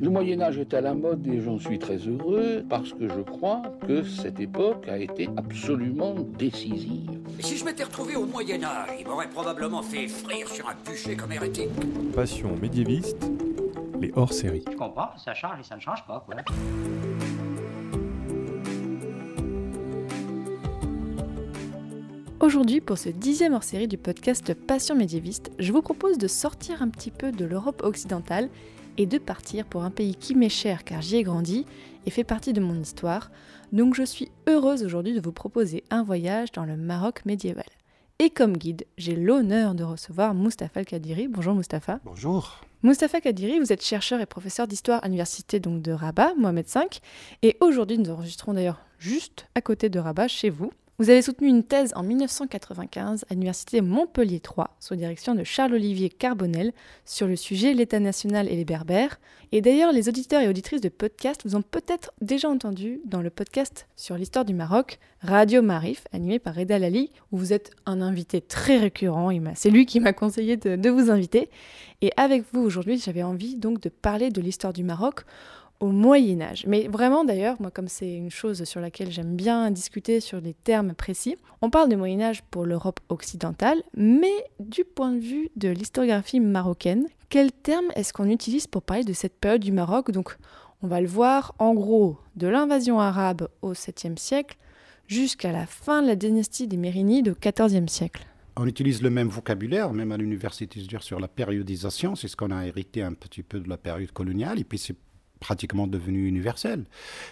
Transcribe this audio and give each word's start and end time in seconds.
Le 0.00 0.10
Moyen 0.10 0.40
Âge 0.40 0.58
est 0.58 0.74
à 0.74 0.80
la 0.80 0.94
mode 0.94 1.26
et 1.26 1.40
j'en 1.40 1.58
suis 1.58 1.78
très 1.78 1.96
heureux 1.96 2.64
parce 2.68 2.92
que 2.92 3.08
je 3.08 3.20
crois 3.20 3.62
que 3.86 4.02
cette 4.02 4.40
époque 4.40 4.86
a 4.88 4.98
été 4.98 5.28
absolument 5.36 6.14
décisive. 6.38 7.10
Si 7.40 7.56
je 7.56 7.64
m'étais 7.64 7.84
retrouvé 7.84 8.16
au 8.16 8.26
Moyen 8.26 8.62
Âge, 8.62 8.90
il 8.98 9.06
m'aurait 9.06 9.30
probablement 9.30 9.82
fait 9.82 10.08
frire 10.08 10.48
sur 10.48 10.68
un 10.68 10.74
bûcher 10.86 11.16
comme 11.16 11.32
hérétique. 11.32 11.70
Passion 12.14 12.56
médiéviste, 12.56 13.30
les 14.00 14.12
hors-séries. 14.14 14.64
Je 14.70 14.76
comprends, 14.76 15.16
ça 15.16 15.34
change 15.34 15.60
et 15.60 15.62
ça 15.62 15.76
ne 15.76 15.80
change 15.80 16.04
pas, 16.06 16.24
quoi. 16.26 16.36
Aujourd'hui, 22.40 22.80
pour 22.80 22.96
ce 22.96 23.10
dixième 23.10 23.52
hors-série 23.52 23.86
du 23.86 23.98
podcast 23.98 24.54
Passion 24.54 24.94
médiéviste, 24.94 25.50
je 25.58 25.72
vous 25.72 25.82
propose 25.82 26.16
de 26.16 26.26
sortir 26.26 26.82
un 26.82 26.88
petit 26.88 27.10
peu 27.10 27.32
de 27.32 27.44
l'Europe 27.44 27.82
occidentale 27.84 28.48
et 28.98 29.06
de 29.06 29.18
partir 29.18 29.64
pour 29.66 29.84
un 29.84 29.90
pays 29.90 30.14
qui 30.14 30.34
m'est 30.34 30.48
cher 30.48 30.84
car 30.84 31.02
j'y 31.02 31.16
ai 31.16 31.22
grandi 31.22 31.66
et 32.06 32.10
fait 32.10 32.24
partie 32.24 32.52
de 32.52 32.60
mon 32.60 32.80
histoire. 32.80 33.30
Donc 33.72 33.94
je 33.94 34.02
suis 34.02 34.30
heureuse 34.48 34.84
aujourd'hui 34.84 35.14
de 35.14 35.20
vous 35.20 35.32
proposer 35.32 35.84
un 35.90 36.02
voyage 36.02 36.52
dans 36.52 36.64
le 36.64 36.76
Maroc 36.76 37.24
médiéval. 37.24 37.64
Et 38.18 38.28
comme 38.28 38.56
guide, 38.56 38.84
j'ai 38.98 39.16
l'honneur 39.16 39.74
de 39.74 39.82
recevoir 39.82 40.34
Mustapha 40.34 40.80
Al-Kadiri. 40.80 41.28
Bonjour 41.28 41.54
Mustapha. 41.54 42.00
Bonjour. 42.04 42.60
Mustapha 42.82 43.20
Kadiri, 43.20 43.58
vous 43.58 43.72
êtes 43.72 43.82
chercheur 43.84 44.20
et 44.20 44.26
professeur 44.26 44.66
d'histoire 44.66 45.02
à 45.02 45.06
l'université 45.06 45.60
donc 45.60 45.82
de 45.82 45.92
Rabat, 45.92 46.34
Mohamed 46.36 46.66
V, 46.66 46.80
et 47.42 47.56
aujourd'hui 47.60 47.98
nous 47.98 48.10
enregistrons 48.10 48.54
d'ailleurs 48.54 48.80
juste 48.98 49.46
à 49.54 49.60
côté 49.60 49.90
de 49.90 49.98
Rabat, 49.98 50.28
chez 50.28 50.48
vous. 50.48 50.72
Vous 51.00 51.08
avez 51.08 51.22
soutenu 51.22 51.48
une 51.48 51.62
thèse 51.62 51.94
en 51.96 52.02
1995 52.02 53.24
à 53.30 53.32
l'université 53.32 53.80
Montpellier 53.80 54.38
3 54.38 54.76
sous 54.80 54.96
direction 54.96 55.34
de 55.34 55.44
Charles-Olivier 55.44 56.10
Carbonel 56.10 56.74
sur 57.06 57.26
le 57.26 57.36
sujet 57.36 57.72
l'État 57.72 58.00
national 58.00 58.46
et 58.48 58.54
les 58.54 58.66
Berbères. 58.66 59.18
Et 59.50 59.62
d'ailleurs, 59.62 59.92
les 59.92 60.10
auditeurs 60.10 60.42
et 60.42 60.48
auditrices 60.48 60.82
de 60.82 60.90
podcast 60.90 61.40
vous 61.46 61.56
ont 61.56 61.62
peut-être 61.62 62.12
déjà 62.20 62.50
entendu 62.50 63.00
dans 63.06 63.22
le 63.22 63.30
podcast 63.30 63.88
sur 63.96 64.18
l'histoire 64.18 64.44
du 64.44 64.52
Maroc, 64.52 64.98
Radio 65.22 65.62
Marif, 65.62 66.04
animé 66.12 66.38
par 66.38 66.54
Reda 66.54 66.78
Lali, 66.78 67.12
où 67.32 67.38
vous 67.38 67.54
êtes 67.54 67.70
un 67.86 68.02
invité 68.02 68.42
très 68.42 68.76
récurrent. 68.76 69.30
C'est 69.54 69.70
lui 69.70 69.86
qui 69.86 70.00
m'a 70.00 70.12
conseillé 70.12 70.58
de, 70.58 70.76
de 70.76 70.90
vous 70.90 71.10
inviter. 71.10 71.48
Et 72.02 72.12
avec 72.18 72.44
vous 72.52 72.60
aujourd'hui, 72.60 72.98
j'avais 72.98 73.22
envie 73.22 73.56
donc 73.56 73.80
de 73.80 73.88
parler 73.88 74.28
de 74.28 74.42
l'histoire 74.42 74.74
du 74.74 74.84
Maroc 74.84 75.22
au 75.80 75.88
Moyen 75.88 76.40
Âge. 76.42 76.64
Mais 76.66 76.88
vraiment 76.88 77.24
d'ailleurs, 77.24 77.56
moi 77.60 77.70
comme 77.70 77.88
c'est 77.88 78.14
une 78.14 78.30
chose 78.30 78.64
sur 78.64 78.80
laquelle 78.80 79.10
j'aime 79.10 79.34
bien 79.34 79.70
discuter 79.70 80.20
sur 80.20 80.40
des 80.40 80.54
termes 80.54 80.94
précis, 80.94 81.36
on 81.62 81.70
parle 81.70 81.88
du 81.88 81.96
Moyen 81.96 82.20
Âge 82.20 82.42
pour 82.50 82.64
l'Europe 82.64 83.00
occidentale, 83.08 83.82
mais 83.96 84.44
du 84.60 84.84
point 84.84 85.12
de 85.12 85.20
vue 85.20 85.50
de 85.56 85.68
l'historiographie 85.68 86.40
marocaine, 86.40 87.06
quel 87.28 87.50
terme 87.52 87.86
est-ce 87.96 88.12
qu'on 88.12 88.28
utilise 88.28 88.66
pour 88.66 88.82
parler 88.82 89.04
de 89.04 89.12
cette 89.12 89.38
période 89.38 89.62
du 89.62 89.72
Maroc? 89.72 90.10
Donc 90.10 90.36
on 90.82 90.86
va 90.86 91.00
le 91.00 91.08
voir 91.08 91.54
en 91.58 91.74
gros 91.74 92.18
de 92.36 92.46
l'invasion 92.46 93.00
arabe 93.00 93.48
au 93.62 93.72
7e 93.72 94.18
siècle 94.18 94.56
jusqu'à 95.06 95.52
la 95.52 95.66
fin 95.66 96.02
de 96.02 96.06
la 96.06 96.16
dynastie 96.16 96.68
des 96.68 96.76
Mérinides 96.76 97.28
au 97.28 97.32
14e 97.32 97.88
siècle. 97.88 98.24
On 98.56 98.66
utilise 98.66 99.02
le 99.02 99.10
même 99.10 99.28
vocabulaire, 99.28 99.92
même 99.92 100.12
à 100.12 100.16
l'université, 100.16 100.80
sur 101.00 101.20
la 101.20 101.28
périodisation, 101.28 102.14
c'est 102.14 102.28
ce 102.28 102.36
qu'on 102.36 102.50
a 102.50 102.66
hérité 102.66 103.02
un 103.02 103.14
petit 103.14 103.42
peu 103.42 103.60
de 103.60 103.68
la 103.68 103.76
période 103.76 104.12
coloniale, 104.12 104.58
et 104.58 104.64
puis 104.64 104.78
c'est 104.78 104.96
pratiquement 105.40 105.86
devenu 105.86 106.28
universel. 106.28 106.84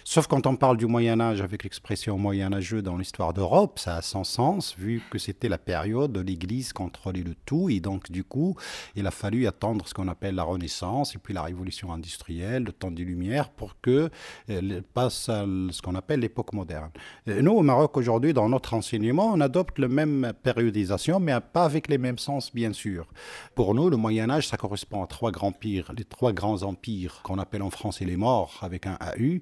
Sauf 0.03 0.27
quand 0.27 0.47
on 0.47 0.55
parle 0.55 0.77
du 0.77 0.87
Moyen 0.87 1.21
Âge 1.21 1.41
avec 1.41 1.63
l'expression 1.63 2.17
Moyen 2.17 2.51
Âgeux 2.53 2.81
dans 2.81 2.97
l'histoire 2.97 3.33
d'Europe, 3.33 3.79
ça 3.79 3.97
a 3.97 4.01
son 4.01 4.23
sens 4.23 4.75
vu 4.77 5.01
que 5.11 5.19
c'était 5.19 5.49
la 5.49 5.57
période 5.57 6.17
où 6.17 6.21
l'Église 6.21 6.73
contrôlait 6.73 7.23
le 7.23 7.35
tout 7.45 7.69
et 7.69 7.79
donc 7.79 8.11
du 8.11 8.23
coup, 8.23 8.55
il 8.95 9.05
a 9.05 9.11
fallu 9.11 9.47
attendre 9.47 9.87
ce 9.87 9.93
qu'on 9.93 10.07
appelle 10.07 10.35
la 10.35 10.43
Renaissance 10.43 11.15
et 11.15 11.19
puis 11.19 11.33
la 11.33 11.43
Révolution 11.43 11.93
industrielle, 11.93 12.63
le 12.63 12.71
temps 12.71 12.91
des 12.91 13.03
Lumières 13.03 13.49
pour 13.49 13.79
que 13.81 14.09
euh, 14.49 14.81
passe 14.93 15.29
à 15.29 15.45
ce 15.71 15.81
qu'on 15.81 15.95
appelle 15.95 16.21
l'époque 16.21 16.53
moderne. 16.53 16.89
nous, 17.27 17.51
au 17.51 17.61
Maroc 17.61 17.95
aujourd'hui, 17.97 18.33
dans 18.33 18.49
notre 18.49 18.73
enseignement, 18.73 19.31
on 19.33 19.41
adopte 19.41 19.77
la 19.77 19.87
même 19.87 20.33
périodisation, 20.41 21.19
mais 21.19 21.33
pas 21.53 21.65
avec 21.65 21.87
les 21.87 21.97
mêmes 21.97 22.17
sens, 22.17 22.53
bien 22.53 22.73
sûr. 22.73 23.07
Pour 23.55 23.75
nous, 23.75 23.89
le 23.89 23.97
Moyen 23.97 24.29
Âge, 24.29 24.47
ça 24.47 24.57
correspond 24.57 25.03
à 25.03 25.07
trois 25.07 25.31
grands 25.31 25.49
empires, 25.49 25.91
les 25.97 26.05
trois 26.05 26.31
grands 26.31 26.63
empires 26.63 27.21
qu'on 27.23 27.39
appelle 27.39 27.63
en 27.63 27.69
France 27.69 27.98
les 28.05 28.17
morts 28.17 28.59
avec 28.61 28.85
un 28.87 28.97
AU, 29.01 29.41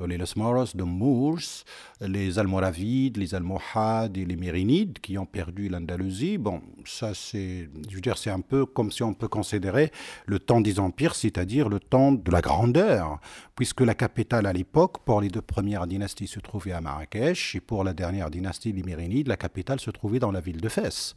euh, 0.00 0.06
les 0.06 0.18
Los 0.18 0.34
Moros 0.36 0.74
de 0.74 0.82
Moors, 0.82 1.64
les 2.00 2.38
Almoravides, 2.38 3.16
les 3.16 3.34
Almohades 3.34 4.16
et 4.16 4.24
les 4.24 4.36
Mérinides 4.36 4.98
qui 5.00 5.18
ont 5.18 5.26
perdu 5.26 5.68
l'Andalousie. 5.68 6.38
Bon, 6.38 6.60
ça 6.84 7.12
c'est, 7.14 7.68
je 7.88 7.94
veux 7.94 8.00
dire, 8.00 8.18
c'est 8.18 8.30
un 8.30 8.40
peu 8.40 8.66
comme 8.66 8.90
si 8.90 9.02
on 9.02 9.14
peut 9.14 9.28
considérer 9.28 9.90
le 10.26 10.38
temps 10.38 10.60
des 10.60 10.78
empires, 10.80 11.14
c'est-à-dire 11.14 11.68
le 11.68 11.80
temps 11.80 12.12
de 12.12 12.30
la 12.30 12.40
grandeur, 12.40 13.20
puisque 13.54 13.80
la 13.80 13.94
capitale 13.94 14.46
à 14.46 14.52
l'époque, 14.52 14.98
pour 15.04 15.20
les 15.20 15.28
deux 15.28 15.42
premières 15.42 15.86
dynasties, 15.86 16.26
se 16.26 16.40
trouvait 16.40 16.72
à 16.72 16.80
Marrakech, 16.80 17.54
et 17.56 17.60
pour 17.60 17.84
la 17.84 17.92
dernière 17.92 18.30
dynastie, 18.30 18.72
les 18.72 18.82
Mérinides, 18.82 19.28
la 19.28 19.36
capitale 19.36 19.80
se 19.80 19.90
trouvait 19.90 20.18
dans 20.18 20.30
la 20.30 20.40
ville 20.40 20.60
de 20.60 20.68
Fès. 20.68 21.14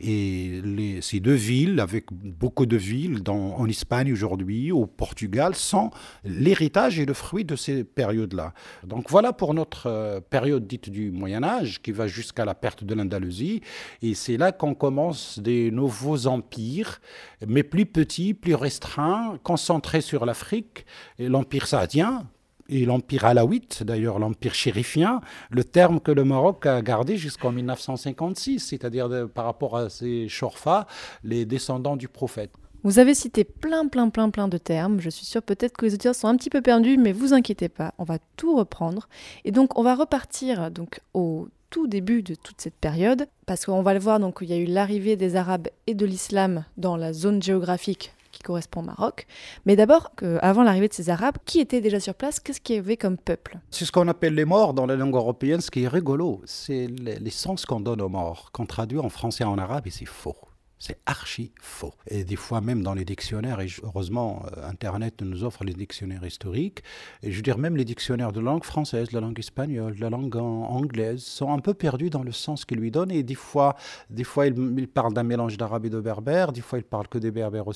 Et 0.00 0.62
ces 1.02 1.20
deux 1.20 1.34
villes, 1.34 1.80
avec 1.80 2.06
beaucoup 2.12 2.66
de 2.66 2.76
villes 2.76 3.22
dans, 3.22 3.56
en 3.56 3.66
Espagne 3.66 4.12
aujourd'hui, 4.12 4.72
au 4.72 4.86
Portugal, 4.86 5.54
sont 5.54 5.90
l'héritage 6.38 6.98
et 6.98 7.06
le 7.06 7.14
fruit 7.14 7.44
de 7.44 7.56
ces 7.56 7.84
périodes-là. 7.84 8.54
Donc 8.84 9.10
voilà 9.10 9.32
pour 9.32 9.54
notre 9.54 9.86
euh, 9.86 10.20
période 10.20 10.66
dite 10.66 10.90
du 10.90 11.10
Moyen 11.10 11.42
Âge, 11.42 11.82
qui 11.82 11.92
va 11.92 12.06
jusqu'à 12.06 12.44
la 12.44 12.54
perte 12.54 12.84
de 12.84 12.94
l'Andalousie. 12.94 13.60
Et 14.02 14.14
c'est 14.14 14.36
là 14.36 14.52
qu'on 14.52 14.74
commence 14.74 15.38
des 15.38 15.70
nouveaux 15.70 16.26
empires, 16.26 17.00
mais 17.46 17.62
plus 17.62 17.86
petits, 17.86 18.34
plus 18.34 18.54
restreints, 18.54 19.38
concentrés 19.42 20.00
sur 20.00 20.26
l'Afrique. 20.26 20.86
L'Empire 21.18 21.66
saadien, 21.66 22.26
et 22.70 22.86
l'empire 22.86 23.24
alawite, 23.24 23.82
d'ailleurs 23.82 24.18
l'empire 24.18 24.54
chérifien, 24.54 25.20
le 25.50 25.64
terme 25.64 26.00
que 26.00 26.12
le 26.12 26.24
Maroc 26.24 26.66
a 26.66 26.80
gardé 26.80 27.16
jusqu'en 27.16 27.50
1956, 27.50 28.60
c'est-à-dire 28.60 29.08
par 29.34 29.44
rapport 29.44 29.76
à 29.76 29.90
ces 29.90 30.28
chorfas, 30.30 30.86
les 31.24 31.44
descendants 31.44 31.96
du 31.96 32.08
prophète. 32.08 32.52
Vous 32.82 32.98
avez 32.98 33.12
cité 33.12 33.44
plein, 33.44 33.88
plein, 33.88 34.08
plein, 34.08 34.30
plein 34.30 34.48
de 34.48 34.56
termes. 34.56 35.00
Je 35.00 35.10
suis 35.10 35.26
sûre 35.26 35.42
peut-être 35.42 35.76
que 35.76 35.84
les 35.84 35.92
auditeurs 35.92 36.14
sont 36.14 36.28
un 36.28 36.36
petit 36.36 36.48
peu 36.48 36.62
perdus, 36.62 36.96
mais 36.96 37.12
vous 37.12 37.34
inquiétez 37.34 37.68
pas, 37.68 37.92
on 37.98 38.04
va 38.04 38.16
tout 38.36 38.56
reprendre. 38.56 39.08
Et 39.44 39.52
donc, 39.52 39.78
on 39.78 39.82
va 39.82 39.94
repartir 39.94 40.70
donc 40.70 41.00
au 41.12 41.48
tout 41.68 41.86
début 41.86 42.22
de 42.22 42.34
toute 42.34 42.58
cette 42.60 42.74
période, 42.74 43.28
parce 43.44 43.66
qu'on 43.66 43.82
va 43.82 43.92
le 43.92 44.00
voir, 44.00 44.18
donc 44.18 44.38
il 44.40 44.48
y 44.48 44.54
a 44.54 44.56
eu 44.56 44.64
l'arrivée 44.64 45.16
des 45.16 45.36
Arabes 45.36 45.68
et 45.86 45.94
de 45.94 46.06
l'islam 46.06 46.64
dans 46.78 46.96
la 46.96 47.12
zone 47.12 47.42
géographique 47.42 48.14
qui 48.32 48.42
correspond 48.42 48.80
au 48.80 48.84
Maroc. 48.84 49.26
Mais 49.66 49.76
d'abord, 49.76 50.12
avant 50.40 50.62
l'arrivée 50.62 50.88
de 50.88 50.94
ces 50.94 51.10
Arabes, 51.10 51.36
qui 51.44 51.60
étaient 51.60 51.82
déjà 51.82 52.00
sur 52.00 52.14
place? 52.14 52.40
Qu'est-ce 52.40 52.60
qu'il 52.60 52.76
y 52.76 52.78
avait 52.78 52.96
comme 52.96 53.18
peuple? 53.18 53.58
C'est 53.70 53.84
ce 53.84 53.92
qu'on 53.92 54.08
appelle 54.08 54.34
les 54.34 54.46
morts 54.46 54.72
dans 54.72 54.86
la 54.86 54.96
langue 54.96 55.16
européenne. 55.16 55.60
Ce 55.60 55.70
qui 55.70 55.82
est 55.82 55.88
rigolo, 55.88 56.40
c'est 56.46 56.86
les, 56.86 57.18
les 57.18 57.30
sens 57.30 57.66
qu'on 57.66 57.80
donne 57.80 58.00
aux 58.00 58.08
morts, 58.08 58.50
qu'on 58.52 58.66
traduit 58.66 58.98
en 58.98 59.10
français 59.10 59.44
et 59.44 59.46
en 59.46 59.58
arabe, 59.58 59.86
et 59.86 59.90
c'est 59.90 60.06
faux. 60.06 60.36
C'est 60.82 60.98
archi 61.04 61.52
faux. 61.60 61.92
Et 62.08 62.24
des 62.24 62.36
fois 62.36 62.62
même 62.62 62.82
dans 62.82 62.94
les 62.94 63.04
dictionnaires, 63.04 63.60
et 63.60 63.66
heureusement 63.82 64.46
euh, 64.56 64.66
Internet 64.66 65.20
nous 65.20 65.44
offre 65.44 65.62
les 65.62 65.74
dictionnaires 65.74 66.24
historiques, 66.24 66.82
et 67.22 67.30
je 67.30 67.36
veux 67.36 67.42
dire 67.42 67.58
même 67.58 67.76
les 67.76 67.84
dictionnaires 67.84 68.32
de 68.32 68.40
langue 68.40 68.64
française, 68.64 69.10
de 69.10 69.14
la 69.14 69.20
langue 69.20 69.38
espagnole, 69.38 69.96
de 69.96 70.00
la 70.00 70.08
langue 70.08 70.34
anglaise, 70.36 71.22
sont 71.22 71.52
un 71.52 71.58
peu 71.58 71.74
perdus 71.74 72.08
dans 72.08 72.22
le 72.22 72.32
sens 72.32 72.64
qu'ils 72.64 72.78
lui 72.78 72.90
donnent, 72.90 73.10
et 73.10 73.22
des 73.22 73.34
fois, 73.34 73.76
des 74.08 74.24
fois 74.24 74.46
ils, 74.46 74.88
parlent 74.88 75.12
d'un 75.12 75.22
mélange 75.22 75.58
d'arabe 75.58 75.84
et 75.84 75.90
de 75.90 76.00
berbère, 76.00 76.50
des 76.50 76.62
fois 76.62 76.78
ils 76.78 76.84
parlent 76.84 77.08
que 77.08 77.18
des 77.18 77.30
berbères 77.30 77.66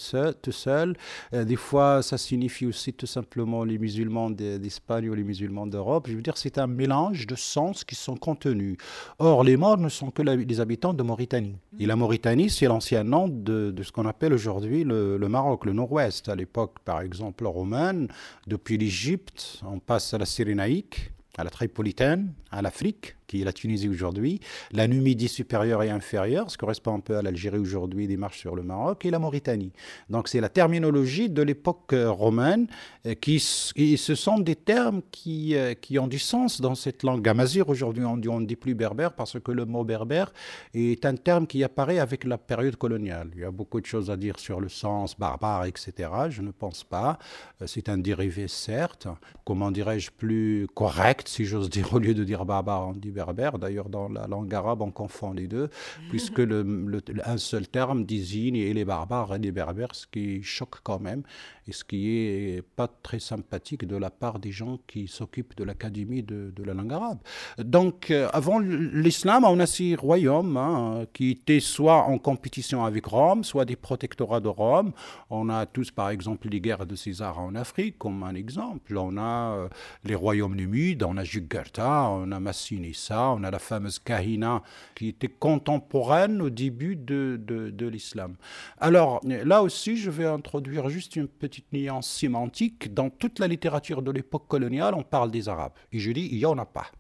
tout 0.41 0.53
seuls, 0.53 0.97
euh, 1.35 1.45
des 1.45 1.57
fois 1.57 2.01
ça 2.01 2.17
signifie 2.17 2.65
aussi 2.65 2.95
tout 2.95 3.07
simplement 3.07 3.65
les 3.65 3.77
musulmans 3.77 4.31
d'Espagne 4.31 5.11
ou 5.11 5.15
les 5.15 5.25
musulmans 5.25 5.67
d'Europe. 5.67 6.07
Je 6.09 6.17
veux 6.17 6.23
dire, 6.23 6.39
c'est 6.39 6.57
un 6.57 6.67
mélange 6.67 7.27
de 7.27 7.35
sens 7.35 7.85
qui 7.85 7.97
sont 7.97 8.17
contenus. 8.17 8.79
Or, 9.19 9.45
les 9.45 9.59
morts 9.59 9.77
ne 9.77 9.91
sont 9.91 10.11
que 10.11 10.23
les 10.23 10.61
habitants 10.61 10.95
de 10.95 11.03
Mauritanie. 11.03 11.57
Et 11.79 11.85
la 11.85 11.97
Mauritanie, 11.97 12.49
c'est 12.49 12.67
l'ancien 12.67 12.94
nom 13.03 13.29
de, 13.29 13.75
ce 13.83 13.91
qu'on 13.91 14.07
appelle 14.07 14.33
aujourd'hui 14.33 14.85
le, 14.85 15.19
Maroc, 15.29 15.65
le 15.65 15.73
nord-ouest. 15.73 16.29
À 16.29 16.37
l'époque, 16.37 16.79
par 16.85 17.01
exemple, 17.01 17.47
romaine, 17.47 18.09
depuis 18.47 18.79
l'Égypte, 18.79 19.61
on 19.67 19.81
passe 19.81 20.15
à 20.15 20.19
la 20.19 20.27
Cyrénaïque, 20.27 21.13
à 21.37 21.45
la 21.45 21.51
Tripolitaine, 21.51 22.33
à 22.51 22.63
l'Afrique, 22.63 23.17
qui 23.35 23.45
la 23.45 23.53
Tunisie 23.53 23.89
aujourd'hui, 23.89 24.41
la 24.71 24.87
Numidie 24.87 25.29
supérieure 25.29 25.83
et 25.83 25.91
inférieure, 25.91 26.51
ce 26.51 26.57
correspond 26.57 26.95
un 26.95 27.01
peu 27.01 27.17
à 27.17 27.23
l'Algérie 27.23 27.59
aujourd'hui, 27.59 28.07
des 28.07 28.17
marches 28.17 28.39
sur 28.39 28.55
le 28.55 28.63
Maroc, 28.63 29.05
et 29.05 29.11
la 29.11 29.19
Mauritanie. 29.19 29.73
Donc 30.09 30.29
c'est 30.29 30.41
la 30.41 30.49
terminologie 30.49 31.29
de 31.29 31.43
l'époque 31.43 31.93
euh, 31.93 32.11
romaine, 32.11 32.69
euh, 33.07 33.15
qui, 33.15 33.45
et 33.75 33.97
ce 33.97 34.15
sont 34.15 34.39
des 34.39 34.55
termes 34.55 35.03
qui, 35.11 35.57
euh, 35.57 35.75
qui 35.75 35.99
ont 35.99 36.07
du 36.07 36.21
sens 36.21 36.61
dans 36.61 36.77
cette 36.77 37.03
langue. 37.03 37.27
Amazir, 37.29 37.69
aujourd'hui 37.69 38.05
on 38.05 38.17
ne 38.17 38.47
dit 38.47 38.57
plus 38.57 38.75
berbère 38.75 39.15
parce 39.15 39.41
que 39.41 39.51
le 39.51 39.65
mot 39.65 39.83
berbère 39.83 40.33
est 40.73 41.05
un 41.05 41.17
terme 41.17 41.49
qui 41.49 41.65
apparaît 41.65 41.99
avec 41.99 42.23
la 42.25 42.39
période 42.39 42.77
coloniale. 42.77 43.31
Il 43.35 43.41
y 43.41 43.45
a 43.45 43.51
beaucoup 43.51 43.81
de 43.81 43.87
choses 43.87 44.11
à 44.11 44.17
dire 44.17 44.39
sur 44.39 44.61
le 44.61 44.69
sens 44.69 45.19
barbare, 45.19 45.65
etc. 45.65 46.09
Je 46.31 46.43
ne 46.43 46.53
pense 46.53 46.85
pas. 46.85 47.19
C'est 47.67 47.89
un 47.89 47.99
dérivé, 47.99 48.47
certes. 48.47 49.09
Comment 49.45 49.71
dirais-je, 49.71 50.11
plus 50.11 50.69
correct, 50.75 51.29
si 51.29 51.45
j'ose 51.45 51.69
dire, 51.69 51.93
au 51.93 51.99
lieu 51.99 52.15
de 52.15 52.23
dire 52.23 52.45
barbare, 52.45 52.89
on 52.89 52.93
dit 52.93 53.11
berbère 53.11 53.24
berbère. 53.25 53.59
D'ailleurs, 53.59 53.89
dans 53.89 54.09
la 54.09 54.27
langue 54.27 54.55
arabe, 54.55 54.83
on 54.83 54.91
confond 54.91 55.33
les 55.33 55.47
deux, 55.47 55.71
puisque 56.11 56.39
le, 56.39 56.87
un 57.25 57.39
seul 57.39 57.67
terme 57.67 58.05
désigne 58.05 58.57
et 58.57 58.73
les 58.73 58.85
barbares 58.85 59.35
et 59.35 59.39
les 59.39 59.53
berbères, 59.53 59.95
ce 59.95 60.07
qui 60.07 60.43
choque 60.43 60.81
quand 60.83 61.01
même 61.01 61.23
et 61.67 61.73
ce 61.73 61.85
qui 61.85 62.11
est 62.11 62.63
pas 62.77 62.89
très 62.89 63.19
sympathique 63.19 63.87
de 63.87 63.97
la 63.97 64.11
part 64.11 64.39
des 64.39 64.53
gens 64.53 64.79
qui 64.87 65.09
s'occupent 65.09 65.57
de 65.57 65.65
l'académie 65.65 66.23
de, 66.23 66.53
la 66.65 66.75
langue 66.75 66.93
arabe. 66.93 67.19
Donc, 67.59 68.11
euh, 68.11 68.29
avant 68.33 68.59
l'islam, 68.59 69.45
on 69.45 69.59
a 69.61 69.67
ces 69.67 69.95
royaumes 69.95 70.57
hein, 70.57 71.07
qui 71.13 71.31
étaient 71.31 71.61
soit 71.61 72.05
en 72.05 72.19
compétition 72.19 72.85
avec 72.85 73.07
Rome, 73.07 73.45
soit 73.45 73.65
des 73.65 73.77
protectorats 73.77 74.41
de 74.41 74.49
Rome. 74.49 74.93
On 75.31 75.49
a 75.49 75.67
tous, 75.67 75.91
par 75.91 76.11
exemple, 76.11 76.49
les 76.49 76.61
guerres 76.61 76.87
de 76.87 76.97
César 76.97 77.39
en 77.39 77.55
Afrique, 77.55 77.99
comme 77.99 78.23
un 78.23 78.35
exemple. 78.35 78.97
On 78.97 79.17
a 79.17 79.57
euh, 79.57 79.69
les 80.05 80.15
royaumes 80.15 80.57
numides, 80.57 81.03
on 81.03 81.17
a 81.17 81.25
Jugurtha, 81.25 82.09
on 82.11 82.33
a 82.33 82.41
Massinissa, 82.41 83.31
on 83.31 83.43
a 83.45 83.51
la 83.51 83.59
fameuse 83.59 83.99
Kahina, 83.99 84.63
qui 84.95 85.09
était 85.09 85.29
contemporaine 85.29 86.41
au 86.41 86.51
début 86.51 86.97
de, 86.97 87.41
de, 87.43 87.71
de 87.71 87.87
l'islam. 87.87 88.37
Alors, 88.79 89.21
là 89.25 89.63
aussi, 89.63 89.97
je 89.97 90.11
vais 90.11 90.27
introduire 90.27 90.89
juste 90.89 91.17
une 91.17 91.29
petite 91.29 91.54
petite 91.55 91.73
nuance 91.73 92.09
sémantique. 92.09 92.93
Dans 92.93 93.11
toute 93.11 93.39
la 93.39 93.47
littérature 93.47 94.03
de 94.03 94.11
l'époque 94.11 94.49
coloniale, 94.49 94.95
on 94.95 95.05
parle 95.05 95.31
des 95.31 95.49
Arabes. 95.49 95.75
Et 95.93 96.01
je 96.01 96.11
dis, 96.11 96.29
il 96.33 96.39
n'y 96.39 96.45
en 96.47 96.59
a 96.59 96.67
pas. 96.67 96.91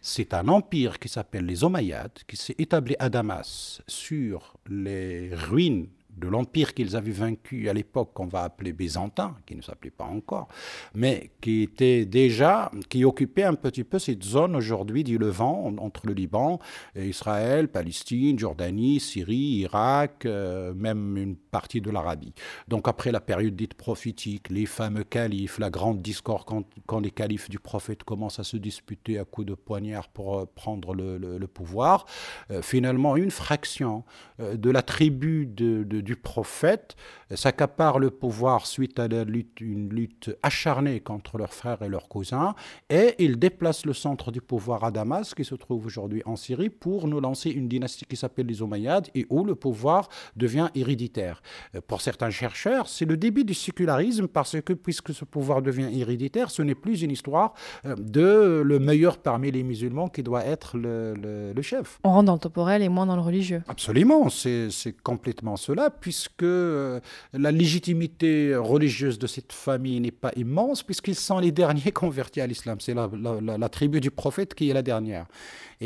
C'est 0.00 0.34
un 0.34 0.48
empire 0.48 0.98
qui 0.98 1.08
s'appelle 1.08 1.46
les 1.46 1.62
Omeyyades, 1.62 2.18
qui 2.26 2.36
s'est 2.36 2.56
établi 2.58 2.96
à 2.98 3.08
Damas 3.08 3.80
sur 3.86 4.56
les 4.68 5.32
ruines 5.32 5.86
de 6.16 6.28
l'empire 6.28 6.74
qu'ils 6.74 6.96
avaient 6.96 7.10
vaincu 7.10 7.68
à 7.68 7.72
l'époque 7.72 8.10
qu'on 8.14 8.26
va 8.26 8.42
appeler 8.42 8.72
byzantin, 8.72 9.36
qui 9.46 9.56
ne 9.56 9.62
s'appelait 9.62 9.90
pas 9.90 10.04
encore, 10.04 10.48
mais 10.94 11.30
qui 11.40 11.62
était 11.62 12.04
déjà, 12.04 12.70
qui 12.88 13.04
occupait 13.04 13.44
un 13.44 13.54
petit 13.54 13.84
peu 13.84 13.98
cette 13.98 14.22
zone 14.22 14.56
aujourd'hui 14.56 15.04
du 15.04 15.18
Levant, 15.18 15.74
entre 15.78 16.06
le 16.06 16.12
Liban, 16.12 16.58
Israël, 16.96 17.68
Palestine, 17.68 18.38
Jordanie, 18.38 19.00
Syrie, 19.00 19.36
Irak, 19.36 20.26
euh, 20.26 20.74
même 20.74 21.16
une 21.16 21.36
partie 21.36 21.80
de 21.80 21.90
l'Arabie. 21.90 22.34
Donc 22.68 22.88
après 22.88 23.12
la 23.12 23.20
période 23.20 23.56
dite 23.56 23.74
prophétique, 23.74 24.50
les 24.50 24.66
fameux 24.66 25.04
califes, 25.04 25.58
la 25.58 25.70
grande 25.70 26.02
discorde 26.02 26.44
quand, 26.86 27.00
les 27.00 27.10
califes 27.10 27.50
du 27.50 27.58
prophète 27.58 28.04
commencent 28.04 28.38
à 28.38 28.44
se 28.44 28.56
disputer 28.56 29.18
à 29.18 29.24
coups 29.24 29.46
de 29.46 29.54
poignard 29.54 30.08
pour 30.08 30.38
euh, 30.38 30.46
prendre 30.54 30.94
le, 30.94 31.46
pouvoir, 31.46 32.06
euh, 32.50 32.62
finalement 32.62 33.16
une 33.16 33.30
fraction 33.30 34.04
de 34.38 34.70
la 34.70 34.82
tribu 34.82 35.46
de 35.46 36.00
du 36.04 36.16
prophète 36.16 36.96
s'accapare 37.36 37.98
le 37.98 38.10
pouvoir 38.10 38.66
suite 38.66 38.98
à 38.98 39.08
la 39.08 39.24
lutte, 39.24 39.60
une 39.60 39.88
lutte 39.90 40.36
acharnée 40.42 41.00
contre 41.00 41.38
leurs 41.38 41.52
frères 41.52 41.82
et 41.82 41.88
leurs 41.88 42.08
cousins, 42.08 42.54
et 42.90 43.14
il 43.18 43.38
déplace 43.38 43.86
le 43.86 43.92
centre 43.92 44.30
du 44.30 44.40
pouvoir 44.40 44.84
à 44.84 44.90
Damas, 44.90 45.34
qui 45.34 45.44
se 45.44 45.54
trouve 45.54 45.86
aujourd'hui 45.86 46.22
en 46.26 46.36
Syrie, 46.36 46.70
pour 46.70 47.08
nous 47.08 47.20
lancer 47.20 47.50
une 47.50 47.68
dynastie 47.68 48.04
qui 48.04 48.16
s'appelle 48.16 48.46
les 48.46 48.62
Omeyyades, 48.62 49.08
et 49.14 49.26
où 49.30 49.44
le 49.44 49.54
pouvoir 49.54 50.08
devient 50.36 50.68
héréditaire. 50.74 51.42
Euh, 51.74 51.80
pour 51.86 52.00
certains 52.00 52.30
chercheurs, 52.30 52.88
c'est 52.88 53.04
le 53.04 53.16
début 53.16 53.44
du 53.44 53.54
sécularisme, 53.54 54.28
parce 54.28 54.60
que 54.60 54.72
puisque 54.72 55.12
ce 55.14 55.24
pouvoir 55.24 55.62
devient 55.62 55.88
héréditaire, 55.92 56.50
ce 56.50 56.62
n'est 56.62 56.74
plus 56.74 57.02
une 57.02 57.10
histoire 57.10 57.54
euh, 57.84 57.94
de 57.96 58.62
le 58.64 58.78
meilleur 58.78 59.18
parmi 59.18 59.50
les 59.50 59.62
musulmans 59.62 60.08
qui 60.08 60.22
doit 60.22 60.44
être 60.44 60.76
le, 60.76 61.14
le 61.14 61.62
chef. 61.62 61.98
On 62.04 62.10
rentre 62.10 62.26
dans 62.26 62.34
le 62.34 62.38
temporel 62.38 62.82
et 62.82 62.88
moins 62.88 63.06
dans 63.06 63.16
le 63.16 63.22
religieux. 63.22 63.62
Absolument, 63.68 64.28
c'est 64.28 64.70
complètement 65.02 65.56
cela 65.56 65.90
puisque 65.90 66.42
euh, 66.42 67.00
la 67.32 67.50
légitimité 67.50 68.54
religieuse 68.56 69.18
de 69.18 69.26
cette 69.26 69.52
famille 69.52 70.00
n'est 70.00 70.10
pas 70.10 70.32
immense, 70.36 70.82
puisqu'ils 70.82 71.14
sont 71.14 71.38
les 71.38 71.52
derniers 71.64 71.92
convertis 71.92 72.40
à 72.40 72.46
l'islam. 72.46 72.78
C'est 72.80 72.94
la, 72.94 73.68
tribu 73.68 74.00
du 74.00 74.10
prophète 74.10 74.54
qui 74.54 74.70
est 74.70 74.74
la 74.74 74.82
dernière. 74.82 75.26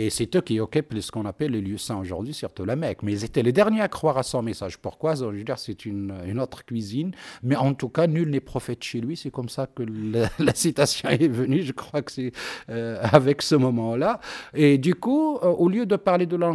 Et 0.00 0.10
c'est 0.10 0.36
eux 0.36 0.40
qui 0.40 0.60
occupent 0.60 0.96
ce 1.00 1.10
qu'on 1.10 1.26
appelle 1.26 1.50
les 1.50 1.60
lieux 1.60 1.76
saints 1.76 1.98
aujourd'hui, 1.98 2.32
surtout 2.32 2.64
la 2.64 2.76
Mecque. 2.76 3.02
Mais 3.02 3.12
ils 3.12 3.24
étaient 3.24 3.42
les 3.42 3.50
derniers 3.50 3.80
à 3.80 3.88
croire 3.88 4.16
à 4.16 4.22
son 4.22 4.42
message. 4.42 4.78
Pourquoi? 4.78 5.16
Je 5.16 5.24
veux 5.24 5.42
dire, 5.42 5.58
c'est 5.58 5.84
une, 5.86 6.38
autre 6.40 6.64
cuisine. 6.64 7.10
Mais 7.42 7.56
en 7.56 7.74
tout 7.74 7.88
cas, 7.88 8.06
nul 8.06 8.30
n'est 8.30 8.38
prophète 8.38 8.84
chez 8.84 9.00
lui. 9.00 9.16
C'est 9.16 9.32
comme 9.32 9.48
ça 9.48 9.66
que 9.66 9.82
la, 10.38 10.54
citation 10.54 11.08
est 11.08 11.26
venue. 11.26 11.62
Je 11.62 11.72
crois 11.72 12.02
que 12.02 12.12
c'est 12.12 12.30
euh, 12.70 13.00
avec 13.02 13.42
ce 13.42 13.56
moment-là. 13.56 14.20
Et 14.54 14.78
du 14.78 14.94
coup, 14.94 15.36
euh, 15.38 15.48
au 15.48 15.68
lieu 15.68 15.84
de 15.84 15.96
parler 15.96 16.26
de, 16.26 16.36
la, 16.36 16.54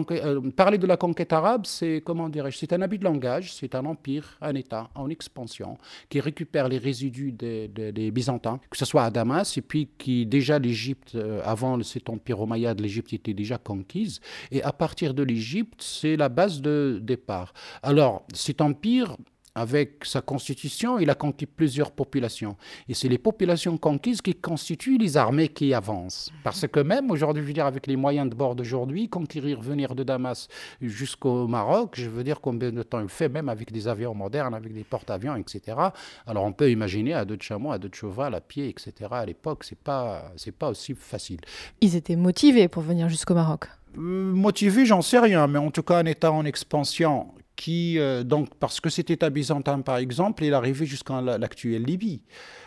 parler 0.56 0.78
de 0.78 0.88
la 0.88 0.96
conquête 0.96 1.34
arabe, 1.34 1.66
c'est, 1.66 2.02
comment 2.06 2.30
dirais-je, 2.30 2.58
c'est 2.58 2.72
un 2.72 2.82
habit 2.82 2.98
de 2.98 3.04
langage 3.04 3.54
c'est 3.54 3.76
un 3.76 3.86
empire, 3.86 4.38
un 4.42 4.56
État 4.56 4.90
en 4.96 5.10
expansion, 5.10 5.78
qui 6.08 6.20
récupère 6.20 6.70
les 6.70 6.78
résidus 6.78 7.34
des, 7.34 8.12
Byzantins, 8.12 8.60
que 8.70 8.78
ce 8.78 8.86
soit 8.86 9.04
à 9.04 9.12
Damas, 9.12 9.58
et 9.58 9.62
puis 9.62 9.90
qui 9.98 10.26
déjà 10.26 10.60
l'Égypte, 10.60 11.16
euh, 11.16 11.42
avant 11.44 11.82
cet 11.84 12.10
empire 12.10 12.40
omeyyade, 12.40 12.80
l'Égypte 12.80 13.14
était 13.14 13.33
déjà 13.34 13.58
conquise, 13.58 14.20
et 14.52 14.64
à 14.64 14.72
partir 14.72 15.14
de 15.14 15.24
l'Égypte, 15.24 15.82
c'est 15.82 16.16
la 16.16 16.30
base 16.30 16.62
de 16.62 17.00
départ. 17.02 17.54
Alors, 17.82 18.26
cet 18.34 18.62
empire 18.62 19.18
avec 19.56 20.04
sa 20.04 20.22
constitution, 20.22 21.00
il 21.00 21.10
a 21.10 21.16
conquis 21.16 21.46
plusieurs 21.46 21.92
populations. 21.92 22.58
Et 22.90 22.94
c'est 22.94 23.08
les 23.08 23.18
populations 23.18 23.78
conquises 23.78 24.22
qui 24.22 24.34
constituent 24.34 24.98
les 24.98 25.18
armées 25.18 25.48
qui 25.48 25.74
avancent. 25.74 26.32
Parce 26.44 26.68
que 26.68 26.80
même 26.80 27.12
aujourd'hui, 27.12 27.44
je 27.44 27.48
veux 27.48 27.54
dire, 27.54 27.66
avec 27.66 27.86
les 27.88 27.96
moyens 27.96 28.30
de 28.30 28.36
bord 28.36 28.56
d'aujourd'hui, 28.56 29.10
conquérir, 29.10 29.62
venir 29.62 29.96
de 29.96 30.04
Damas 30.04 30.48
jusqu'au 30.82 31.48
Maroc, 31.48 31.94
je 31.96 32.10
veux 32.10 32.24
dire 32.24 32.42
combien 32.42 32.72
de 32.72 32.84
temps 32.84 33.02
il 33.02 33.10
fait, 33.10 33.30
même 33.30 33.50
avec 33.50 33.72
des 33.72 33.88
avions 33.88 34.16
modernes, 34.16 34.56
avec 34.56 34.74
des 34.74 34.84
porte-avions, 34.84 35.36
etc. 35.36 35.78
Alors 36.26 36.44
on 36.46 36.54
peut 36.54 36.72
imaginer 36.72 37.14
à 37.14 37.26
deux 37.26 37.38
de 37.38 37.44
chameaux, 37.44 37.72
à 37.72 37.78
deux 37.78 37.90
de 37.90 37.96
cheval, 37.96 38.34
à 38.34 38.42
pied, 38.42 38.70
etc. 38.70 38.94
À 39.12 39.26
l'époque, 39.26 39.64
c'est 39.64 39.78
pas, 39.78 40.32
c'est 40.36 40.56
pas 40.56 40.70
aussi 40.70 40.96
facile. 40.96 41.40
Ils 41.82 41.96
étaient 41.96 42.16
motivés 42.16 42.68
pour 42.68 42.82
venir 42.82 43.10
jusqu'au 43.10 43.36
Maroc 43.36 43.68
euh, 43.96 44.00
motivés, 44.34 44.88
j'en 44.88 45.04
sais 45.04 45.20
rien, 45.20 45.46
mais 45.46 45.60
en 45.60 45.70
tout 45.70 45.84
cas 45.84 45.98
un 45.98 46.06
État 46.06 46.32
en 46.32 46.46
expansion 46.46 47.28
qui, 47.56 48.00
euh, 48.00 48.24
donc, 48.24 48.50
parce 48.56 48.80
que 48.80 48.90
cet 48.90 49.10
État 49.10 49.30
byzantin, 49.30 49.82
par 49.82 49.98
exemple, 49.98 50.44
il 50.44 50.54
arrivait 50.54 50.86
jusqu'à 50.86 51.22
l'actuelle 51.22 51.84
Libye 51.84 52.22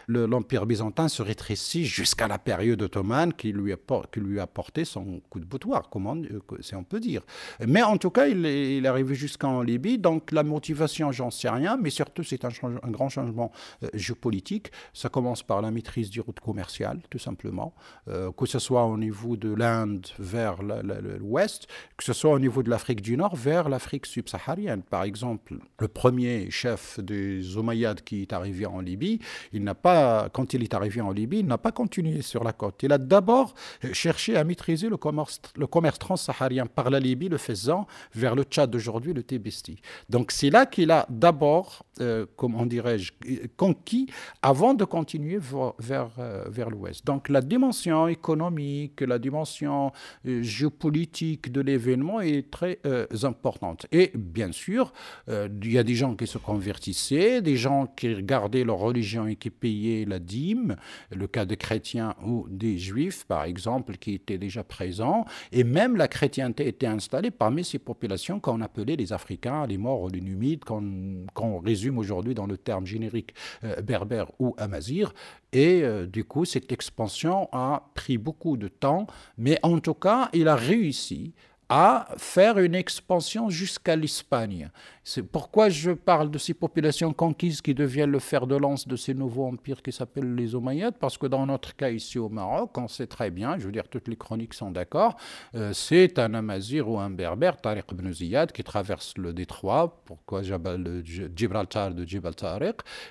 l'Empire 0.08 0.66
byzantin 0.66 1.08
se 1.08 1.22
rétrécit 1.22 1.84
jusqu'à 1.84 2.28
la 2.28 2.38
période 2.38 2.80
ottomane 2.82 3.32
qui 3.32 3.52
lui, 3.52 3.72
a, 3.72 3.76
qui 4.12 4.20
lui 4.20 4.40
a 4.40 4.46
porté 4.46 4.84
son 4.84 5.20
coup 5.30 5.40
de 5.40 5.44
boutoir, 5.44 5.88
comment, 5.90 6.16
euh, 6.16 6.40
si 6.60 6.74
on 6.74 6.84
peut 6.84 7.00
dire. 7.00 7.22
Mais 7.66 7.82
en 7.82 7.96
tout 7.96 8.10
cas, 8.10 8.26
il 8.26 8.46
est, 8.46 8.86
arrivé 8.86 9.14
jusqu'en 9.14 9.62
Libye, 9.62 9.98
donc 9.98 10.30
la 10.30 10.44
motivation, 10.44 11.10
j'en 11.10 11.30
sais 11.30 11.48
rien, 11.48 11.76
mais 11.76 11.90
surtout 11.90 12.22
c'est 12.22 12.44
un, 12.44 12.50
grand 12.88 13.08
changement 13.08 13.50
euh, 13.82 13.88
géopolitique. 13.94 14.70
Ça 14.92 15.08
commence 15.08 15.42
par 15.42 15.60
la 15.60 15.70
maîtrise 15.70 16.08
du 16.10 16.20
route 16.20 16.38
commerciale, 16.38 17.00
tout 17.10 17.18
simplement, 17.18 17.74
euh, 18.08 18.30
que 18.32 18.46
ce 18.46 18.58
soit 18.58 18.84
au 18.84 18.96
niveau 18.96 19.36
de 19.36 19.52
l'Inde 19.52 20.06
vers 20.18 20.62
l'ouest, 20.62 21.66
que 21.96 22.04
ce 22.04 22.12
soit 22.12 22.32
au 22.32 22.38
niveau 22.38 22.62
de 22.62 22.70
l'Afrique 22.70 23.02
du 23.02 23.16
Nord 23.16 23.34
vers 23.34 23.68
l'Afrique 23.68 24.06
subsaharienne. 24.06 24.82
Par 24.82 25.02
exemple, 25.02 25.56
le 25.80 25.88
premier 25.88 26.50
chef 26.50 27.00
des 27.00 27.56
Omeyyades 27.56 28.02
qui 28.02 28.22
est 28.22 28.32
arrivé 28.32 28.66
en 28.66 28.80
Libye, 28.80 29.18
il 29.52 29.64
n'a 29.64 29.74
pas 29.74 29.95
quand 30.32 30.54
il 30.54 30.62
est 30.62 30.74
arrivé 30.74 31.00
en 31.00 31.10
Libye, 31.10 31.40
il 31.40 31.46
n'a 31.46 31.58
pas 31.58 31.72
continué 31.72 32.22
sur 32.22 32.44
la 32.44 32.52
côte. 32.52 32.82
Il 32.82 32.92
a 32.92 32.98
d'abord 32.98 33.54
cherché 33.92 34.36
à 34.36 34.44
maîtriser 34.44 34.88
le 34.88 34.96
commerce, 34.96 35.98
transsaharien 35.98 36.66
par 36.66 36.90
la 36.90 37.00
Libye, 37.00 37.28
le 37.28 37.38
faisant 37.38 37.86
vers 38.14 38.34
le 38.34 38.42
Tchad 38.44 38.70
d'aujourd'hui, 38.70 39.12
le 39.12 39.22
Tébesti. 39.22 39.76
Donc 40.08 40.32
c'est 40.32 40.50
là 40.50 40.66
qu'il 40.66 40.90
a 40.90 41.06
d'abord, 41.08 41.84
euh, 42.00 42.26
comment 42.36 42.66
dirais-je, 42.66 43.12
conquis 43.56 44.08
avant 44.42 44.74
de 44.74 44.84
continuer 44.84 45.38
vers, 45.78 46.10
euh, 46.18 46.44
vers, 46.48 46.70
l'ouest. 46.70 47.04
Donc 47.06 47.28
la 47.28 47.40
dimension 47.40 48.08
économique, 48.08 49.00
la 49.00 49.18
dimension 49.18 49.92
euh, 50.26 50.42
géopolitique 50.42 51.52
de 51.52 51.60
l'événement 51.60 52.20
est 52.20 52.50
très 52.50 52.78
importante. 53.22 53.86
Et 53.92 54.12
bien 54.14 54.52
sûr, 54.52 54.92
il 55.28 55.72
y 55.72 55.78
a 55.78 55.82
des 55.82 55.94
gens 55.94 56.14
qui 56.14 56.26
se 56.26 56.38
convertissaient, 56.38 57.42
des 57.42 57.56
gens 57.56 57.86
qui 57.86 58.22
gardaient 58.22 58.64
leur 58.64 58.78
religion 58.78 59.26
et 59.26 59.36
qui 59.36 59.50
payaient 59.50 59.85
la 60.06 60.18
dîme, 60.18 60.76
le 61.10 61.26
cas 61.26 61.44
des 61.44 61.56
chrétiens 61.56 62.14
ou 62.24 62.46
des 62.50 62.78
juifs, 62.78 63.24
par 63.24 63.44
exemple, 63.44 63.96
qui 63.96 64.14
étaient 64.14 64.38
déjà 64.38 64.64
présents, 64.64 65.24
et 65.52 65.64
même 65.64 65.96
la 65.96 66.08
chrétienté 66.08 66.68
était 66.68 66.86
installée 66.86 67.30
parmi 67.30 67.64
ces 67.64 67.78
populations 67.78 68.40
qu'on 68.40 68.60
appelait 68.60 68.96
les 68.96 69.12
Africains, 69.12 69.66
les 69.66 69.78
morts, 69.78 70.08
les 70.08 70.20
Numides, 70.20 70.64
qu'on 70.64 71.58
résume 71.60 71.98
aujourd'hui 71.98 72.34
dans 72.34 72.46
le 72.46 72.56
terme 72.56 72.86
générique 72.86 73.34
euh, 73.64 73.80
berbère 73.82 74.30
ou 74.38 74.54
amazir. 74.58 75.12
Et 75.52 75.82
euh, 75.82 76.06
du 76.06 76.24
coup, 76.24 76.44
cette 76.44 76.72
expansion 76.72 77.48
a 77.52 77.90
pris 77.94 78.18
beaucoup 78.18 78.56
de 78.56 78.68
temps, 78.68 79.06
mais 79.38 79.58
en 79.62 79.78
tout 79.78 79.94
cas, 79.94 80.28
il 80.32 80.48
a 80.48 80.56
réussi 80.56 81.34
à 81.68 82.06
faire 82.16 82.58
une 82.58 82.74
expansion 82.74 83.50
jusqu'à 83.50 83.96
l'Espagne. 83.96 84.70
C'est 85.02 85.22
pourquoi 85.22 85.68
je 85.68 85.92
parle 85.92 86.30
de 86.30 86.38
ces 86.38 86.54
populations 86.54 87.12
conquises 87.12 87.60
qui 87.60 87.74
deviennent 87.74 88.10
le 88.10 88.18
fer 88.18 88.46
de 88.46 88.56
lance 88.56 88.88
de 88.88 88.96
ces 88.96 89.14
nouveaux 89.14 89.46
empires 89.46 89.80
qui 89.82 89.92
s'appellent 89.92 90.34
les 90.34 90.54
Omeyyades, 90.54 90.96
parce 90.98 91.16
que 91.16 91.26
dans 91.26 91.46
notre 91.46 91.76
cas 91.76 91.90
ici 91.90 92.18
au 92.18 92.28
Maroc, 92.28 92.76
on 92.76 92.88
sait 92.88 93.06
très 93.06 93.30
bien, 93.30 93.56
je 93.58 93.66
veux 93.66 93.72
dire, 93.72 93.88
toutes 93.88 94.08
les 94.08 94.16
chroniques 94.16 94.54
sont 94.54 94.70
d'accord, 94.72 95.16
euh, 95.54 95.72
c'est 95.72 96.18
un 96.18 96.34
Amazir 96.34 96.88
ou 96.88 96.98
un 96.98 97.10
Berbère, 97.10 97.60
Tariq 97.60 97.84
ibn 97.92 98.12
Ziyad, 98.12 98.50
qui 98.50 98.64
traverse 98.64 99.14
le 99.16 99.32
détroit, 99.32 100.02
pourquoi 100.06 100.42
le 100.42 101.02
Gibraltar 101.04 101.94
de 101.94 102.04
Gibraltar, 102.04 102.58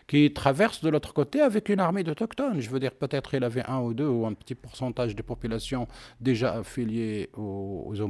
qui 0.08 0.34
traverse 0.34 0.82
de 0.82 0.90
l'autre 0.90 1.14
côté 1.14 1.42
avec 1.42 1.70
une 1.70 1.80
armée 1.80 2.04
d'autochtones. 2.04 2.60
Je 2.60 2.70
veux 2.70 2.80
dire, 2.80 2.94
peut-être 2.94 3.34
il 3.36 3.44
avait 3.44 3.66
un 3.68 3.80
ou 3.80 3.94
deux 3.94 4.08
ou 4.08 4.26
un 4.26 4.34
petit 4.34 4.56
pourcentage 4.56 5.16
des 5.16 5.24
populations 5.24 5.88
déjà 6.20 6.56
affiliées 6.56 7.30
aux, 7.38 7.86
aux 7.88 8.02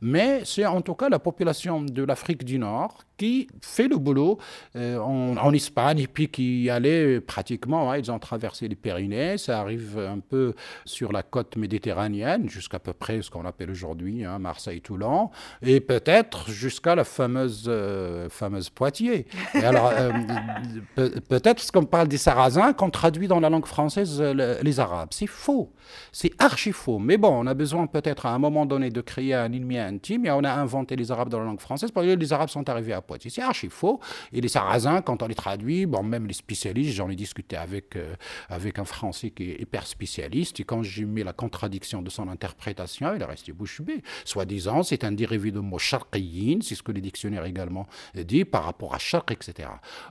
mais 0.00 0.42
c'est 0.44 0.66
en 0.66 0.80
tout 0.80 0.94
cas 0.94 1.08
la 1.08 1.18
population 1.18 1.82
de 1.82 2.02
l'Afrique 2.02 2.44
du 2.44 2.58
Nord 2.58 3.06
qui 3.16 3.48
fait 3.62 3.88
le 3.88 3.96
boulot 3.96 4.38
euh, 4.76 4.98
en, 4.98 5.52
Espagne 5.52 6.00
et 6.00 6.06
puis 6.06 6.28
qui 6.28 6.68
allait 6.68 7.20
pratiquement, 7.20 7.94
ils 7.94 8.10
ont 8.10 8.18
traversé 8.18 8.68
les 8.68 8.74
Pyrénées, 8.74 9.38
ça 9.38 9.60
arrive 9.60 9.98
un 9.98 10.18
peu 10.18 10.54
sur 10.84 11.12
la 11.12 11.22
côte 11.22 11.56
méditerranéenne, 11.56 12.48
jusqu'à 12.48 12.78
peu 12.78 12.92
près 12.92 13.22
ce 13.22 13.30
qu'on 13.30 13.46
appelle 13.46 13.70
aujourd'hui 13.70 14.24
hein, 14.24 14.38
Marseille-Toulon, 14.38 15.30
et 15.62 15.80
peut-être 15.80 16.50
jusqu'à 16.50 16.94
la 16.94 17.04
fameuse, 17.04 17.64
euh, 17.68 18.28
fameuse 18.28 18.68
Poitiers. 18.68 19.26
Alors, 19.54 19.92
euh, 19.94 20.12
peut-être 21.28 21.72
qu'on 21.72 21.84
parle 21.84 22.08
des 22.08 22.18
Sarrasins, 22.18 22.74
qu'on 22.74 22.90
traduit 22.90 23.28
dans 23.28 23.40
la 23.40 23.48
langue 23.48 23.66
française 23.66 24.20
les 24.20 24.80
Arabes. 24.80 25.10
C'est 25.12 25.26
faux, 25.26 25.72
c'est 26.12 26.32
archi 26.38 26.72
faux. 26.72 26.98
Mais 26.98 27.16
bon, 27.16 27.30
on 27.30 27.46
a 27.46 27.54
besoin 27.54 27.86
peut-être 27.86 28.26
à 28.26 28.34
un 28.34 28.38
moment 28.38 28.66
donné 28.66 28.90
de 28.90 29.00
créer 29.00 29.34
ennemi 29.52 29.78
intime, 29.78 30.26
et 30.26 30.30
on 30.30 30.44
a 30.44 30.52
inventé 30.52 30.96
les 30.96 31.10
Arabes 31.10 31.28
dans 31.28 31.38
la 31.38 31.46
langue 31.46 31.60
française, 31.60 31.90
parce 31.90 32.06
que 32.06 32.12
les 32.12 32.32
Arabes 32.32 32.48
sont 32.48 32.68
arrivés 32.68 32.92
à 32.92 33.00
Poitiers. 33.00 33.30
C'est 33.30 33.42
archi 33.42 33.68
faux. 33.68 34.00
Et 34.32 34.40
les 34.40 34.48
Sarrasins, 34.48 35.02
quand 35.02 35.22
on 35.22 35.26
les 35.26 35.34
traduit, 35.34 35.86
bon, 35.86 36.02
même 36.02 36.26
les 36.26 36.34
spécialistes, 36.34 36.94
j'en 36.94 37.08
ai 37.08 37.16
discuté 37.16 37.56
avec, 37.56 37.96
euh, 37.96 38.14
avec 38.48 38.78
un 38.78 38.84
Français 38.84 39.30
qui 39.30 39.50
est 39.50 39.60
hyper 39.60 39.86
spécialiste, 39.86 40.60
et 40.60 40.64
quand 40.64 40.82
j'ai 40.82 41.04
mis 41.04 41.22
la 41.22 41.32
contradiction 41.32 42.02
de 42.02 42.10
son 42.10 42.28
interprétation, 42.28 43.14
il 43.14 43.22
est 43.22 43.24
resté 43.24 43.52
bouche 43.52 43.80
bée. 43.80 44.02
Soi-disant, 44.24 44.82
c'est 44.82 45.04
un 45.04 45.12
dérivé 45.12 45.50
de 45.50 45.60
mot 45.60 45.78
sharqiyin, 45.78 46.60
c'est 46.62 46.74
ce 46.74 46.82
que 46.82 46.92
les 46.92 47.00
dictionnaires 47.00 47.44
également 47.44 47.86
disent, 48.14 48.44
par 48.50 48.64
rapport 48.64 48.94
à 48.94 48.98
sharq, 48.98 49.32
etc. 49.32 49.68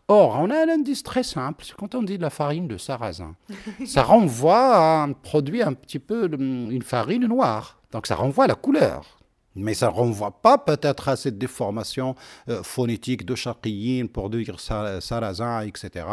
Or, 0.07 0.37
on 0.39 0.49
a 0.49 0.65
un 0.65 0.69
indice 0.69 1.03
très 1.03 1.23
simple, 1.23 1.63
c'est 1.65 1.75
quand 1.75 1.95
on 1.95 2.03
dit 2.03 2.17
de 2.17 2.21
la 2.23 2.29
farine 2.29 2.67
de 2.67 2.77
sarrasin. 2.77 3.35
ça 3.85 4.03
renvoie 4.03 4.75
à 4.75 5.03
un 5.03 5.13
produit 5.13 5.61
un 5.61 5.73
petit 5.73 5.99
peu, 5.99 6.29
une 6.31 6.81
farine 6.81 7.27
noire. 7.27 7.79
Donc 7.91 8.07
ça 8.07 8.15
renvoie 8.15 8.45
à 8.45 8.47
la 8.47 8.55
couleur. 8.55 9.17
Mais 9.55 9.73
ça 9.73 9.87
ne 9.87 9.91
renvoie 9.91 10.31
pas 10.41 10.57
peut-être 10.57 11.07
à 11.07 11.15
cette 11.15 11.37
déformation 11.37 12.15
euh, 12.49 12.61
phonétique 12.61 13.25
de 13.25 13.35
Shaqiyin 13.35 14.07
pour 14.07 14.29
dire 14.29 14.59
Sarrazin, 14.59 15.61
etc. 15.61 16.05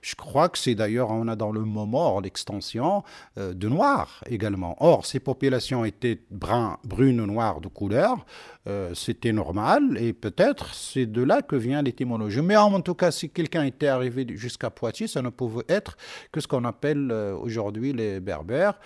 Je 0.00 0.14
crois 0.14 0.48
que 0.48 0.56
c'est 0.56 0.74
d'ailleurs, 0.74 1.10
on 1.10 1.28
a 1.28 1.36
dans 1.36 1.52
le 1.52 1.60
moment 1.60 2.18
l'extension 2.20 3.02
euh, 3.36 3.52
de 3.52 3.68
noir 3.68 4.22
également. 4.30 4.76
Or, 4.80 5.04
ces 5.04 5.20
populations 5.20 5.84
étaient 5.84 6.20
brun, 6.30 6.78
brunes, 6.84 7.24
noires 7.24 7.60
de 7.60 7.68
couleur. 7.68 8.24
Euh, 8.66 8.94
c'était 8.94 9.32
normal 9.32 9.96
et 10.00 10.12
peut-être 10.12 10.74
c'est 10.74 11.06
de 11.06 11.22
là 11.22 11.42
que 11.42 11.54
vient 11.54 11.82
l'étymologie. 11.82 12.40
Mais 12.40 12.56
en 12.56 12.80
tout 12.80 12.94
cas, 12.94 13.10
si 13.10 13.28
quelqu'un 13.28 13.64
était 13.64 13.88
arrivé 13.88 14.26
jusqu'à 14.30 14.70
Poitiers, 14.70 15.06
ça 15.06 15.22
ne 15.22 15.28
pouvait 15.28 15.64
être 15.68 15.96
que 16.32 16.40
ce 16.40 16.48
qu'on 16.48 16.64
appelle 16.64 17.12
aujourd'hui 17.12 17.92
les 17.92 18.20
Berbères, 18.20 18.78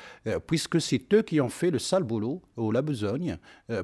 puisque 0.47 0.81
c'est 0.81 1.13
eux 1.15 1.23
qui 1.23 1.41
ont 1.41 1.49
fait 1.49 1.71
le 1.71 1.79
sale 1.79 2.03
boulot 2.03 2.43
ou 2.57 2.73
la 2.73 2.83
besogne 2.83 3.39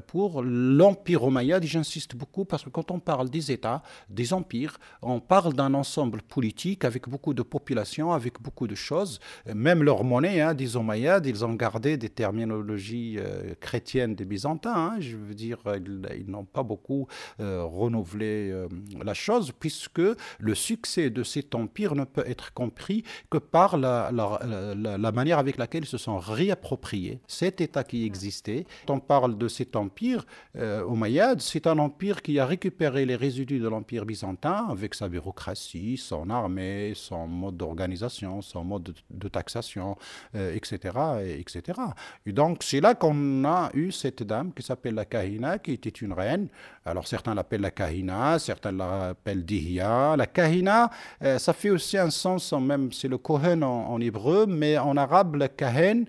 pour 0.07 0.16
pour 0.17 0.43
l'Empire. 0.43 1.21
Et 1.63 1.67
j'insiste 1.67 2.17
beaucoup 2.17 2.47
parce 2.47 2.65
que 2.65 2.71
quand 2.71 2.91
on 2.91 3.01
parle 3.01 3.29
des 3.29 3.53
États, 3.53 3.83
des 4.09 4.33
empires, 4.33 4.79
on 5.03 5.21
parle 5.21 5.53
d'un 5.53 5.75
ensemble 5.75 6.23
politique 6.23 6.87
avec 6.87 7.07
beaucoup 7.07 7.35
de 7.35 7.43
populations, 7.43 8.13
avec 8.13 8.41
beaucoup 8.41 8.67
de 8.67 8.75
choses. 8.75 9.21
Même 9.55 9.83
leur 9.83 10.05
monnaie, 10.05 10.41
hein, 10.41 10.55
des 10.55 10.75
Omeyyades, 10.77 11.27
ils 11.27 11.45
ont 11.45 11.53
gardé 11.53 11.99
des 11.99 12.09
terminologies 12.09 13.17
euh, 13.19 13.55
chrétiennes 13.61 14.15
des 14.15 14.25
Byzantins. 14.25 14.75
Hein. 14.75 14.97
je 15.01 15.19
veux 15.19 15.35
dire, 15.35 15.59
ils, 15.77 16.31
n'ont 16.31 16.47
pas 16.47 16.63
beaucoup 16.63 17.09
euh, 17.41 17.65
renouvelé 17.65 18.51
euh, 18.51 18.69
la 19.05 19.13
chose 19.13 19.53
puisque 19.59 20.01
le 20.39 20.55
succès 20.55 21.11
de 21.11 21.23
cet 21.25 21.55
empire 21.55 21.95
ne 21.95 22.05
peut 22.05 22.25
être 22.27 22.55
compris 22.55 23.05
que 23.29 23.37
par 23.37 23.77
la, 23.77 24.11
la, 24.11 24.97
la 24.97 25.13
manière 25.13 25.39
avec 25.39 25.59
laquelle 25.59 25.85
ils 25.85 25.95
se 25.97 25.99
sont 25.99 26.19
réappropriés 26.19 27.21
cet 27.27 27.61
État 27.61 27.85
qui 27.85 28.07
existait. 28.07 28.65
Quand 28.87 28.95
on 28.95 29.01
parle 29.01 29.37
de 29.37 29.49
cet 29.49 29.77
empire, 29.77 30.06
empire 30.07 30.27
euh, 30.57 31.37
c'est 31.39 31.67
un 31.67 31.79
empire 31.79 32.23
qui 32.23 32.39
a 32.39 32.47
récupéré 32.47 33.05
les 33.05 33.17
résidus 33.17 33.59
de 33.59 33.69
l'empire 33.69 34.05
byzantin 34.05 34.67
avec 34.71 34.95
sa 34.95 35.09
bureaucratie, 35.09 35.97
son 35.97 36.31
armée, 36.31 36.93
son 36.95 37.27
mode 37.27 37.57
d'organisation, 37.57 38.43
son 38.43 38.65
mode 38.65 38.95
de, 39.11 39.29
taxation, 39.29 39.97
etc., 40.35 40.79
euh, 40.97 41.39
etc. 41.39 41.81
Et 42.25 42.33
donc 42.33 42.63
c'est 42.63 42.81
là 42.81 42.95
qu'on 42.95 43.45
a 43.45 43.71
eu 43.75 43.93
cette 43.93 44.23
dame 44.23 44.53
qui 44.53 44.63
s'appelle 44.63 44.95
la 44.95 45.05
Kahina, 45.05 45.59
qui 45.59 45.73
était 45.73 45.91
une 45.91 46.13
reine. 46.13 46.49
Alors 46.85 47.07
certains 47.07 47.35
l'appellent 47.35 47.61
la 47.63 47.71
Kahina, 47.71 48.39
certains 48.39 48.73
l'appellent 48.73 49.45
Dihya. 49.45 50.17
La 50.17 50.27
Kahina, 50.27 50.91
euh, 51.23 51.39
ça 51.39 51.53
fait 51.53 51.71
aussi 51.71 51.99
un 51.99 52.11
sens, 52.11 52.53
même 52.53 52.93
c'est 52.93 53.09
le 53.09 53.19
Kohen 53.19 53.63
en, 53.63 54.01
hébreu, 54.01 54.47
mais 54.47 54.79
en 54.79 54.97
arabe, 54.97 55.37
la 55.37 55.49
Kahen, 55.49 56.07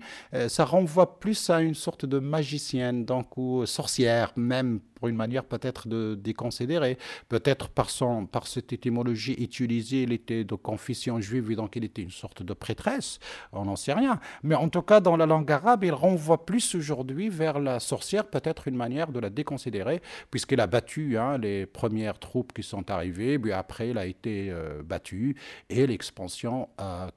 ça 0.48 0.64
renvoie 0.64 1.18
plus 1.18 1.50
à 1.50 1.60
une 1.60 1.74
sorte 1.74 2.04
de 2.04 2.18
magicienne, 2.18 3.04
donc 3.04 3.36
ou 3.36 3.64
sorcière, 3.66 3.87
même 4.36 4.80
pour 4.98 5.08
une 5.08 5.16
manière 5.16 5.44
peut-être 5.44 5.88
de 5.88 6.14
déconsidérer. 6.14 6.98
Peut-être 7.28 7.68
par, 7.68 7.88
par 8.30 8.46
cette 8.46 8.72
étymologie 8.72 9.34
utilisée, 9.38 10.02
il 10.02 10.12
était 10.12 10.44
de 10.44 10.54
confession 10.54 11.20
juive 11.20 11.50
et 11.50 11.56
donc 11.56 11.76
il 11.76 11.84
était 11.84 12.02
une 12.02 12.10
sorte 12.10 12.42
de 12.42 12.52
prêtresse. 12.52 13.18
On 13.52 13.64
n'en 13.64 13.76
sait 13.76 13.92
rien. 13.92 14.20
Mais 14.42 14.54
en 14.54 14.68
tout 14.68 14.82
cas, 14.82 15.00
dans 15.00 15.16
la 15.16 15.26
langue 15.26 15.50
arabe, 15.50 15.84
il 15.84 15.92
renvoie 15.92 16.44
plus 16.44 16.74
aujourd'hui 16.74 17.28
vers 17.28 17.58
la 17.58 17.80
sorcière, 17.80 18.26
peut-être 18.26 18.68
une 18.68 18.76
manière 18.76 19.12
de 19.12 19.20
la 19.20 19.30
déconsidérer, 19.30 20.00
puisqu'il 20.30 20.60
a 20.60 20.66
battu 20.66 21.16
hein, 21.18 21.38
les 21.38 21.66
premières 21.66 22.18
troupes 22.18 22.52
qui 22.52 22.62
sont 22.62 22.90
arrivées, 22.90 23.38
puis 23.38 23.52
après, 23.52 23.90
il 23.90 23.98
a 23.98 24.06
été 24.06 24.50
euh, 24.50 24.82
battu 24.82 25.36
et 25.68 25.86
l'expansion 25.86 26.68
a, 26.78 27.10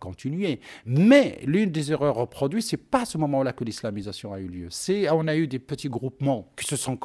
continué. 0.00 0.60
Mais 0.86 1.38
l'une 1.44 1.70
des 1.70 1.92
erreurs 1.92 2.16
reproduites, 2.16 2.64
c'est 2.64 2.76
pas 2.76 3.02
à 3.02 3.04
ce 3.04 3.18
moment-là 3.18 3.52
que 3.52 3.64
l'islamisation 3.64 4.32
a 4.32 4.40
eu 4.40 4.48
lieu. 4.48 4.66
C'est 4.70 5.08
on 5.10 5.26
a 5.28 5.36
eu 5.36 5.46
des 5.46 5.58
petits 5.58 5.88
groupements 5.88 6.50
qui 6.56 6.66
se 6.66 6.76
sont 6.76 6.96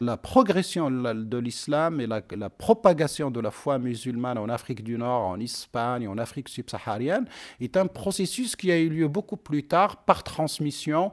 la 0.00 0.16
progression 0.16 0.90
de 0.90 1.38
l'islam 1.38 2.00
et 2.00 2.06
la, 2.06 2.50
propagation 2.50 3.30
de 3.30 3.40
la 3.40 3.50
foi 3.50 3.78
musulmane 3.78 4.38
en 4.38 4.48
Afrique 4.48 4.82
du 4.82 4.98
Nord, 4.98 5.22
en 5.22 5.40
Espagne, 5.40 6.08
en 6.08 6.18
Afrique 6.18 6.48
subsaharienne 6.48 7.26
est 7.60 7.76
un 7.76 7.86
processus 7.86 8.56
qui 8.56 8.70
a 8.70 8.78
eu 8.78 8.88
lieu 8.88 9.08
beaucoup 9.08 9.36
plus 9.36 9.64
tard 9.64 10.04
par 10.04 10.22
transmission, 10.22 11.12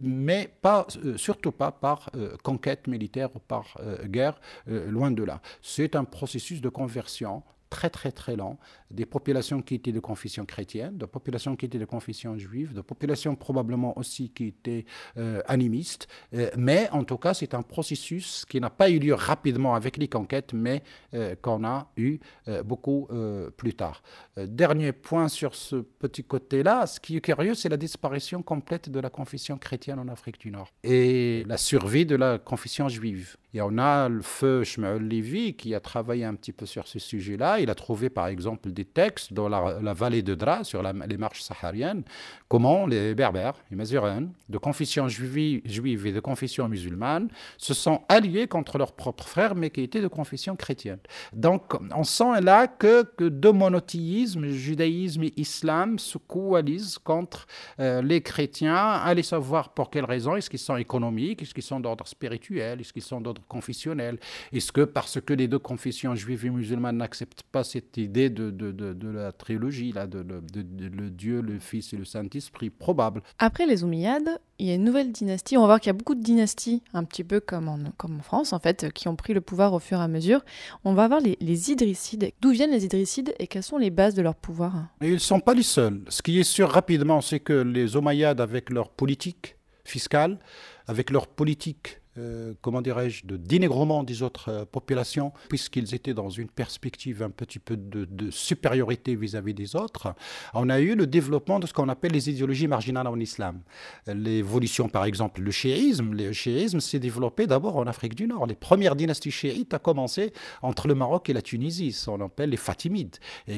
mais 0.00 0.50
pas, 0.62 0.86
euh, 1.04 1.16
surtout 1.16 1.52
pas 1.52 1.72
par 1.72 2.10
euh, 2.16 2.36
conquête 2.42 2.86
militaire 2.86 3.30
ou 3.34 3.38
par 3.38 3.76
euh, 3.80 4.06
guerre, 4.06 4.40
loin 4.66 5.10
de 5.10 5.22
là. 5.22 5.40
C'est 5.62 5.96
un 5.96 6.04
processus 6.04 6.60
de 6.60 6.68
conversion 6.68 7.42
très 7.70 7.90
très 7.90 8.12
très 8.12 8.36
lent, 8.36 8.58
des 8.94 9.06
populations 9.06 9.62
qui 9.62 9.74
étaient 9.74 9.92
de 9.92 10.00
confession 10.00 10.44
chrétienne, 10.44 10.96
de 10.96 11.06
populations 11.06 11.56
qui 11.56 11.66
étaient 11.66 11.78
de 11.78 11.84
confession 11.84 12.38
juive, 12.38 12.72
de 12.72 12.80
populations 12.80 13.34
probablement 13.36 13.96
aussi 13.98 14.30
qui 14.30 14.46
étaient 14.46 14.84
euh, 15.16 15.42
animistes, 15.46 16.08
euh, 16.34 16.50
mais 16.56 16.88
en 16.90 17.04
tout 17.04 17.18
cas 17.18 17.34
c'est 17.34 17.54
un 17.54 17.62
processus 17.62 18.44
qui 18.48 18.60
n'a 18.60 18.70
pas 18.70 18.90
eu 18.90 18.98
lieu 18.98 19.14
rapidement 19.14 19.74
avec 19.74 19.96
les 19.96 20.08
conquêtes, 20.08 20.52
mais 20.52 20.82
euh, 21.14 21.34
qu'on 21.40 21.64
a 21.64 21.90
eu 21.96 22.18
beaucoup 22.64 23.08
plus 23.56 23.74
tard. 23.74 24.02
dernier 24.36 24.92
point 24.92 25.28
sur 25.28 25.54
ce 25.54 25.76
petit 25.76 26.24
côté-là, 26.24 26.86
ce 26.86 27.00
qui 27.00 27.16
est 27.16 27.20
curieux, 27.20 27.54
c'est 27.54 27.68
la 27.68 27.76
disparition 27.76 28.42
complète 28.42 28.88
de 28.90 29.00
la 29.00 29.10
confession 29.10 29.56
chrétienne 29.58 29.98
en 29.98 30.08
Afrique 30.08 30.40
du 30.40 30.50
Nord 30.50 30.70
et 30.82 31.44
la 31.46 31.56
survie 31.56 32.06
de 32.06 32.16
la 32.16 32.38
confession 32.38 32.88
juive. 32.88 33.36
Et 33.54 33.60
on 33.60 33.78
a 33.78 34.08
le 34.08 34.22
feu 34.22 34.64
Shmuel 34.64 35.08
Levy 35.08 35.54
qui 35.54 35.74
a 35.76 35.80
travaillé 35.80 36.24
un 36.24 36.34
petit 36.34 36.52
peu 36.52 36.66
sur 36.66 36.88
ce 36.88 36.98
sujet-là. 36.98 37.60
Il 37.60 37.70
a 37.70 37.74
trouvé 37.76 38.10
par 38.10 38.26
exemple 38.26 38.72
des 38.72 38.83
textes 38.84 39.32
dans 39.32 39.48
la, 39.48 39.94
vallée 39.94 40.22
de 40.22 40.34
Dra, 40.34 40.64
sur 40.64 40.82
les 40.82 41.16
marches 41.16 41.42
sahariennes, 41.42 42.02
comment 42.48 42.86
les 42.86 43.14
Berbères, 43.14 43.54
les 43.70 43.76
Mazuréens, 43.76 44.28
de 44.48 44.58
confession 44.58 45.08
juive, 45.08 45.62
et 46.06 46.12
de 46.12 46.20
confession 46.20 46.68
musulmane, 46.68 47.28
se 47.58 47.74
sont 47.74 48.02
alliés 48.08 48.46
contre 48.46 48.78
leurs 48.78 48.92
propres 48.92 49.24
frères, 49.24 49.54
mais 49.54 49.70
qui 49.70 49.82
étaient 49.82 50.00
de 50.00 50.08
confession 50.08 50.56
chrétienne. 50.56 50.98
Donc 51.32 51.74
on 51.94 52.04
sent 52.04 52.40
là 52.40 52.66
que, 52.66 53.04
deux 53.28 53.52
monothéismes, 53.52 54.48
judaïsme 54.48 55.24
et 55.24 55.32
islam, 55.36 55.98
se 55.98 56.18
coalisent 56.18 56.98
contre 56.98 57.46
euh, 57.80 58.02
les 58.02 58.20
chrétiens. 58.20 58.76
Allez 58.76 59.22
savoir 59.22 59.70
pour 59.70 59.90
quelles 59.90 60.04
raisons. 60.04 60.36
Est-ce 60.36 60.50
qu'ils 60.50 60.58
sont 60.58 60.76
économiques? 60.76 61.42
Est-ce 61.42 61.54
qu'ils 61.54 61.62
sont 61.62 61.80
d'ordre 61.80 62.06
spirituel? 62.06 62.80
Est-ce 62.80 62.92
qu'ils 62.92 63.02
sont 63.02 63.20
d'ordre 63.20 63.42
confessionnel? 63.48 64.18
Est-ce 64.52 64.72
que 64.72 64.82
parce 64.82 65.20
que 65.20 65.32
les 65.32 65.48
deux 65.48 65.58
confessions 65.58 66.14
juives 66.14 66.46
et 66.46 66.50
musulmanes 66.50 66.98
n'acceptent 66.98 67.44
pas 67.50 67.64
cette 67.64 67.96
idée 67.96 68.30
de, 68.30 68.63
de, 68.72 69.08
la 69.08 69.32
trilogie, 69.32 69.92
là, 69.92 70.06
de, 70.06 70.24
le 70.24 71.10
Dieu, 71.10 71.40
le 71.40 71.58
Fils 71.58 71.92
et 71.92 71.96
le 71.96 72.04
Saint-Esprit, 72.04 72.70
probable. 72.70 73.22
Après 73.38 73.66
les 73.66 73.84
Omeyyades, 73.84 74.40
il 74.58 74.66
y 74.66 74.70
a 74.70 74.74
une 74.74 74.84
nouvelle 74.84 75.12
dynastie. 75.12 75.56
On 75.56 75.62
va 75.62 75.66
voir 75.66 75.80
qu'il 75.80 75.88
y 75.88 75.90
a 75.90 75.94
beaucoup 75.94 76.14
de 76.14 76.22
dynasties, 76.22 76.82
un 76.92 77.04
petit 77.04 77.24
peu 77.24 77.40
comme 77.40 77.68
en, 77.68 77.78
comme 77.96 78.18
en 78.18 78.22
France, 78.22 78.52
en 78.52 78.58
fait, 78.58 78.92
qui 78.92 79.08
ont 79.08 79.16
pris 79.16 79.34
le 79.34 79.40
pouvoir 79.40 79.72
au 79.72 79.78
fur 79.78 79.98
et 79.98 80.02
à 80.02 80.08
mesure. 80.08 80.44
On 80.84 80.94
va 80.94 81.08
voir 81.08 81.20
les, 81.20 81.36
les 81.40 81.70
Idrissides. 81.70 82.30
D'où 82.40 82.50
viennent 82.50 82.70
les 82.70 82.84
Idrissides 82.84 83.34
et 83.38 83.46
quelles 83.46 83.62
sont 83.62 83.78
les 83.78 83.90
bases 83.90 84.14
de 84.14 84.22
leur 84.22 84.34
pouvoir? 84.34 84.88
Ils 85.00 85.14
ne 85.14 85.18
sont 85.18 85.40
pas 85.40 85.54
les 85.54 85.62
seuls. 85.62 86.02
Ce 86.08 86.22
qui 86.22 86.38
est 86.38 86.44
sûr 86.44 86.70
rapidement, 86.70 87.20
c'est 87.20 87.40
que 87.40 87.52
les 87.52 87.96
Omeyyades, 87.96 88.40
avec 88.40 88.70
leur 88.70 88.90
politique 88.90 89.56
fiscale, 89.84 90.38
avec 90.86 91.10
leur 91.10 91.26
politique 91.26 92.00
euh, 92.18 92.54
comment 92.60 92.82
dirais-je, 92.82 93.26
de 93.26 93.36
dénigrement 93.36 94.02
des 94.02 94.22
autres 94.22 94.48
euh, 94.50 94.64
populations, 94.64 95.32
puisqu'ils 95.48 95.94
étaient 95.94 96.14
dans 96.14 96.30
une 96.30 96.48
perspective 96.48 97.22
un 97.22 97.30
petit 97.30 97.58
peu 97.58 97.76
de, 97.76 98.30
supériorité 98.30 99.14
vis-à-vis 99.14 99.54
des 99.54 99.76
autres, 99.76 100.14
on 100.54 100.68
a 100.68 100.80
eu 100.80 100.94
le 100.94 101.06
développement 101.06 101.58
de 101.58 101.66
ce 101.66 101.72
qu'on 101.72 101.88
appelle 101.88 102.12
les 102.12 102.30
idéologies 102.30 102.68
marginales 102.68 103.06
en 103.06 103.18
islam. 103.18 103.60
L'évolution, 104.06 104.88
par 104.88 105.04
exemple, 105.04 105.40
le 105.42 105.50
chiisme, 105.50 106.14
le 106.14 106.32
chiisme 106.32 106.80
s'est 106.80 106.98
développé 106.98 107.46
d'abord 107.46 107.76
en 107.76 107.86
Afrique 107.86 108.14
du 108.14 108.26
Nord. 108.26 108.46
Les 108.46 108.54
premières 108.54 108.96
dynasties 108.96 109.30
chiites 109.30 109.74
ont 109.74 109.78
commencé 109.78 110.32
entre 110.62 110.88
le 110.88 110.94
Maroc 110.94 111.28
et 111.30 111.32
la 111.32 111.42
Tunisie, 111.42 111.92
ce 111.92 112.06
qu'on 112.06 112.20
appelle 112.20 112.50
les 112.50 112.56
Fatimides, 112.56 113.16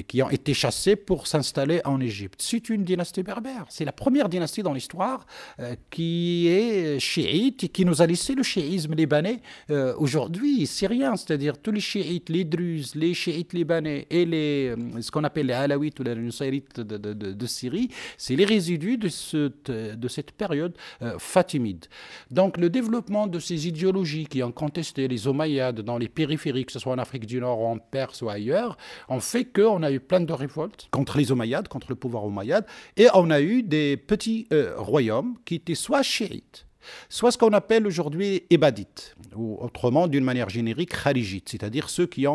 qui 0.09 0.23
ont 0.23 0.31
été 0.31 0.55
chassés 0.55 0.97
pour 0.97 1.27
s'installer 1.27 1.81
en 1.85 2.01
Égypte. 2.01 2.41
C'est 2.43 2.69
une 2.69 2.85
dynastie 2.85 3.23
berbère. 3.23 3.67
C'est 3.69 3.85
la 3.85 3.93
première 3.93 4.29
dynastie 4.29 4.63
dans 4.63 4.73
l'histoire 4.73 5.27
euh, 5.61 5.75
qui 5.91 6.49
est 6.49 6.99
chiite 6.99 7.65
et 7.65 7.69
qui 7.69 7.85
nous 7.85 8.03
a 8.03 8.07
laissé 8.07 8.35
le 8.35 8.43
chiisme 8.47 8.95
libanais, 8.95 9.41
euh, 9.71 9.95
aujourd'hui, 9.99 10.67
c'est 10.67 10.87
rien. 10.87 11.17
C'est-à-dire 11.17 11.59
tous 11.59 11.73
les 11.73 11.81
chiites, 11.81 12.29
les 12.29 12.45
druzes, 12.45 12.95
les 12.95 13.15
chiites 13.15 13.53
libanais 13.53 14.07
et 14.11 14.25
les, 14.25 14.75
euh, 14.77 15.01
ce 15.01 15.11
qu'on 15.11 15.25
appelle 15.25 15.47
les 15.47 15.53
alawites 15.53 15.99
ou 16.01 16.05
les 16.05 16.15
nusayrites 16.15 16.81
de, 16.81 17.47
Syrie, 17.47 17.91
c'est 18.17 18.35
les 18.35 18.45
résidus 18.45 18.99
de, 18.99 19.09
ce, 19.09 19.53
de 19.67 20.09
cette 20.09 20.33
période 20.33 20.75
euh, 21.03 21.19
fatimide. 21.19 21.87
Donc 22.31 22.57
le 22.57 22.69
développement 22.71 23.27
de 23.27 23.39
ces 23.39 23.69
idéologies 23.69 24.27
qui 24.27 24.43
ont 24.43 24.53
contesté 24.53 25.07
les 25.07 25.29
Omeyyades 25.29 25.81
dans 25.81 25.99
les 25.99 26.09
périphéries, 26.09 26.67
que 26.67 26.73
ce 26.73 26.79
soit 26.79 26.93
en 26.93 26.99
Afrique 26.99 27.27
du 27.27 27.41
Nord 27.41 27.65
en 27.65 27.79
Perse 27.79 28.23
ou 28.23 28.29
ailleurs, 28.29 28.77
ont 29.09 29.21
fait 29.21 29.45
qu'on 29.45 29.83
a 29.83 29.91
eu 29.93 30.01
plein 30.01 30.21
de 30.21 30.33
révoltes 30.33 30.89
contre 30.91 31.19
les 31.19 31.31
Omeyyades, 31.31 31.69
contre 31.69 31.87
le 31.91 31.95
pouvoir 31.95 32.25
Omeyyade, 32.25 32.67
et 32.97 33.07
on 33.15 33.31
a 33.31 33.41
eu 33.41 33.63
des 33.63 33.97
petits 33.97 34.49
royaumes 34.77 35.37
qui 35.45 35.57
étaient 35.57 35.75
soit 35.75 36.03
chiites, 36.03 36.66
soit 37.09 37.31
ce 37.31 37.39
qu'on 37.39 37.53
appelle 37.53 37.87
aujourd'hui 37.87 38.45
ibadites, 38.51 39.15
ou 39.35 39.59
autrement 39.61 40.07
d'une 40.09 40.25
manière 40.25 40.49
générique 40.49 40.91
kharijites, 41.03 41.49
c'est-à-dire 41.49 41.89
ceux 41.89 42.07
qui 42.07 42.27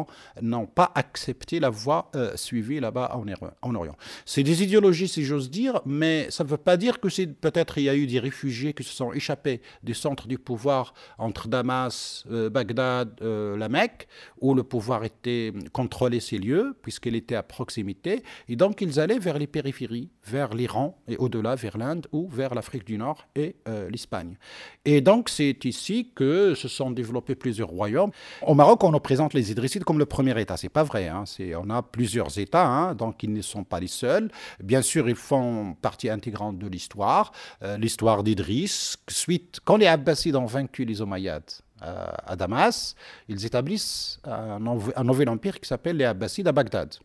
n'ont 0.41 0.65
pas 0.65 0.91
accepté 0.95 1.59
la 1.59 1.69
voie 1.69 2.09
euh, 2.15 2.35
suivie 2.35 2.79
là-bas 2.79 3.15
en, 3.15 3.25
en, 3.61 3.75
Orient. 3.75 3.95
C'est 4.25 4.43
des 4.43 4.63
idéologies, 4.63 5.07
si 5.07 5.23
j'ose 5.23 5.49
dire, 5.49 5.81
mais 5.85 6.29
ça 6.29 6.43
ne 6.43 6.49
veut 6.49 6.57
pas 6.57 6.77
dire 6.77 6.99
que 6.99 7.07
peut-être 7.25 7.77
il 7.77 7.83
y 7.85 7.89
a 7.89 7.95
eu 7.95 8.07
des 8.07 8.19
réfugiés 8.19 8.73
qui 8.73 8.83
se 8.83 8.93
sont 8.93 9.13
échappés 9.13 9.61
des 9.83 9.93
centres 9.93 10.27
du 10.27 10.37
pouvoir 10.37 10.93
entre 11.17 11.47
Damas, 11.47 12.25
euh, 12.31 12.49
Bagdad, 12.49 13.19
euh, 13.21 13.57
la 13.57 13.69
Mecque, 13.69 14.07
où 14.39 14.53
le 14.53 14.63
pouvoir 14.63 15.03
était 15.03 15.53
contrôlé 15.71 16.19
ces 16.19 16.37
lieux, 16.37 16.75
puisqu'il 16.81 17.15
était 17.15 17.35
à 17.35 17.43
proximité, 17.43 18.23
et 18.47 18.55
donc 18.55 18.81
ils 18.81 18.99
allaient 18.99 19.19
vers 19.19 19.37
les 19.37 19.47
périphéries, 19.47 20.09
vers 20.25 20.53
l'Iran 20.53 20.97
et 21.07 21.17
au-delà 21.17 21.55
vers 21.55 21.77
l'Inde 21.77 22.07
ou 22.11 22.27
vers 22.29 22.53
l'Afrique 22.53 22.85
du 22.85 22.97
Nord 22.97 23.27
et 23.35 23.55
l'Espagne. 23.89 24.37
Et 24.85 25.01
donc, 25.01 25.29
c'est 25.29 25.63
ici 25.65 26.11
que 26.15 26.55
se 26.55 26.67
sont 26.67 26.91
développés 26.91 27.35
plusieurs 27.35 27.69
royaumes. 27.69 28.11
Au 28.41 28.55
Maroc, 28.55 28.83
on 28.83 28.91
nous 28.91 28.99
présente 28.99 29.33
les 29.33 29.51
Idrissides 29.51 29.83
comme 29.83 29.99
le 29.99 30.05
premier 30.05 30.39
État. 30.41 30.57
C'est 30.57 30.69
pas 30.69 30.83
vrai. 30.83 31.07
Hein. 31.07 31.25
On 31.57 31.69
a 31.69 31.83
plusieurs 31.83 32.37
États, 32.39 32.65
hein, 32.65 32.95
donc 32.95 33.21
ils 33.23 33.31
ne 33.31 33.41
sont 33.41 33.63
pas 33.63 33.79
les 33.79 33.87
seuls. 33.87 34.31
Bien 34.63 34.81
sûr, 34.81 35.07
ils 35.07 35.15
font 35.15 35.75
partie 35.81 36.09
intégrante 36.09 36.57
de 36.57 36.67
l'histoire. 36.67 37.31
Euh, 37.61 37.77
l'histoire 37.77 38.23
d'Idriss, 38.23 38.97
suite, 39.07 39.59
quand 39.63 39.77
les 39.77 39.87
Abbasides 39.87 40.35
ont 40.35 40.45
vaincu 40.45 40.83
les 40.85 41.01
Omeyyades, 41.01 41.51
euh, 41.83 42.05
à 42.25 42.35
Damas, 42.35 42.95
ils 43.27 43.45
établissent 43.45 44.19
un, 44.23 44.59
un 44.95 45.03
nouvel 45.03 45.29
empire 45.29 45.59
qui 45.59 45.67
s'appelle 45.67 45.97
les 45.97 46.05
Abbasides 46.05 46.47
à 46.47 46.51
Bagdad. 46.51 46.95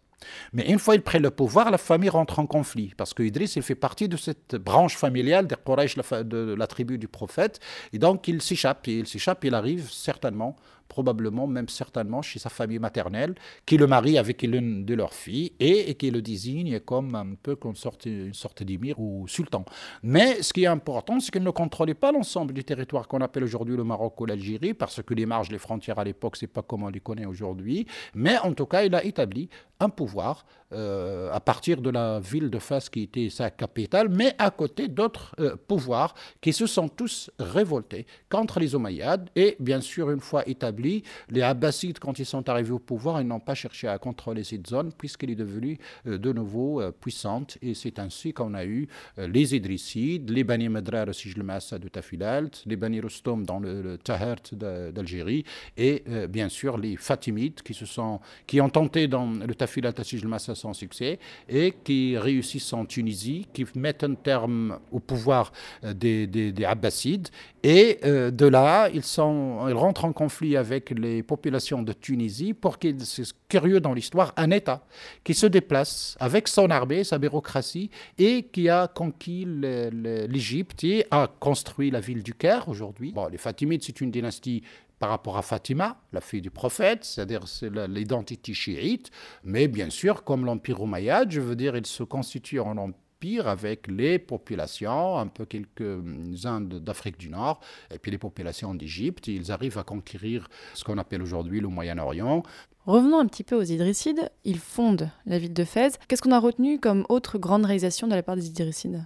Mais 0.52 0.70
une 0.70 0.78
fois 0.78 0.94
il 0.94 1.02
prend 1.02 1.18
le 1.18 1.30
pouvoir, 1.30 1.70
la 1.70 1.78
famille 1.78 2.08
rentre 2.08 2.38
en 2.38 2.46
conflit, 2.46 2.92
parce 2.96 3.14
que 3.14 3.23
Idriss, 3.23 3.56
il 3.56 3.62
fait 3.62 3.75
partie 3.75 4.08
de 4.08 4.16
cette 4.16 4.56
branche 4.56 4.96
familiale 4.96 5.46
des 5.46 5.56
Quraysh, 5.56 5.96
de 5.96 6.54
la 6.54 6.66
tribu 6.66 6.99
du 6.99 7.08
prophète, 7.08 7.61
et 7.92 7.99
donc 7.99 8.26
il 8.28 8.40
s'échappe, 8.42 8.87
il 8.87 9.06
s'échappe, 9.06 9.44
il 9.44 9.54
arrive 9.54 9.90
certainement 9.90 10.56
probablement 10.88 11.46
même 11.46 11.68
certainement 11.68 12.22
chez 12.22 12.38
sa 12.38 12.48
famille 12.48 12.78
maternelle, 12.78 13.34
qui 13.64 13.76
le 13.76 13.86
marie 13.86 14.18
avec 14.18 14.42
l'une 14.42 14.84
de 14.84 14.94
leurs 14.94 15.14
filles 15.14 15.52
et, 15.60 15.94
qui 15.94 16.10
le 16.10 16.22
désigne 16.22 16.80
comme 16.80 17.14
un 17.14 17.34
peu 17.40 17.56
comme 17.56 17.74
une 18.04 18.34
sorte, 18.34 18.62
d'émir 18.62 18.98
ou 18.98 19.26
sultan. 19.28 19.64
Mais 20.02 20.42
ce 20.42 20.52
qui 20.52 20.64
est 20.64 20.68
important, 20.68 21.20
c'est 21.20 21.30
qu'il 21.30 21.42
ne 21.42 21.50
contrôlait 21.50 21.94
pas 21.94 22.12
l'ensemble 22.12 22.54
du 22.54 22.64
territoire 22.64 23.08
qu'on 23.08 23.20
appelle 23.20 23.44
aujourd'hui 23.44 23.76
le 23.76 23.84
Maroc 23.84 24.20
ou 24.20 24.26
l'Algérie, 24.26 24.74
parce 24.74 25.02
que 25.02 25.14
les 25.14 25.26
marges, 25.26 25.50
les 25.50 25.58
frontières 25.58 25.98
à 25.98 26.04
l'époque, 26.04 26.36
c'est 26.36 26.46
pas 26.46 26.62
comme 26.62 26.82
on 26.84 26.88
les 26.88 27.00
connaît 27.00 27.26
aujourd'hui. 27.26 27.86
Mais 28.14 28.38
en 28.38 28.52
tout 28.52 28.66
cas, 28.66 28.84
il 28.84 28.94
a 28.94 29.04
établi 29.04 29.48
un 29.80 29.88
pouvoir 29.88 30.46
euh, 30.72 31.30
à 31.32 31.38
partir 31.38 31.80
de 31.80 31.90
la 31.90 32.18
ville 32.18 32.50
de 32.50 32.58
Fès 32.58 32.88
qui 32.88 33.02
était 33.02 33.30
sa 33.30 33.50
capitale, 33.50 34.08
mais 34.08 34.34
à 34.38 34.50
côté 34.50 34.88
d'autres 34.88 35.34
euh, 35.38 35.54
pouvoirs 35.68 36.14
qui 36.40 36.52
se 36.52 36.66
sont 36.66 36.88
tous 36.88 37.30
révoltés 37.38 38.06
contre 38.28 38.58
les 38.58 38.75
Omeyyades. 38.75 39.30
Et 39.36 39.56
bien 39.60 39.80
sûr, 39.80 40.10
une 40.10 40.20
fois 40.20 40.42
les 40.76 41.43
Abbassides, 41.43 41.99
quand 41.99 42.19
ils 42.19 42.26
sont 42.26 42.49
arrivés 42.49 42.73
au 42.73 42.78
pouvoir, 42.78 43.21
ils 43.21 43.26
n'ont 43.26 43.41
pas 43.41 43.54
cherché 43.54 43.89
à 43.89 43.99
contrôler 43.99 44.45
cette 44.45 44.67
zone 44.67 44.93
puisqu'elle 44.97 45.30
est 45.30 45.36
devenue 45.36 45.78
euh, 46.06 46.19
de 46.19 46.32
nouveau 46.32 46.82
puissante. 47.00 47.58
Et 47.62 47.75
c'est 47.75 47.99
ainsi 47.99 48.32
qu'on 48.32 48.54
a 48.54 48.65
eu 48.65 48.89
les 49.17 49.54
Idrissides, 49.54 50.30
les 50.30 50.45
Bani 50.45 50.69
Medrar, 50.69 51.15
si 51.15 51.30
je 51.30 51.36
le 51.36 51.45
mets 51.45 51.58
de 51.78 51.89
Tafilalt, 51.89 52.62
les 52.67 52.76
Bani 52.76 53.00
Rustom 53.00 53.45
dans 53.45 53.58
le, 53.58 53.82
le 53.82 53.99
Tahert 53.99 54.36
d'Algérie, 54.52 55.45
et 55.76 56.04
bien 56.28 56.49
sûr 56.49 56.78
les 56.78 56.97
Fatimides 56.97 57.62
qui, 57.62 57.75
se 57.75 57.86
sont, 57.86 58.21
qui 58.47 58.60
ont 58.60 58.69
tenté 58.69 59.08
dans 59.08 59.26
le 59.26 59.54
Tafilalt, 59.54 60.02
si 60.02 60.19
je 60.19 60.25
le 60.25 60.30
mets 60.30 60.39
sans 60.39 60.75
succès 60.75 61.19
et 61.49 61.75
qui 61.84 62.17
réussissent 62.19 62.73
en 62.73 62.84
Tunisie, 62.84 63.47
qui 63.52 63.65
mettent 63.75 64.04
un 64.04 64.15
terme 64.15 64.78
au 64.93 65.00
pouvoir 65.00 65.52
euh, 65.84 65.95
des, 65.95 66.26
des, 66.26 66.65
Abbassides. 66.65 67.28
Et 67.62 67.99
euh, 68.04 68.30
de 68.30 68.47
là, 68.47 68.89
ils, 68.93 69.02
sont, 69.02 69.67
ils 69.69 69.75
rentrent 69.75 70.04
en 70.04 70.12
conflit 70.12 70.56
avec 70.56 70.65
les 70.90 71.22
populations 71.22 71.82
de 71.82 71.92
Tunisie 71.92 72.54
pour 72.54 72.78
qu'ils, 72.78 73.04
c'est 73.04 73.24
curieux 73.48 73.80
dans 73.80 73.92
l'histoire, 73.92 74.32
un 74.36 74.50
État 74.50 74.84
qui 75.24 75.34
se 75.34 75.46
déplace 75.46 76.16
avec 76.20 76.48
son 76.48 76.70
armée, 76.70 77.04
sa 77.04 77.18
bureaucratie, 77.18 77.90
et 78.18 78.44
qui 78.44 78.68
a 78.68 78.88
conquis 78.88 79.46
l'Égypte 79.46 80.84
et 80.84 81.06
a 81.10 81.28
construit 81.40 81.90
la 81.90 82.00
ville 82.00 82.22
du 82.22 82.34
Caire 82.34 82.68
aujourd'hui. 82.68 83.12
Bon, 83.12 83.28
les 83.28 83.38
Fatimides, 83.38 83.82
c'est 83.82 84.00
une 84.00 84.10
dynastie 84.10 84.62
par 84.98 85.10
rapport 85.10 85.36
à 85.36 85.42
Fatima, 85.42 86.00
la 86.12 86.20
fille 86.20 86.40
du 86.40 86.50
prophète, 86.50 87.04
c'est-à-dire 87.04 87.46
c'est 87.46 87.70
l'identité 87.88 88.54
chiite, 88.54 89.10
mais 89.44 89.68
bien 89.68 89.90
sûr, 89.90 90.24
comme 90.24 90.46
l'Empire 90.46 90.80
omeyyade, 90.80 91.30
je 91.30 91.40
veux 91.40 91.56
dire, 91.56 91.76
il 91.76 91.84
se 91.86 92.02
constitue 92.02 92.60
en 92.60 92.76
empire 92.78 93.05
avec 93.47 93.89
les 93.89 94.19
populations, 94.19 95.19
un 95.19 95.26
peu 95.26 95.45
quelques-uns 95.45 96.60
d'Afrique 96.60 97.19
du 97.19 97.28
Nord, 97.28 97.60
et 97.93 97.99
puis 97.99 98.10
les 98.10 98.19
populations 98.19 98.75
d'Égypte. 98.75 99.28
Ils 99.28 99.52
arrivent 99.52 99.78
à 99.78 99.82
conquérir 99.82 100.49
ce 100.75 100.84
qu'on 100.84 100.99
appelle 100.99 101.23
aujourd'hui 101.23 101.60
le 101.60 101.69
Moyen-Orient. 101.69 102.43
Revenons 102.86 103.19
un 103.19 103.26
petit 103.26 103.45
peu 103.45 103.56
aux 103.56 103.62
Idrissides. 103.62 104.30
Ils 104.45 104.58
fondent 104.58 105.10
la 105.26 105.39
ville 105.39 105.52
de 105.52 105.65
Fès. 105.65 105.99
Qu'est-ce 106.06 106.23
qu'on 106.23 106.32
a 106.32 106.39
retenu 106.39 106.78
comme 106.78 107.04
autre 107.08 107.39
grande 107.39 107.65
réalisation 107.65 108.06
de 108.06 108.15
la 108.15 108.23
part 108.23 108.36
des 108.36 108.47
Idrissides 108.47 109.04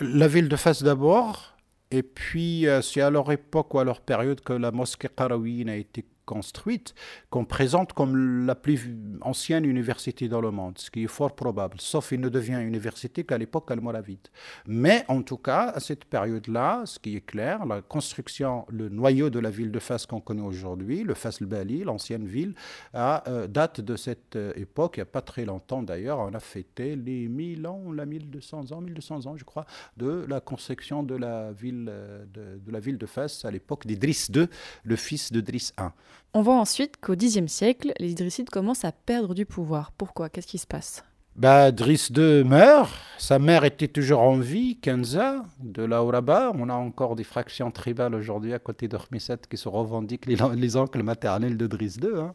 La 0.00 0.26
ville 0.26 0.48
de 0.48 0.56
Fès 0.56 0.82
d'abord, 0.82 1.56
et 1.92 2.04
puis, 2.04 2.68
euh, 2.68 2.82
c'est 2.82 3.00
à 3.00 3.10
leur 3.10 3.32
époque 3.32 3.74
ou 3.74 3.80
à 3.80 3.84
leur 3.84 4.00
période 4.00 4.40
que 4.40 4.52
la 4.52 4.70
mosquée 4.70 5.08
Qarawiyyin 5.08 5.68
a 5.68 5.74
été 5.74 6.04
construite, 6.24 6.94
qu'on 7.28 7.44
présente 7.44 7.92
comme 7.92 8.46
la 8.46 8.54
plus 8.54 8.96
ancienne 9.20 9.64
université 9.64 10.28
dans 10.28 10.40
le 10.40 10.50
monde, 10.50 10.78
ce 10.78 10.90
qui 10.90 11.04
est 11.04 11.08
fort 11.08 11.34
probable, 11.34 11.76
sauf 11.80 12.08
qu'il 12.08 12.20
ne 12.20 12.28
devient 12.28 12.60
université 12.62 13.24
qu'à 13.24 13.36
l'époque 13.36 13.70
almoravide. 13.70 14.28
Mais 14.66 15.04
en 15.08 15.22
tout 15.22 15.36
cas, 15.36 15.72
à 15.74 15.80
cette 15.80 16.04
période-là, 16.04 16.82
ce 16.86 16.98
qui 16.98 17.16
est 17.16 17.26
clair, 17.26 17.66
la 17.66 17.82
construction, 17.82 18.64
le 18.68 18.88
noyau 18.88 19.28
de 19.30 19.38
la 19.38 19.50
ville 19.50 19.72
de 19.72 19.78
Fès 19.78 20.06
qu'on 20.06 20.20
connaît 20.20 20.42
aujourd'hui, 20.42 21.02
le 21.02 21.14
Fès 21.14 21.40
el-Bali, 21.40 21.84
l'ancienne 21.84 22.26
ville, 22.26 22.54
euh, 22.94 23.46
date 23.46 23.80
de 23.80 23.96
cette 23.96 24.36
euh, 24.36 24.52
époque, 24.56 24.94
il 24.96 25.00
n'y 25.00 25.02
a 25.02 25.06
pas 25.06 25.22
très 25.22 25.44
longtemps 25.44 25.82
d'ailleurs, 25.82 26.20
on 26.20 26.32
a 26.32 26.40
fêté 26.40 26.96
les 26.96 27.28
1000 27.28 27.66
ans, 27.66 27.92
la 27.92 28.06
1200 28.06 28.72
ans, 28.72 28.80
1200 28.80 29.26
ans 29.26 29.36
je 29.36 29.44
crois, 29.44 29.66
de 29.96 30.24
la 30.28 30.40
construction 30.40 31.02
de 31.02 31.16
la 31.16 31.52
ville 31.52 31.86
euh, 31.88 32.24
de, 32.32 32.60
de 32.64 32.72
la 32.72 32.80
ville 32.80 32.98
de 32.98 33.06
Fès 33.06 33.44
à 33.44 33.50
l'époque 33.50 33.86
d'Idriss 33.86 34.28
II, 34.28 34.46
le 34.84 34.96
fils 34.96 35.32
de 35.32 35.40
d'Idriss 35.40 35.72
I. 35.78 35.88
On 36.32 36.42
voit 36.42 36.58
ensuite 36.58 36.96
qu'au 37.00 37.16
Xe 37.16 37.44
siècle, 37.46 37.92
les 37.98 38.12
Idrissides 38.12 38.50
commencent 38.50 38.84
à 38.84 38.92
perdre 38.92 39.34
du 39.34 39.46
pouvoir. 39.46 39.92
Pourquoi? 39.92 40.28
Qu'est-ce 40.28 40.46
qui 40.46 40.58
se 40.58 40.66
passe? 40.66 41.02
Bah, 41.36 41.70
Driss 41.70 42.10
II 42.14 42.44
meurt, 42.44 42.90
sa 43.16 43.38
mère 43.38 43.64
était 43.64 43.88
toujours 43.88 44.20
en 44.20 44.36
vie, 44.36 44.76
Kenza, 44.76 45.44
de 45.62 45.82
là 45.82 46.02
au 46.04 46.10
là-bas. 46.10 46.52
On 46.54 46.68
a 46.68 46.74
encore 46.74 47.16
des 47.16 47.24
fractions 47.24 47.70
tribales 47.70 48.14
aujourd'hui 48.14 48.52
à 48.52 48.58
côté 48.58 48.88
de 48.88 48.98
qui 49.48 49.56
se 49.56 49.68
revendiquent 49.68 50.26
les, 50.26 50.76
oncles 50.76 51.02
maternels 51.02 51.56
de 51.56 51.66
Driss 51.66 51.96
II. 51.96 52.10
Hein. 52.18 52.34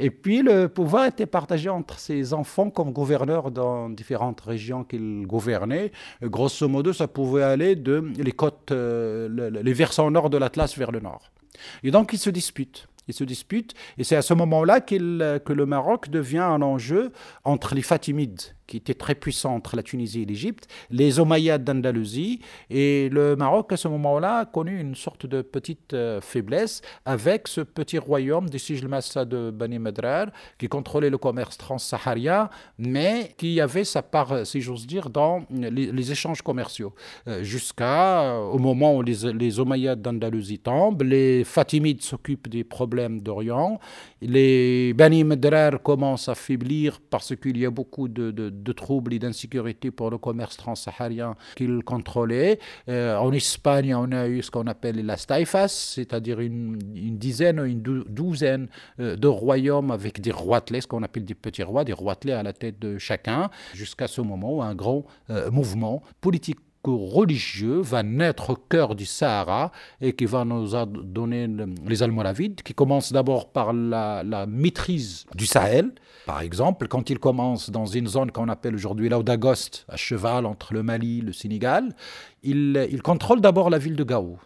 Et 0.00 0.10
puis 0.10 0.42
le 0.42 0.66
pouvoir 0.68 1.04
était 1.04 1.26
partagé 1.26 1.68
entre 1.68 1.98
ses 2.00 2.34
enfants 2.34 2.70
comme 2.70 2.92
gouverneurs 2.92 3.50
dans 3.52 3.88
différentes 3.88 4.40
régions 4.40 4.82
qu'il 4.84 5.26
gouvernait. 5.26 5.92
Grosso 6.20 6.66
modo, 6.66 6.92
ça 6.92 7.06
pouvait 7.06 7.44
aller 7.44 7.76
de 7.76 8.02
les 8.18 8.32
côtes, 8.32 8.72
euh, 8.72 9.50
les 9.62 9.72
versants 9.72 10.10
nord 10.10 10.28
de 10.28 10.38
l'Atlas 10.38 10.76
vers 10.76 10.90
le 10.90 10.98
nord. 11.00 11.30
Et 11.84 11.90
donc 11.90 12.12
ils 12.12 12.18
se 12.18 12.30
disputent. 12.30 12.88
Ils 13.10 13.14
se 13.14 13.24
disputent, 13.24 13.74
et 13.98 14.04
c'est 14.04 14.16
à 14.16 14.22
ce 14.22 14.34
moment-là 14.34 14.80
que 14.80 14.94
le 15.52 15.66
Maroc 15.66 16.08
devient 16.10 16.38
un 16.38 16.62
enjeu 16.62 17.10
entre 17.44 17.74
les 17.74 17.82
Fatimides 17.82 18.40
qui 18.70 18.76
était 18.76 18.94
très 18.94 19.16
puissant 19.16 19.56
entre 19.56 19.74
la 19.74 19.82
Tunisie 19.82 20.22
et 20.22 20.24
l'Égypte, 20.24 20.68
les 20.90 21.18
Omeyyades 21.18 21.64
d'Andalousie, 21.64 22.40
et 22.70 23.08
le 23.10 23.34
Maroc 23.34 23.72
à 23.72 23.76
ce 23.76 23.88
moment-là 23.88 24.38
a 24.38 24.44
connu 24.44 24.78
une 24.80 24.94
sorte 24.94 25.26
de 25.26 25.42
petite 25.42 25.92
euh, 25.92 26.20
faiblesse 26.20 26.80
avec 27.04 27.48
ce 27.48 27.62
petit 27.62 27.98
royaume 27.98 28.48
des 28.48 28.60
Massa 28.86 29.24
de 29.24 29.50
Bani 29.50 29.78
Medrar 29.80 30.28
qui 30.56 30.68
contrôlait 30.68 31.10
le 31.10 31.18
commerce 31.18 31.58
transsaharien, 31.58 32.48
mais 32.78 33.34
qui 33.36 33.60
avait 33.60 33.82
sa 33.82 34.02
part, 34.02 34.46
si 34.46 34.60
j'ose 34.60 34.86
dire, 34.86 35.10
dans 35.10 35.42
les, 35.50 36.12
échanges 36.12 36.42
commerciaux. 36.42 36.94
Euh, 37.26 37.42
jusqu'à 37.42 38.22
euh, 38.22 38.58
moment 38.58 38.96
où 38.96 39.02
les, 39.02 39.32
les 39.32 39.58
Omeyyades 39.58 40.00
d'Andalousie 40.00 40.60
tombent, 40.60 41.02
les 41.02 41.42
Fatimides 41.44 42.02
s'occupent 42.02 42.48
des 42.48 42.62
problèmes 42.64 43.20
d'Orient, 43.20 43.80
les 44.22 44.92
Bani 44.94 45.24
Medrar 45.24 45.82
commencent 45.82 46.28
à 46.28 46.36
faiblir 46.36 47.00
parce 47.10 47.34
qu'il 47.34 47.58
y 47.58 47.66
a 47.66 47.70
beaucoup 47.70 48.06
de 48.08 48.30
troubles 48.72 49.14
et 49.14 49.18
d'insécurité 49.18 49.90
pour 49.90 50.10
le 50.10 50.18
commerce 50.18 50.56
transsaharien 50.56 51.34
qu'il 51.56 51.82
contrôlait. 51.82 52.58
Euh, 52.88 53.16
en 53.16 53.32
Espagne, 53.32 53.94
on 53.94 54.12
a 54.12 54.28
eu 54.28 54.42
ce 54.42 54.50
qu'on 54.50 54.66
appelle 54.66 55.04
las 55.04 55.26
taifas, 55.26 55.68
c'est-à-dire 55.68 56.40
une, 56.40 56.76
dizaine 57.18 57.60
ou 57.60 57.64
une 57.64 57.82
douzaine 57.82 58.68
euh, 58.98 59.16
de 59.16 59.28
royaumes 59.28 59.90
avec 59.90 60.20
des 60.20 60.30
roitelets, 60.30 60.82
ce 60.82 60.86
qu'on 60.86 61.02
appelle 61.02 61.24
des 61.24 61.34
petits 61.34 61.62
rois, 61.62 61.84
des 61.84 61.92
roitelets 61.92 62.34
à 62.34 62.42
la 62.42 62.52
tête 62.52 62.78
de 62.78 62.98
chacun, 62.98 63.50
jusqu'à 63.74 64.06
ce 64.06 64.20
moment 64.20 64.56
où 64.56 64.62
un 64.62 64.74
grand 64.74 65.04
euh, 65.30 65.50
mouvement 65.50 66.02
politique 66.20 66.58
religieux 66.84 67.80
va 67.80 68.02
naître 68.02 68.50
au 68.50 68.56
cœur 68.56 68.94
du 68.94 69.06
Sahara 69.06 69.70
et 70.00 70.14
qui 70.14 70.24
va 70.24 70.44
nous 70.44 70.68
donner 70.86 71.48
les 71.86 72.02
Almoravides, 72.02 72.62
qui 72.62 72.74
commencent 72.74 73.12
d'abord 73.12 73.50
par 73.50 73.72
la, 73.72 74.46
maîtrise 74.48 75.26
du 75.34 75.46
Sahel. 75.46 75.92
Par 76.26 76.40
exemple, 76.40 76.88
quand 76.88 77.10
ils 77.10 77.18
commencent 77.18 77.70
dans 77.70 77.86
une 77.86 78.06
zone 78.06 78.30
qu'on 78.30 78.48
appelle 78.48 78.74
aujourd'hui 78.74 79.08
l'Audagost, 79.08 79.84
à 79.88 79.96
cheval 79.96 80.46
entre 80.46 80.74
le 80.74 80.82
Mali 80.82 81.18
et 81.18 81.22
le 81.22 81.32
Sénégal, 81.32 81.94
ils, 82.42 82.88
ils 82.90 83.02
contrôlent 83.02 83.40
d'abord 83.40 83.70
la 83.70 83.78
ville 83.78 83.96
de 83.96 84.04
Gao. 84.04 84.38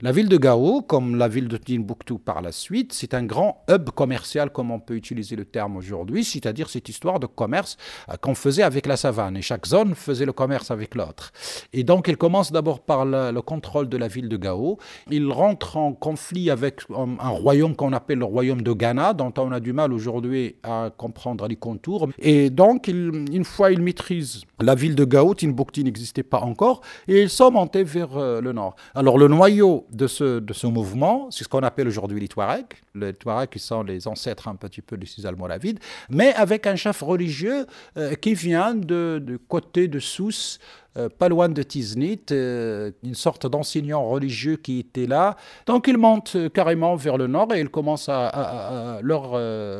La 0.00 0.12
ville 0.12 0.28
de 0.28 0.36
Gao, 0.36 0.82
comme 0.82 1.16
la 1.16 1.28
ville 1.28 1.48
de 1.48 1.56
Timbuktu 1.56 2.18
par 2.18 2.42
la 2.42 2.52
suite, 2.52 2.92
c'est 2.92 3.14
un 3.14 3.22
grand 3.24 3.64
hub 3.70 3.90
commercial, 3.90 4.50
comme 4.50 4.70
on 4.70 4.80
peut 4.80 4.94
utiliser 4.94 5.36
le 5.36 5.44
terme 5.44 5.76
aujourd'hui, 5.76 6.24
c'est-à-dire 6.24 6.68
cette 6.68 6.88
histoire 6.88 7.20
de 7.20 7.26
commerce 7.26 7.76
euh, 8.08 8.16
qu'on 8.20 8.34
faisait 8.34 8.62
avec 8.62 8.86
la 8.86 8.96
savane. 8.96 9.36
Et 9.36 9.42
chaque 9.42 9.66
zone 9.66 9.94
faisait 9.94 10.26
le 10.26 10.32
commerce 10.32 10.70
avec 10.70 10.94
l'autre. 10.94 11.32
Et 11.72 11.84
donc, 11.84 12.08
il 12.08 12.16
commence 12.16 12.52
d'abord 12.52 12.80
par 12.80 13.04
le, 13.04 13.40
contrôle 13.40 13.88
de 13.88 13.96
la 13.96 14.08
ville 14.08 14.28
de 14.28 14.36
Gao. 14.36 14.78
Il 15.10 15.30
rentre 15.30 15.76
en 15.76 15.92
conflit 15.92 16.50
avec 16.50 16.80
un, 16.90 17.28
royaume 17.28 17.76
qu'on 17.76 17.92
appelle 17.92 18.18
le 18.18 18.24
royaume 18.24 18.62
de 18.62 18.72
Ghana, 18.72 19.14
dont 19.14 19.32
on 19.38 19.52
a 19.52 19.60
du 19.60 19.72
mal 19.72 19.92
aujourd'hui 19.92 20.56
à 20.62 20.90
comprendre 20.96 21.48
les 21.48 21.56
contours. 21.56 22.08
Et 22.18 22.50
donc, 22.50 22.88
une 22.88 23.44
fois 23.44 23.72
il 23.72 23.80
maîtrise 23.80 24.42
la 24.62 24.74
ville 24.74 24.94
de 24.94 25.04
Gao, 25.04 25.34
Timbuktu 25.34 25.82
n'existait 25.84 26.22
pas 26.22 26.40
encore, 26.40 26.80
et 27.08 27.22
ils 27.22 27.30
sont 27.30 27.50
montés 27.50 27.82
vers 27.82 28.16
euh, 28.16 28.40
le 28.40 28.52
nord. 28.52 28.76
Alors, 28.94 29.18
le 29.18 29.28
noyau 29.28 29.61
de 29.90 30.06
ce, 30.06 30.40
de 30.40 30.52
ce 30.52 30.66
mouvement, 30.66 31.30
c'est 31.30 31.44
ce 31.44 31.48
qu'on 31.48 31.60
appelle 31.60 31.88
aujourd'hui 31.88 32.20
les 32.20 32.28
Touaregs. 32.28 32.74
Les 32.94 33.12
Touaregs 33.12 33.48
qui 33.48 33.58
sont 33.58 33.82
les 33.82 34.08
ancêtres 34.08 34.48
un 34.48 34.56
petit 34.56 34.82
peu 34.82 34.96
des 34.96 35.06
Almoravides, 35.26 35.78
mais 36.10 36.34
avec 36.34 36.66
un 36.66 36.76
chef 36.76 37.02
religieux 37.02 37.66
euh, 37.96 38.14
qui 38.14 38.34
vient 38.34 38.74
de, 38.74 39.22
de, 39.24 39.36
côté 39.36 39.88
de 39.88 39.98
Sousse, 39.98 40.58
euh, 40.98 41.08
pas 41.08 41.28
loin 41.28 41.48
de 41.48 41.62
Tiznit, 41.62 42.26
euh, 42.32 42.90
une 43.02 43.14
sorte 43.14 43.46
d'enseignant 43.46 44.04
religieux 44.04 44.56
qui 44.56 44.80
était 44.80 45.06
là. 45.06 45.36
Donc 45.66 45.86
ils 45.88 45.96
montent 45.96 46.36
carrément 46.52 46.96
vers 46.96 47.16
le 47.16 47.26
nord 47.26 47.54
et 47.54 47.60
ils 47.60 47.70
commencent 47.70 48.08
à, 48.10 48.98
leur 49.02 49.38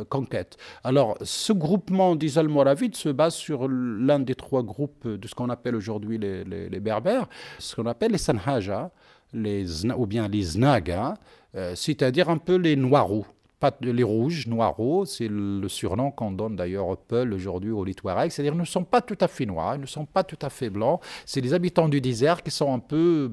conquête. 0.09 0.57
Alors 0.85 1.17
ce 1.23 1.53
groupement 1.53 2.15
des 2.17 2.39
Almoravides 2.39 2.97
se 2.97 3.09
base 3.09 3.35
sur 3.35 3.69
l'un 3.69 4.21
des 4.21 4.35
trois 4.35 4.63
groupes 4.63 5.07
de 5.07 5.29
ce 5.29 5.35
qu'on 5.35 5.51
appelle 5.51 5.75
aujourd'hui 5.75 6.19
les, 6.19 6.45
les, 6.45 6.69
les, 6.69 6.81
Berbères, 6.81 7.29
ce 7.59 7.77
qu'on 7.77 7.87
appelle 7.87 8.13
les 8.13 8.19
Sanhaja 8.19 8.91
les, 9.33 9.87
ou 9.87 10.07
bien 10.07 10.29
les 10.29 10.43
Znaga, 10.43 11.15
euh, 11.55 11.75
c'est-à-dire 11.75 12.29
un 12.29 12.39
peu 12.39 12.57
les 12.57 12.77
Noiroux 12.77 13.27
les 13.81 14.03
rouges, 14.03 14.47
noireaux, 14.47 15.05
c'est 15.05 15.29
le 15.29 15.69
surnom 15.69 16.11
qu'on 16.11 16.33
donne 16.33 16.57
d'ailleurs 16.57 16.89
au 16.89 16.97
Peul 16.97 17.33
aujourd'hui 17.33 17.71
aux 17.71 17.85
Litouaregs, 17.85 18.31
c'est-à-dire 18.31 18.55
ne 18.55 18.65
sont 18.65 18.85
pas 18.85 19.01
tout 19.01 19.19
à 19.21 19.29
fait 19.29 19.47
noirs, 19.47 19.77
ils 19.77 19.81
ne 19.81 19.87
sont 19.87 20.07
pas 20.07 20.25
tout 20.25 20.39
à 20.43 20.51
fait 20.51 20.71
blancs, 20.71 21.01
c'est 21.27 21.41
les 21.41 21.55
habitants 21.55 21.89
du 21.89 22.01
désert 22.01 22.43
qui 22.43 22.51
sont 22.51 22.73
un 22.73 22.79
peu 22.79 23.31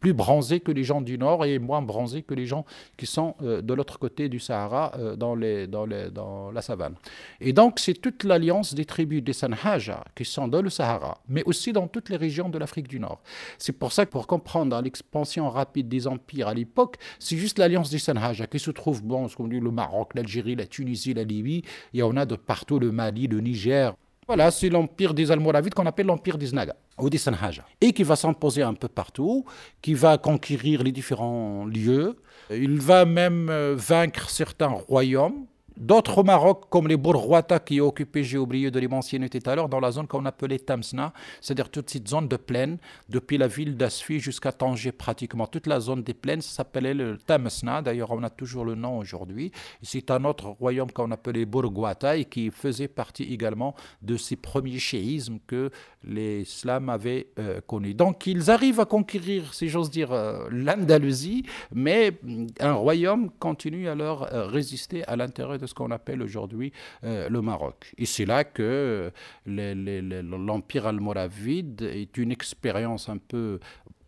plus 0.00 0.12
bronzés 0.12 0.60
que 0.60 0.72
les 0.72 0.84
gens 0.84 1.00
du 1.00 1.16
nord 1.18 1.44
et 1.44 1.58
moins 1.58 1.82
bronzés 1.82 2.22
que 2.22 2.34
les 2.34 2.46
gens 2.46 2.64
qui 2.96 3.06
sont 3.06 3.34
euh, 3.42 3.62
de 3.62 3.72
l'autre 3.74 3.98
côté 3.98 4.28
du 4.28 4.38
Sahara 4.38 4.92
euh, 4.98 5.16
dans, 5.16 5.34
les, 5.34 5.66
dans, 5.66 5.86
les, 5.86 6.10
dans, 6.10 6.50
la 6.50 6.62
savane. 6.62 6.94
Et 7.40 7.52
donc 7.52 7.78
c'est 7.78 7.94
toute 7.94 8.24
l'alliance 8.24 8.74
des 8.74 8.84
tribus 8.84 9.22
des 9.22 9.32
Sanhaja 9.32 10.04
qui 10.14 10.24
sont 10.24 10.48
dans 10.48 10.62
le 10.62 10.70
Sahara, 10.70 11.20
mais 11.28 11.42
aussi 11.44 11.72
dans 11.72 11.86
toutes 11.86 12.08
les 12.08 12.16
régions 12.16 12.48
de 12.48 12.58
l'Afrique 12.58 12.88
du 12.88 13.00
Nord. 13.00 13.20
C'est 13.58 13.72
pour 13.72 13.92
ça 13.92 14.06
que 14.06 14.10
pour 14.10 14.26
comprendre 14.26 14.80
l'expansion 14.80 15.48
rapide 15.50 15.88
des 15.88 16.06
empires 16.06 16.48
à 16.48 16.54
l'époque, 16.54 16.96
c'est 17.18 17.36
juste 17.36 17.58
l'alliance 17.58 17.90
des 17.90 17.98
Sanhaja 17.98 18.46
qui 18.46 18.58
se 18.58 18.70
trouve, 18.70 19.02
bon, 19.02 19.28
ce 19.28 19.36
qu'on 19.36 19.48
dit 19.48 19.60
le 19.60 19.70
Maroc, 19.72 20.14
l'Algérie, 20.14 20.54
la 20.54 20.66
Tunisie, 20.66 21.14
la 21.14 21.24
Libye, 21.24 21.62
et 21.92 22.02
on 22.02 22.16
a 22.16 22.24
de 22.26 22.36
partout 22.36 22.78
le 22.78 22.92
Mali, 22.92 23.26
le 23.26 23.40
Niger. 23.40 23.94
Voilà, 24.26 24.50
c'est 24.50 24.68
l'empire 24.68 25.14
des 25.14 25.32
Almoravides 25.32 25.74
qu'on 25.74 25.86
appelle 25.86 26.06
l'empire 26.06 26.38
des 26.38 26.52
Naga 26.52 26.76
ou 26.98 27.10
des 27.10 27.18
Sanhaja, 27.18 27.64
et 27.80 27.92
qui 27.92 28.02
va 28.02 28.16
s'imposer 28.16 28.62
un 28.62 28.74
peu 28.74 28.88
partout, 28.88 29.44
qui 29.80 29.94
va 29.94 30.18
conquérir 30.18 30.82
les 30.82 30.92
différents 30.92 31.64
lieux. 31.64 32.16
Il 32.50 32.80
va 32.80 33.04
même 33.04 33.48
euh, 33.50 33.74
vaincre 33.76 34.30
certains 34.30 34.68
royaumes 34.68 35.46
D'autres 35.76 36.18
au 36.18 36.22
Maroc, 36.22 36.64
comme 36.68 36.88
les 36.88 36.96
Bourguata 36.96 37.58
qui 37.58 37.80
occupé, 37.80 38.24
j'ai 38.24 38.38
oublié 38.38 38.70
de 38.70 38.78
les 38.78 38.88
mentionner 38.88 39.28
tout 39.28 39.38
à 39.46 39.54
l'heure, 39.54 39.68
dans 39.68 39.80
la 39.80 39.90
zone 39.90 40.06
qu'on 40.06 40.24
appelait 40.26 40.58
Tamsna, 40.58 41.12
c'est-à-dire 41.40 41.70
toute 41.70 41.90
cette 41.90 42.08
zone 42.08 42.28
de 42.28 42.36
plaine, 42.36 42.78
depuis 43.08 43.38
la 43.38 43.48
ville 43.48 43.76
d'Asfi 43.76 44.20
jusqu'à 44.20 44.52
Tanger 44.52 44.92
pratiquement. 44.92 45.46
Toute 45.46 45.66
la 45.66 45.80
zone 45.80 46.02
des 46.02 46.14
plaines 46.14 46.42
s'appelait 46.42 46.94
le 46.94 47.16
Tamsna, 47.16 47.82
d'ailleurs 47.82 48.10
on 48.10 48.22
a 48.22 48.30
toujours 48.30 48.64
le 48.64 48.74
nom 48.74 48.98
aujourd'hui. 48.98 49.52
C'est 49.82 50.10
un 50.10 50.24
autre 50.24 50.48
royaume 50.48 50.90
qu'on 50.92 51.10
appelait 51.10 51.44
Bourguata 51.44 52.16
et 52.16 52.24
qui 52.24 52.50
faisait 52.50 52.88
partie 52.88 53.24
également 53.24 53.74
de 54.02 54.16
ces 54.16 54.36
premiers 54.36 54.78
chéismes 54.78 55.38
que 55.46 55.70
les 56.04 56.44
Slams 56.44 56.88
avaient 56.88 57.28
euh, 57.38 57.60
connus. 57.66 57.94
Donc 57.94 58.26
ils 58.26 58.50
arrivent 58.50 58.80
à 58.80 58.84
conquérir, 58.84 59.54
si 59.54 59.68
j'ose 59.68 59.90
dire, 59.90 60.12
euh, 60.12 60.48
l'Andalousie, 60.50 61.44
mais 61.72 62.12
un 62.60 62.74
royaume 62.74 63.30
continue 63.38 63.88
leur 63.94 64.32
euh, 64.32 64.46
résister 64.46 65.04
à 65.04 65.16
l'intérieur 65.16 65.54
de 65.62 65.66
ce 65.66 65.74
qu'on 65.74 65.90
appelle 65.90 66.22
aujourd'hui 66.22 66.72
euh, 67.04 67.28
le 67.28 67.40
Maroc. 67.40 67.94
Et 67.96 68.04
c'est 68.06 68.24
là 68.26 68.44
que 68.44 69.10
l'Empire 69.46 70.86
almoravide 70.86 71.82
est 71.82 72.16
une 72.18 72.32
expérience 72.32 73.08
un 73.08 73.18
peu 73.18 73.60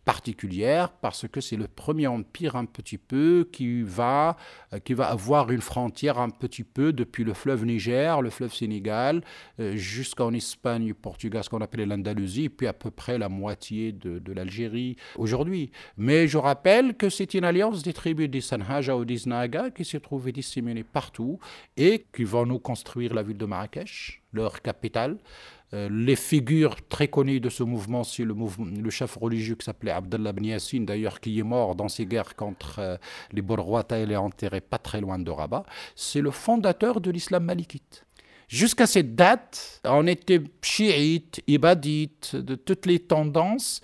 particulière 0.04 0.90
parce 0.92 1.26
que 1.28 1.40
c'est 1.40 1.56
le 1.56 1.66
premier 1.66 2.06
empire 2.06 2.56
un 2.56 2.66
petit 2.66 2.98
peu 2.98 3.48
qui 3.50 3.82
va, 3.82 4.36
euh, 4.72 4.78
qui 4.78 4.94
va 4.94 5.08
avoir 5.10 5.50
une 5.50 5.60
frontière 5.60 6.18
un 6.18 6.30
petit 6.30 6.64
peu 6.64 6.92
depuis 6.92 7.24
le 7.24 7.34
fleuve 7.34 7.64
Niger, 7.64 8.20
le 8.22 8.30
fleuve 8.30 8.54
Sénégal, 8.54 9.22
euh, 9.60 9.76
jusqu'en 9.76 10.32
Espagne, 10.32 10.94
Portugal, 10.94 11.42
ce 11.42 11.50
qu'on 11.50 11.60
appelait 11.60 11.86
l'Andalousie, 11.86 12.48
puis 12.48 12.66
à 12.66 12.72
peu 12.72 12.90
près 12.90 13.18
la 13.18 13.28
moitié 13.28 13.92
de, 13.92 14.32
l'Algérie 14.32 14.96
aujourd'hui. 15.16 15.70
Mais 15.96 16.26
je 16.26 16.38
rappelle 16.38 16.96
que 16.96 17.08
c'est 17.08 17.34
une 17.34 17.44
alliance 17.44 17.82
des 17.82 17.92
tribus 17.92 18.28
des 18.28 18.40
Sanhaja 18.40 18.96
ou 18.96 19.04
des 19.04 19.20
Naga 19.26 19.70
qui 19.70 19.84
s'est 19.84 20.00
trouvée 20.00 20.32
disséminée 20.32 20.84
partout 20.84 21.38
et 21.76 22.06
qui 22.14 22.24
vont 22.24 22.46
nous 22.46 22.58
construire 22.58 23.14
la 23.14 23.22
ville 23.22 23.36
de 23.36 23.46
Marrakech, 23.46 24.22
leur 24.32 24.60
capitale. 24.60 25.18
Euh, 25.74 25.88
les 25.90 26.14
figures 26.14 26.76
très 26.88 27.08
connues 27.08 27.40
de 27.40 27.48
ce 27.48 27.64
mouvement, 27.64 28.04
c'est 28.04 28.22
le, 28.22 28.34
le, 28.34 28.90
chef 28.90 29.16
religieux 29.16 29.56
qui 29.56 29.64
s'appelait 29.64 29.90
Abdallah 29.90 30.30
ibn 30.30 30.44
Yassin, 30.44 30.82
d'ailleurs, 30.82 31.20
qui 31.20 31.38
est 31.38 31.42
mort 31.42 31.74
dans 31.74 31.88
ces 31.88 32.06
guerres 32.06 32.36
contre 32.36 32.78
euh, 32.78 32.96
les 33.32 33.42
Borwata 33.42 33.98
et 33.98 34.06
les 34.06 34.16
enterré 34.16 34.60
pas 34.60 34.78
très 34.78 35.00
loin 35.00 35.18
de 35.18 35.30
Rabat. 35.30 35.64
C'est 35.96 36.20
le 36.20 36.30
fondateur 36.30 37.00
de 37.00 37.10
l'islam 37.10 37.44
malikite. 37.44 38.06
Jusqu'à 38.46 38.86
cette 38.86 39.16
date, 39.16 39.80
on 39.84 40.06
était 40.06 40.42
chiite, 40.62 41.42
ibadite, 41.48 42.36
de 42.36 42.54
toutes 42.54 42.86
les 42.86 43.00
tendances, 43.00 43.80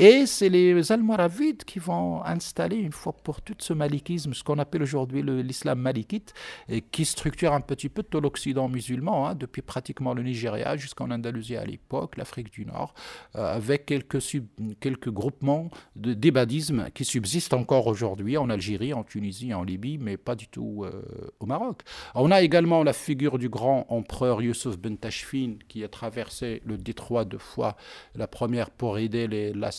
Et 0.00 0.26
c'est 0.26 0.48
les 0.48 0.90
Almoravides 0.90 1.62
qui 1.62 1.78
vont 1.78 2.20
installer 2.24 2.74
une 2.78 2.90
fois 2.90 3.12
pour 3.12 3.42
toutes 3.42 3.62
ce 3.62 3.72
malikisme, 3.72 4.34
ce 4.34 4.42
qu'on 4.42 4.58
appelle 4.58 4.82
aujourd'hui 4.82 5.22
l'islam 5.22 5.78
malikite, 5.78 6.34
et 6.68 6.80
qui 6.80 7.04
structure 7.04 7.52
un 7.52 7.60
petit 7.60 7.88
peu 7.88 8.02
tout 8.02 8.20
l'Occident 8.20 8.68
musulman, 8.68 9.28
hein, 9.28 9.34
depuis 9.36 9.62
pratiquement 9.62 10.12
le 10.12 10.24
Nigeria 10.24 10.76
jusqu'en 10.76 11.12
Andalousie 11.12 11.54
à 11.54 11.64
l'époque, 11.64 12.16
l'Afrique 12.16 12.52
du 12.52 12.66
Nord, 12.66 12.92
euh, 13.36 13.54
avec 13.54 13.86
quelques, 13.86 15.10
groupements 15.10 15.70
de 15.94 16.12
débadisme 16.12 16.90
qui 16.92 17.04
subsistent 17.04 17.54
encore 17.54 17.86
aujourd'hui 17.86 18.36
en 18.36 18.50
Algérie, 18.50 18.92
en 18.94 19.04
Tunisie, 19.04 19.54
en 19.54 19.62
Libye, 19.62 19.98
mais 19.98 20.16
pas 20.16 20.34
du 20.34 20.48
tout 20.48 20.82
euh, 20.82 21.04
au 21.38 21.46
Maroc. 21.46 21.82
On 22.16 22.32
a 22.32 22.42
également 22.42 22.82
la 22.82 22.94
figure 22.94 23.38
du 23.38 23.48
grand 23.48 23.86
empereur 23.90 24.42
Youssef 24.42 24.76
ben 24.76 24.96
Tashfin 24.96 25.54
qui 25.68 25.84
a 25.84 25.88
traversé 25.88 26.62
le 26.64 26.78
détroit 26.78 27.24
deux 27.24 27.38
fois, 27.38 27.76
la 28.16 28.26
première 28.26 28.72
pour 28.72 28.98
aider 28.98 29.28
les, 29.28 29.52
la 29.52 29.70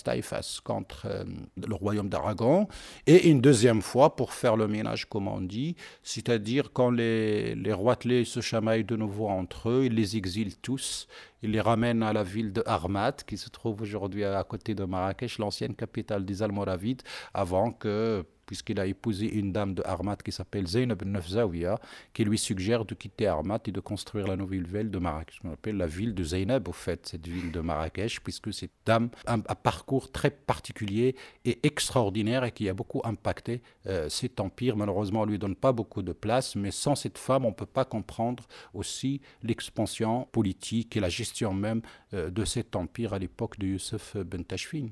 contre 0.64 1.08
euh, 1.08 1.24
le 1.68 1.76
royaume 1.76 2.10
d'Aragon, 2.10 2.68
et 3.08 3.30
une 3.30 3.42
deuxième 3.42 3.82
fois 3.82 4.16
pour 4.16 4.34
faire 4.34 4.56
le 4.56 4.68
ménage, 4.68 5.06
comme 5.06 5.28
on 5.28 5.42
dit, 5.42 5.76
c'est-à-dire 6.04 6.72
quand 6.74 6.92
les, 6.92 7.56
les 7.56 7.74
roitelets 7.74 8.26
se 8.26 8.42
chamaillent 8.42 8.84
de 8.84 8.96
nouveau 8.96 9.28
entre 9.28 9.70
eux, 9.70 9.86
ils 9.86 9.96
les 9.96 10.18
exilent 10.18 10.58
tous, 10.58 11.08
ils 11.46 11.52
les 11.52 11.62
ramènent 11.62 12.02
à 12.02 12.12
la 12.12 12.24
ville 12.24 12.52
de 12.52 12.64
Armat, 12.66 13.18
qui 13.28 13.38
se 13.38 13.50
trouve 13.50 13.84
aujourd'hui 13.84 14.24
à 14.24 14.44
côté 14.44 14.74
de 14.74 14.84
Marrakech, 14.84 15.38
l'ancienne 15.38 15.76
capitale 15.76 16.26
des 16.26 16.42
Almoravides, 16.42 17.04
avant 17.36 17.72
que 17.72 18.26
puisqu'il 18.46 18.80
a 18.80 18.86
épousé 18.86 19.32
une 19.32 19.52
dame 19.52 19.74
de 19.74 19.84
Armat 19.86 20.18
qui 20.18 20.32
s'appelle 20.32 20.68
Zainab 20.68 21.04
Nafzawiya, 21.04 21.80
qui 22.14 22.24
lui 22.24 22.38
suggère 22.38 22.86
de 22.86 22.94
quitter 22.94 23.28
Armat 23.28 23.60
et 23.66 23.72
de 23.72 23.80
construire 23.80 24.28
la 24.28 24.36
nouvelle 24.36 24.68
ville 24.68 24.92
de 24.92 25.00
Marrakech. 25.00 25.40
On 25.44 25.54
appelle 25.54 25.78
la 25.78 25.88
ville 25.88 26.14
de 26.14 26.24
Zainab, 26.24 26.68
au 26.68 26.72
fait, 26.72 27.08
cette 27.08 27.28
ville 27.28 27.52
de 27.52 27.60
Marrakech, 27.60 28.22
puisque 28.22 28.54
cette 28.54 28.72
dame 28.86 29.10
a 29.26 29.34
un, 29.34 29.40
parcours 29.40 30.12
très 30.12 30.32
particulier 30.32 31.16
et 31.44 31.66
extraordinaire 31.66 32.44
et 32.44 32.52
qui 32.52 32.70
a 32.70 32.74
beaucoup 32.74 33.02
impacté 33.04 33.62
euh, 33.88 34.10
cet 34.10 34.40
empire. 34.40 34.76
Malheureusement, 34.76 35.22
on 35.22 35.26
ne 35.26 35.32
lui 35.32 35.40
donne 35.40 35.56
pas 35.56 35.72
beaucoup 35.72 36.02
de 36.02 36.14
place, 36.14 36.56
mais 36.56 36.72
sans 36.72 36.96
cette 36.96 37.18
femme, 37.18 37.46
on 37.46 37.50
ne 37.50 37.56
peut 37.56 37.66
pas 37.66 37.86
comprendre 37.86 38.44
aussi 38.74 39.22
l'expansion 39.44 40.28
politique 40.32 40.96
et 40.96 41.00
la 41.00 41.10
gestion 41.10 41.35
même 41.44 41.82
euh, 42.14 42.30
de 42.30 42.46
cet 42.46 42.76
empire 42.76 43.14
à 43.14 43.20
l'époque 43.20 43.60
de 43.60 43.68
Youssef 43.68 44.18
Ben 44.18 44.44
Tashfin. 44.44 44.88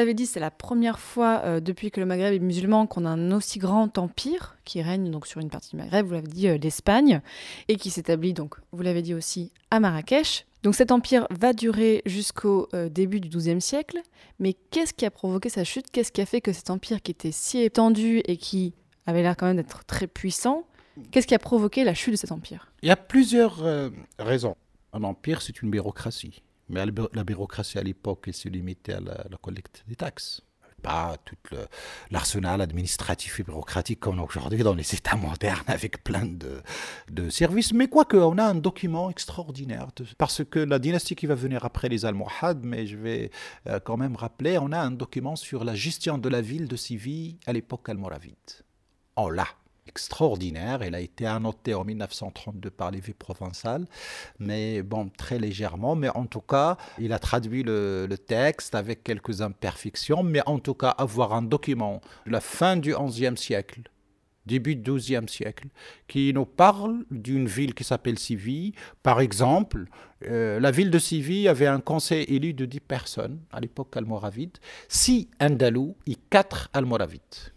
L'avez 0.00 0.14
dit, 0.14 0.26
c'est 0.26 0.40
la 0.40 0.50
première 0.50 0.98
fois 0.98 1.42
euh, 1.44 1.60
depuis 1.60 1.90
que 1.90 2.00
le 2.00 2.06
Maghreb 2.06 2.34
est 2.34 2.38
musulman 2.38 2.86
qu'on 2.86 3.04
a 3.04 3.10
un 3.10 3.32
aussi 3.32 3.58
grand 3.58 3.98
empire 3.98 4.56
qui 4.64 4.82
règne 4.82 5.10
donc 5.10 5.26
sur 5.26 5.40
une 5.40 5.50
partie 5.50 5.70
du 5.70 5.76
Maghreb, 5.76 6.06
vous 6.06 6.14
l'avez 6.14 6.26
dit, 6.26 6.48
euh, 6.48 6.58
l'Espagne, 6.58 7.20
et 7.68 7.76
qui 7.76 7.90
s'établit 7.90 8.32
donc, 8.32 8.56
vous 8.72 8.82
l'avez 8.82 9.02
dit 9.02 9.14
aussi, 9.14 9.52
à 9.70 9.78
Marrakech. 9.78 10.46
Donc 10.62 10.74
cet 10.74 10.90
empire 10.90 11.26
va 11.30 11.52
durer 11.52 12.02
jusqu'au 12.06 12.68
euh, 12.74 12.88
début 12.88 13.20
du 13.20 13.28
XIIe 13.28 13.60
siècle, 13.60 14.00
mais 14.38 14.54
qu'est-ce 14.70 14.92
qui 14.92 15.06
a 15.06 15.10
provoqué 15.10 15.48
sa 15.48 15.64
chute? 15.64 15.90
Qu'est-ce 15.90 16.12
qui 16.12 16.20
a 16.20 16.26
fait 16.26 16.40
que 16.40 16.52
cet 16.52 16.70
empire 16.70 17.02
qui 17.02 17.10
était 17.10 17.32
si 17.32 17.60
étendu 17.60 18.22
et 18.24 18.36
qui 18.36 18.74
avait 19.06 19.22
l'air 19.22 19.36
quand 19.36 19.46
même 19.46 19.56
d'être 19.56 19.84
très 19.84 20.06
puissant, 20.06 20.64
qu'est-ce 21.10 21.26
qui 21.26 21.34
a 21.34 21.38
provoqué 21.38 21.84
la 21.84 21.94
chute 21.94 22.12
de 22.12 22.18
cet 22.18 22.32
empire? 22.32 22.72
Il 22.82 22.88
y 22.88 22.92
a 22.92 22.96
plusieurs 22.96 23.62
raisons. 24.18 24.56
Un 24.92 25.04
empire, 25.04 25.40
c'est 25.40 25.62
une 25.62 25.70
bureaucratie. 25.70 26.42
Mais 26.70 26.84
la 27.12 27.24
bureaucratie 27.24 27.78
à 27.78 27.82
l'époque, 27.82 28.24
elle 28.26 28.34
se 28.34 28.48
limitait 28.48 28.94
à 28.94 29.00
la, 29.00 29.36
collecte 29.40 29.84
des 29.88 29.96
taxes 29.96 30.42
pas 30.80 31.16
tout 31.26 31.36
l'arsenal 32.10 32.62
administratif 32.62 33.38
et 33.38 33.42
bureaucratique 33.42 34.00
comme 34.00 34.18
aujourd'hui 34.18 34.62
dans 34.62 34.72
les 34.72 34.94
États 34.94 35.16
modernes 35.16 35.62
avec 35.66 36.02
plein 36.02 36.24
de, 36.24 37.28
services. 37.28 37.74
Mais 37.74 37.88
quoique, 37.88 38.16
on 38.16 38.38
a 38.38 38.44
un 38.44 38.54
document 38.54 39.10
extraordinaire 39.10 39.88
parce 40.16 40.42
que 40.42 40.58
la 40.58 40.78
dynastie 40.78 41.14
qui 41.14 41.26
va 41.26 41.34
venir 41.34 41.66
après 41.66 41.90
les 41.90 42.06
Almohades, 42.06 42.64
mais 42.64 42.86
je 42.86 42.96
vais 42.96 43.30
euh, 43.66 43.78
quand 43.78 43.98
même 43.98 44.16
rappeler, 44.16 44.56
on 44.58 44.72
a 44.72 44.78
un 44.78 44.90
document 44.90 45.36
sur 45.36 45.64
la 45.64 45.74
gestion 45.74 46.16
de 46.16 46.28
la 46.30 46.40
ville 46.40 46.66
de 46.66 46.76
Séville 46.76 47.36
à 47.46 47.52
l'époque 47.52 47.88
almoravide. 47.88 48.34
On 49.16 49.28
l'a 49.28 49.48
extraordinaire. 49.86 50.82
Elle 50.82 50.94
a 50.94 51.00
été 51.00 51.26
annotée 51.26 51.74
en 51.74 51.84
1932 51.84 52.70
par 52.70 52.90
l'évêque 52.90 53.18
provençal, 53.18 53.86
mais 54.38 54.82
bon, 54.82 55.10
très 55.16 55.38
légèrement. 55.38 55.96
Mais 55.96 56.08
en 56.10 56.26
tout 56.26 56.40
cas, 56.40 56.76
il 56.98 57.12
a 57.12 57.18
traduit 57.18 57.62
le, 57.62 58.08
texte 58.26 58.74
avec 58.74 59.02
quelques 59.02 59.40
imperfections. 59.40 60.22
Mais 60.22 60.42
en 60.46 60.58
tout 60.58 60.74
cas, 60.74 60.90
avoir 60.90 61.32
un 61.32 61.42
document 61.42 62.00
de 62.26 62.32
la 62.32 62.40
fin 62.40 62.76
du 62.76 62.94
XIe 62.94 63.36
siècle, 63.36 63.82
début 64.46 64.76
du 64.76 64.92
XIIe 64.92 65.28
siècle, 65.28 65.68
qui 66.08 66.32
nous 66.32 66.44
parle 66.44 67.04
d'une 67.10 67.46
ville 67.46 67.74
qui 67.74 67.84
s'appelle 67.84 68.18
Séville. 68.18 68.72
Par 69.02 69.20
exemple, 69.20 69.86
euh, 70.26 70.60
la 70.60 70.70
ville 70.70 70.90
de 70.90 70.98
Séville 70.98 71.48
avait 71.48 71.66
un 71.66 71.80
conseil 71.80 72.24
élu 72.24 72.52
de 72.52 72.66
10 72.66 72.80
personnes 72.80 73.40
à 73.52 73.60
l'époque 73.60 73.96
almoravide, 73.96 74.58
6 74.88 75.28
andalous 75.40 75.96
et 76.06 76.16
4 76.30 76.70
almoravides. 76.72 77.52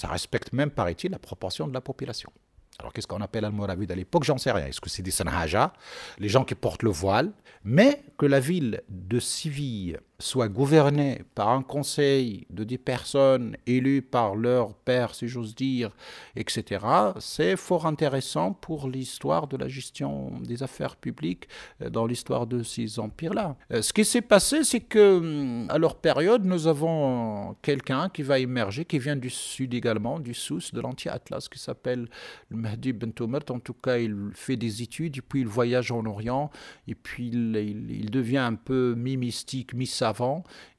Ça 0.00 0.08
respecte 0.08 0.54
même, 0.54 0.70
paraît-il, 0.70 1.10
la 1.10 1.18
proportion 1.18 1.68
de 1.68 1.74
la 1.74 1.82
population. 1.82 2.32
Alors 2.78 2.94
qu'est-ce 2.94 3.06
qu'on 3.06 3.20
appelle 3.20 3.44
Almoravide 3.44 3.92
à 3.92 3.94
l'époque? 3.94 4.24
J'en 4.24 4.38
sais 4.38 4.50
rien. 4.50 4.64
Est-ce 4.64 4.80
que 4.80 4.88
c'est 4.88 5.02
des 5.02 5.10
Sanhaja, 5.10 5.74
les 6.18 6.30
gens 6.30 6.42
qui 6.46 6.54
portent 6.54 6.82
le 6.82 6.88
voile 6.88 7.32
Mais 7.64 8.02
que 8.16 8.24
la 8.24 8.40
ville 8.40 8.80
de 8.88 9.20
Séville 9.20 9.98
soit 10.20 10.48
gouverné 10.48 11.22
par 11.34 11.48
un 11.48 11.62
conseil 11.62 12.46
de 12.50 12.64
des 12.64 12.78
personnes 12.78 13.56
élues 13.66 14.02
par 14.02 14.36
leur 14.36 14.74
père, 14.74 15.14
si 15.14 15.26
j'ose 15.26 15.54
dire, 15.54 15.90
etc., 16.36 16.84
c'est 17.18 17.56
fort 17.56 17.86
intéressant 17.86 18.52
pour 18.52 18.88
l'histoire 18.88 19.48
de 19.48 19.56
la 19.56 19.68
gestion 19.68 20.32
des 20.40 20.62
affaires 20.62 20.96
publiques 20.96 21.48
euh, 21.82 21.90
dans 21.90 22.06
l'histoire 22.06 22.46
de 22.46 22.62
ces 22.62 23.00
empires-là. 23.00 23.56
Euh, 23.72 23.82
ce 23.82 23.92
qui 23.92 24.04
s'est 24.04 24.22
passé, 24.22 24.62
c'est 24.62 24.80
que 24.80 25.18
hum, 25.18 25.66
à 25.68 25.78
leur 25.78 25.96
période, 25.96 26.44
nous 26.44 26.66
avons 26.66 27.56
quelqu'un 27.62 28.08
qui 28.08 28.22
va 28.22 28.38
émerger, 28.38 28.84
qui 28.84 28.98
vient 28.98 29.16
du 29.16 29.30
sud 29.30 29.74
également, 29.74 30.20
du 30.20 30.34
Sous, 30.34 30.70
de 30.72 30.80
l'anti-Atlas, 30.80 31.48
qui 31.48 31.58
s'appelle 31.58 32.08
le 32.50 32.56
Mahdi 32.56 32.92
Ben 32.92 33.12
En 33.50 33.58
tout 33.58 33.74
cas, 33.74 33.98
il 33.98 34.30
fait 34.34 34.56
des 34.56 34.82
études, 34.82 35.18
et 35.18 35.22
puis 35.22 35.40
il 35.40 35.46
voyage 35.46 35.90
en 35.90 36.04
Orient, 36.06 36.50
et 36.86 36.94
puis 36.94 37.28
il, 37.28 38.10
devient 38.10 38.38
un 38.38 38.54
peu 38.54 38.94
mi-mystique, 38.96 39.74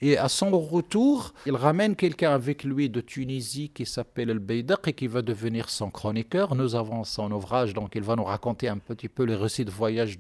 et 0.02 0.18
à 0.18 0.30
son 0.30 0.58
retour, 0.60 1.34
il 1.46 1.56
ramène 1.56 1.96
quelqu'un 1.96 2.32
avec 2.34 2.64
lui 2.64 2.90
de 2.90 3.02
Tunisie 3.02 3.70
qui 3.70 3.86
s'appelle 3.86 4.30
El 4.30 4.40
Beydaq 4.40 4.88
et 4.88 4.94
qui 4.94 5.08
va 5.08 5.22
devenir 5.22 5.70
son 5.70 5.90
chroniqueur. 5.90 6.56
Nous 6.56 6.76
avons 6.76 7.04
son 7.04 7.32
ouvrage, 7.32 7.74
donc 7.74 7.92
il 7.96 8.02
va 8.02 8.16
nous 8.16 8.24
raconter 8.24 8.68
un 8.68 8.78
petit 8.78 9.10
peu 9.10 9.24
les 9.24 9.36
récits 9.36 9.66
de 9.66 9.72
voyage 9.72 10.18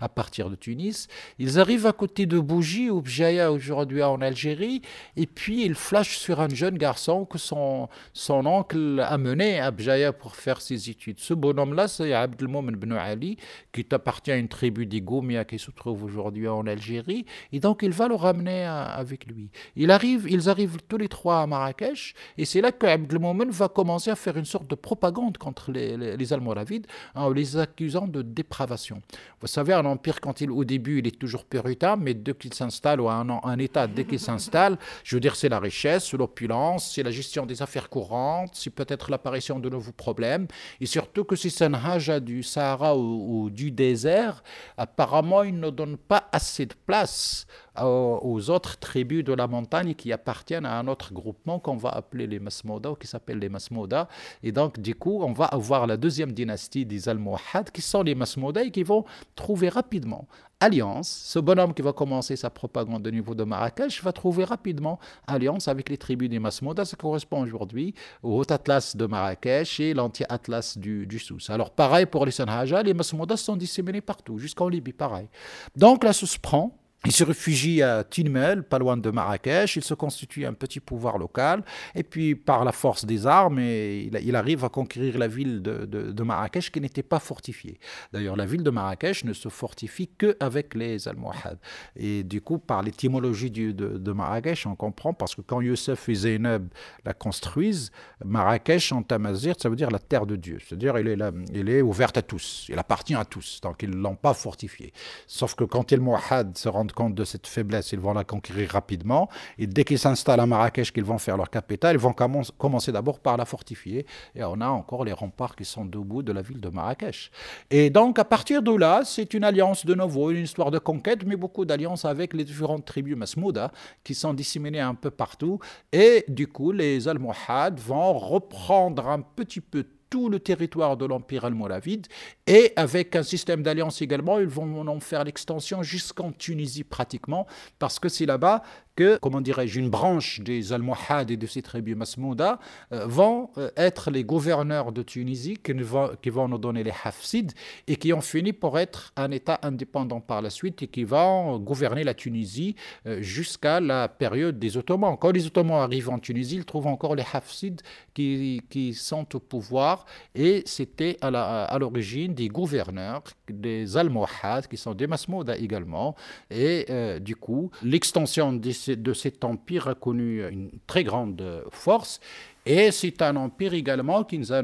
à 0.00 0.08
partir 0.08 0.50
de 0.50 0.56
Tunis. 0.56 1.08
Ils 1.38 1.58
arrivent 1.58 1.86
à 1.86 1.92
côté 1.92 2.26
de 2.26 2.38
Bougie 2.38 2.90
ou 2.90 3.00
Bjaya 3.00 3.52
aujourd'hui 3.52 4.02
en 4.02 4.20
Algérie, 4.20 4.82
et 5.16 5.26
puis 5.26 5.64
il 5.64 5.74
flash 5.74 6.18
sur 6.18 6.40
un 6.40 6.48
jeune 6.48 6.76
garçon 6.76 7.24
que 7.24 7.38
son, 7.38 7.88
son 8.12 8.44
oncle 8.46 9.04
a 9.06 9.18
mené 9.18 9.60
à 9.60 9.70
Bjaya 9.70 10.12
pour 10.12 10.36
faire 10.36 10.60
ses 10.60 10.90
études. 10.90 11.18
Ce 11.20 11.34
bonhomme-là, 11.34 11.88
c'est 11.88 12.12
Abdelmoumen 12.12 12.76
Ben 12.76 12.92
Ali, 12.92 13.36
qui 13.72 13.86
appartient 13.92 14.32
à 14.32 14.36
une 14.36 14.48
tribu 14.48 14.86
des 14.86 15.00
Goumia 15.00 15.44
qui 15.44 15.58
se 15.58 15.70
trouve 15.70 16.04
aujourd'hui 16.04 16.48
en 16.48 16.66
Algérie, 16.66 17.24
et 17.52 17.60
donc 17.60 17.82
il 17.82 17.92
va 17.92 18.08
le 18.08 18.14
ramener 18.14 18.41
avec 18.48 19.26
lui. 19.26 19.50
Il 19.76 19.90
arrive, 19.90 20.26
ils 20.28 20.48
arrivent 20.48 20.78
tous 20.88 20.96
les 20.96 21.08
trois 21.08 21.42
à 21.42 21.46
Marrakech, 21.46 22.14
et 22.38 22.44
c'est 22.44 22.60
là 22.60 22.72
que 22.72 22.86
Abdelmoumen 22.86 23.50
va 23.50 23.68
commencer 23.68 24.10
à 24.10 24.16
faire 24.16 24.36
une 24.36 24.44
sorte 24.44 24.68
de 24.68 24.74
propagande 24.74 25.38
contre 25.38 25.72
les, 25.72 25.96
les, 26.16 26.32
Almoravides, 26.32 26.86
en 27.14 27.30
les 27.30 27.56
accusant 27.56 28.06
de 28.06 28.22
dépravation. 28.22 29.02
Vous 29.40 29.46
savez, 29.46 29.72
un 29.72 29.84
empire, 29.84 30.20
quand 30.20 30.40
il, 30.40 30.50
au 30.50 30.64
début, 30.64 30.98
il 30.98 31.06
est 31.06 31.18
toujours 31.18 31.44
puritain, 31.44 31.96
mais 31.96 32.14
dès 32.14 32.34
qu'il 32.34 32.54
s'installe, 32.54 33.00
ou 33.00 33.08
un, 33.08 33.28
un 33.42 33.58
État, 33.58 33.86
dès 33.86 34.04
qu'il 34.04 34.20
s'installe, 34.20 34.78
je 35.04 35.16
veux 35.16 35.20
dire, 35.20 35.36
c'est 35.36 35.48
la 35.48 35.58
richesse, 35.58 36.12
l'opulence, 36.12 36.92
c'est 36.94 37.02
la 37.02 37.10
gestion 37.10 37.46
des 37.46 37.62
affaires 37.62 37.88
courantes, 37.88 38.50
c'est 38.54 38.70
peut-être 38.70 39.10
l'apparition 39.10 39.58
de 39.58 39.68
nouveaux 39.68 39.92
problèmes, 39.92 40.46
et 40.80 40.86
surtout 40.86 41.24
que 41.24 41.36
si 41.36 41.50
c'est 41.50 41.64
un 41.64 41.74
Haja 41.74 42.20
du 42.20 42.42
Sahara 42.42 42.96
ou 42.96 43.50
du 43.50 43.70
désert, 43.70 44.42
apparemment, 44.76 45.42
il 45.42 45.58
ne 45.58 45.70
donne 45.70 45.96
pas 45.96 46.28
assez 46.32 46.66
de 46.66 46.74
place 46.86 47.46
aux 47.80 48.50
autres 48.50 48.78
tribus 48.78 49.24
de 49.24 49.32
la 49.32 49.46
montagne 49.46 49.94
qui 49.94 50.12
appartiennent 50.12 50.66
à 50.66 50.78
un 50.78 50.88
autre 50.88 51.12
groupement 51.12 51.58
qu'on 51.58 51.76
va 51.76 51.90
appeler 51.90 52.26
les 52.26 52.38
Masmouda 52.38 52.90
ou 52.92 52.94
qui 52.94 53.06
s'appelle 53.06 53.38
les 53.38 53.48
Masmouda. 53.48 54.08
Et 54.42 54.52
donc, 54.52 54.78
du 54.78 54.94
coup, 54.94 55.22
on 55.22 55.32
va 55.32 55.46
avoir 55.46 55.86
la 55.86 55.96
deuxième 55.96 56.32
dynastie 56.32 56.84
des 56.84 57.08
Almohades 57.08 57.70
qui 57.72 57.80
sont 57.80 58.02
les 58.02 58.14
Masmouda 58.14 58.62
et 58.64 58.70
qui 58.70 58.82
vont 58.82 59.04
trouver 59.34 59.68
rapidement 59.68 60.26
alliance. 60.60 61.08
Ce 61.24 61.38
bonhomme 61.38 61.74
qui 61.74 61.82
va 61.82 61.92
commencer 61.92 62.36
sa 62.36 62.48
propagande 62.48 63.06
au 63.06 63.10
niveau 63.10 63.34
de 63.34 63.42
Marrakech 63.42 64.02
va 64.02 64.12
trouver 64.12 64.44
rapidement 64.44 65.00
alliance 65.26 65.66
avec 65.66 65.88
les 65.88 65.96
tribus 65.96 66.28
des 66.28 66.38
Masmouda. 66.38 66.84
Ça 66.84 66.96
correspond 66.96 67.42
aujourd'hui 67.42 67.94
au 68.22 68.38
Haut 68.38 68.52
Atlas 68.52 68.96
de 68.96 69.06
Marrakech 69.06 69.80
et 69.80 69.94
l'anti-Atlas 69.94 70.78
du, 70.78 71.06
du 71.06 71.18
Sousse. 71.18 71.50
Alors, 71.50 71.70
pareil 71.70 72.06
pour 72.06 72.26
les 72.26 72.32
Sanhaja, 72.32 72.82
les 72.82 72.94
Masmouda 72.94 73.36
sont 73.36 73.56
disséminés 73.56 74.00
partout, 74.00 74.38
jusqu'en 74.38 74.68
Libye, 74.68 74.92
pareil. 74.92 75.28
Donc 75.74 76.04
là, 76.04 76.12
se 76.12 76.38
prend 76.38 76.76
il 77.04 77.10
se 77.10 77.24
réfugie 77.24 77.82
à 77.82 78.04
Tinmel, 78.04 78.62
pas 78.62 78.78
loin 78.78 78.96
de 78.96 79.10
Marrakech. 79.10 79.74
Il 79.74 79.82
se 79.82 79.94
constitue 79.94 80.46
un 80.46 80.52
petit 80.52 80.78
pouvoir 80.78 81.18
local. 81.18 81.64
Et 81.96 82.04
puis, 82.04 82.36
par 82.36 82.64
la 82.64 82.70
force 82.70 83.04
des 83.04 83.26
armes, 83.26 83.58
il, 83.58 84.36
arrive 84.36 84.64
à 84.64 84.68
conquérir 84.68 85.18
la 85.18 85.26
ville 85.26 85.62
de, 85.62 86.22
Marrakech 86.22 86.70
qui 86.70 86.80
n'était 86.80 87.02
pas 87.02 87.18
fortifiée. 87.18 87.80
D'ailleurs, 88.12 88.36
la 88.36 88.46
ville 88.46 88.62
de 88.62 88.70
Marrakech 88.70 89.24
ne 89.24 89.32
se 89.32 89.48
fortifie 89.48 90.08
qu'avec 90.16 90.76
les 90.76 91.08
Almohades. 91.08 91.58
Et 91.96 92.22
du 92.22 92.40
coup, 92.40 92.58
par 92.58 92.82
l'étymologie 92.82 93.50
de, 93.50 94.12
Marrakech, 94.12 94.66
on 94.66 94.76
comprend, 94.76 95.12
parce 95.12 95.34
que 95.34 95.40
quand 95.40 95.60
Youssef 95.60 96.08
et 96.08 96.14
Zeynep 96.14 96.62
la 97.04 97.14
construisent, 97.14 97.90
Marrakech 98.24 98.92
en 98.92 99.02
tamazir, 99.02 99.56
ça 99.58 99.68
veut 99.68 99.76
dire 99.76 99.90
la 99.90 99.98
terre 99.98 100.24
de 100.24 100.36
Dieu. 100.36 100.58
C'est-à-dire, 100.64 100.96
elle 100.96 101.08
est, 101.08 101.18
elle 101.52 101.68
est 101.68 101.82
ouverte 101.82 102.16
à 102.16 102.22
tous. 102.22 102.68
Elle 102.70 102.78
appartient 102.78 103.16
à 103.16 103.24
tous. 103.24 103.60
Donc, 103.60 103.82
ils 103.82 103.90
ne 103.90 103.96
l'ont 103.96 104.14
pas 104.14 104.34
fortifiée. 104.34 104.92
Sauf 105.26 105.56
que 105.56 105.64
quand 105.64 105.90
les 105.90 105.96
Almohades 105.96 106.56
se 106.56 106.68
rendent 106.68 106.91
compte 106.92 107.14
de 107.14 107.24
cette 107.24 107.46
faiblesse, 107.46 107.92
ils 107.92 108.00
vont 108.00 108.12
la 108.12 108.24
conquérir 108.24 108.70
rapidement. 108.70 109.28
Et 109.58 109.66
dès 109.66 109.84
qu'ils 109.84 109.98
s'installent 109.98 110.40
à 110.40 110.46
Marrakech, 110.46 110.92
qu'ils 110.92 111.04
vont 111.04 111.18
faire 111.18 111.36
leur 111.36 111.50
capitale, 111.50 111.96
ils 111.96 112.00
vont 112.00 112.12
commencer 112.12 112.92
d'abord 112.92 113.20
par 113.20 113.36
la 113.36 113.44
fortifier. 113.44 114.06
Et 114.34 114.44
on 114.44 114.60
a 114.60 114.68
encore 114.68 115.04
les 115.04 115.12
remparts 115.12 115.56
qui 115.56 115.64
sont 115.64 115.84
debout 115.84 116.22
de 116.22 116.32
la 116.32 116.42
ville 116.42 116.60
de 116.60 116.68
Marrakech. 116.68 117.30
Et 117.70 117.90
donc, 117.90 118.18
à 118.18 118.24
partir 118.24 118.62
de 118.62 118.74
là, 118.74 119.02
c'est 119.04 119.34
une 119.34 119.44
alliance 119.44 119.84
de 119.84 119.94
nouveau, 119.94 120.30
une 120.30 120.44
histoire 120.44 120.70
de 120.70 120.78
conquête, 120.78 121.24
mais 121.24 121.36
beaucoup 121.36 121.64
d'alliances 121.64 122.04
avec 122.04 122.34
les 122.34 122.44
différentes 122.44 122.84
tribus 122.84 123.16
Masmouda 123.16 123.72
qui 124.04 124.14
sont 124.14 124.34
disséminées 124.34 124.80
un 124.80 124.94
peu 124.94 125.10
partout. 125.10 125.58
Et 125.92 126.24
du 126.28 126.46
coup, 126.46 126.72
les 126.72 127.08
Almohades 127.08 127.80
vont 127.80 128.12
reprendre 128.18 129.08
un 129.08 129.20
petit 129.20 129.60
peu 129.60 129.84
tout 130.12 130.28
le 130.28 130.40
territoire 130.40 130.98
de 130.98 131.06
l'Empire 131.06 131.46
almoravide 131.46 132.06
et 132.46 132.74
avec 132.76 133.16
un 133.16 133.22
système 133.22 133.62
d'alliance 133.62 134.02
également, 134.02 134.38
ils 134.38 134.46
vont 134.46 134.86
en 134.86 135.00
faire 135.00 135.24
l'extension 135.24 135.82
jusqu'en 135.82 136.32
Tunisie 136.32 136.84
pratiquement 136.84 137.46
parce 137.78 137.98
que 137.98 138.10
c'est 138.10 138.26
là-bas 138.26 138.62
que, 138.96 139.18
comment 139.18 139.40
dirais-je, 139.40 139.78
une 139.78 139.90
branche 139.90 140.40
des 140.40 140.72
Almohades 140.72 141.30
et 141.30 141.36
de 141.36 141.46
ces 141.46 141.62
tribus 141.62 141.96
Masmouda 141.96 142.58
euh, 142.92 143.06
vont 143.06 143.50
euh, 143.56 143.70
être 143.76 144.10
les 144.10 144.24
gouverneurs 144.24 144.92
de 144.92 145.02
Tunisie 145.02 145.56
qui, 145.62 145.72
vont, 145.72 146.10
qui 146.20 146.30
vont 146.30 146.48
nous 146.48 146.58
donner 146.58 146.82
les 146.82 146.92
Hafsides 147.04 147.52
et 147.86 147.96
qui 147.96 148.12
ont 148.12 148.20
fini 148.20 148.52
pour 148.52 148.78
être 148.78 149.12
un 149.16 149.30
État 149.30 149.58
indépendant 149.62 150.20
par 150.20 150.42
la 150.42 150.50
suite 150.50 150.82
et 150.82 150.88
qui 150.88 151.04
vont 151.04 151.58
gouverner 151.58 152.04
la 152.04 152.14
Tunisie 152.14 152.76
euh, 153.06 153.22
jusqu'à 153.22 153.80
la 153.80 154.08
période 154.08 154.58
des 154.58 154.76
Ottomans. 154.76 155.16
Quand 155.18 155.30
les 155.30 155.46
Ottomans 155.46 155.82
arrivent 155.82 156.10
en 156.10 156.18
Tunisie, 156.18 156.56
ils 156.56 156.64
trouvent 156.64 156.86
encore 156.86 157.14
les 157.14 157.24
Hafsides 157.32 157.80
qui, 158.14 158.62
qui 158.68 158.94
sont 158.94 159.26
au 159.34 159.40
pouvoir 159.40 160.04
et 160.34 160.62
c'était 160.66 161.16
à 161.22 161.78
l'origine 161.78 162.34
des 162.34 162.48
gouverneurs, 162.48 163.22
des 163.48 163.96
Almohades 163.96 164.66
qui 164.68 164.76
sont 164.76 164.94
des 164.94 165.06
Masmouda 165.06 165.56
également 165.56 166.14
et 166.50 166.86
du 167.20 167.36
coup 167.36 167.70
l'extension 167.82 168.52
des 168.52 168.72
de 168.88 169.12
cet 169.12 169.44
empire 169.44 169.88
a 169.88 169.94
connu 169.94 170.46
une 170.48 170.70
très 170.86 171.04
grande 171.04 171.64
force. 171.70 172.20
Et 172.64 172.92
c'est 172.92 173.22
un 173.22 173.34
empire 173.36 173.74
également 173.74 174.22
qui 174.22 174.38
nous, 174.38 174.52
a, 174.52 174.62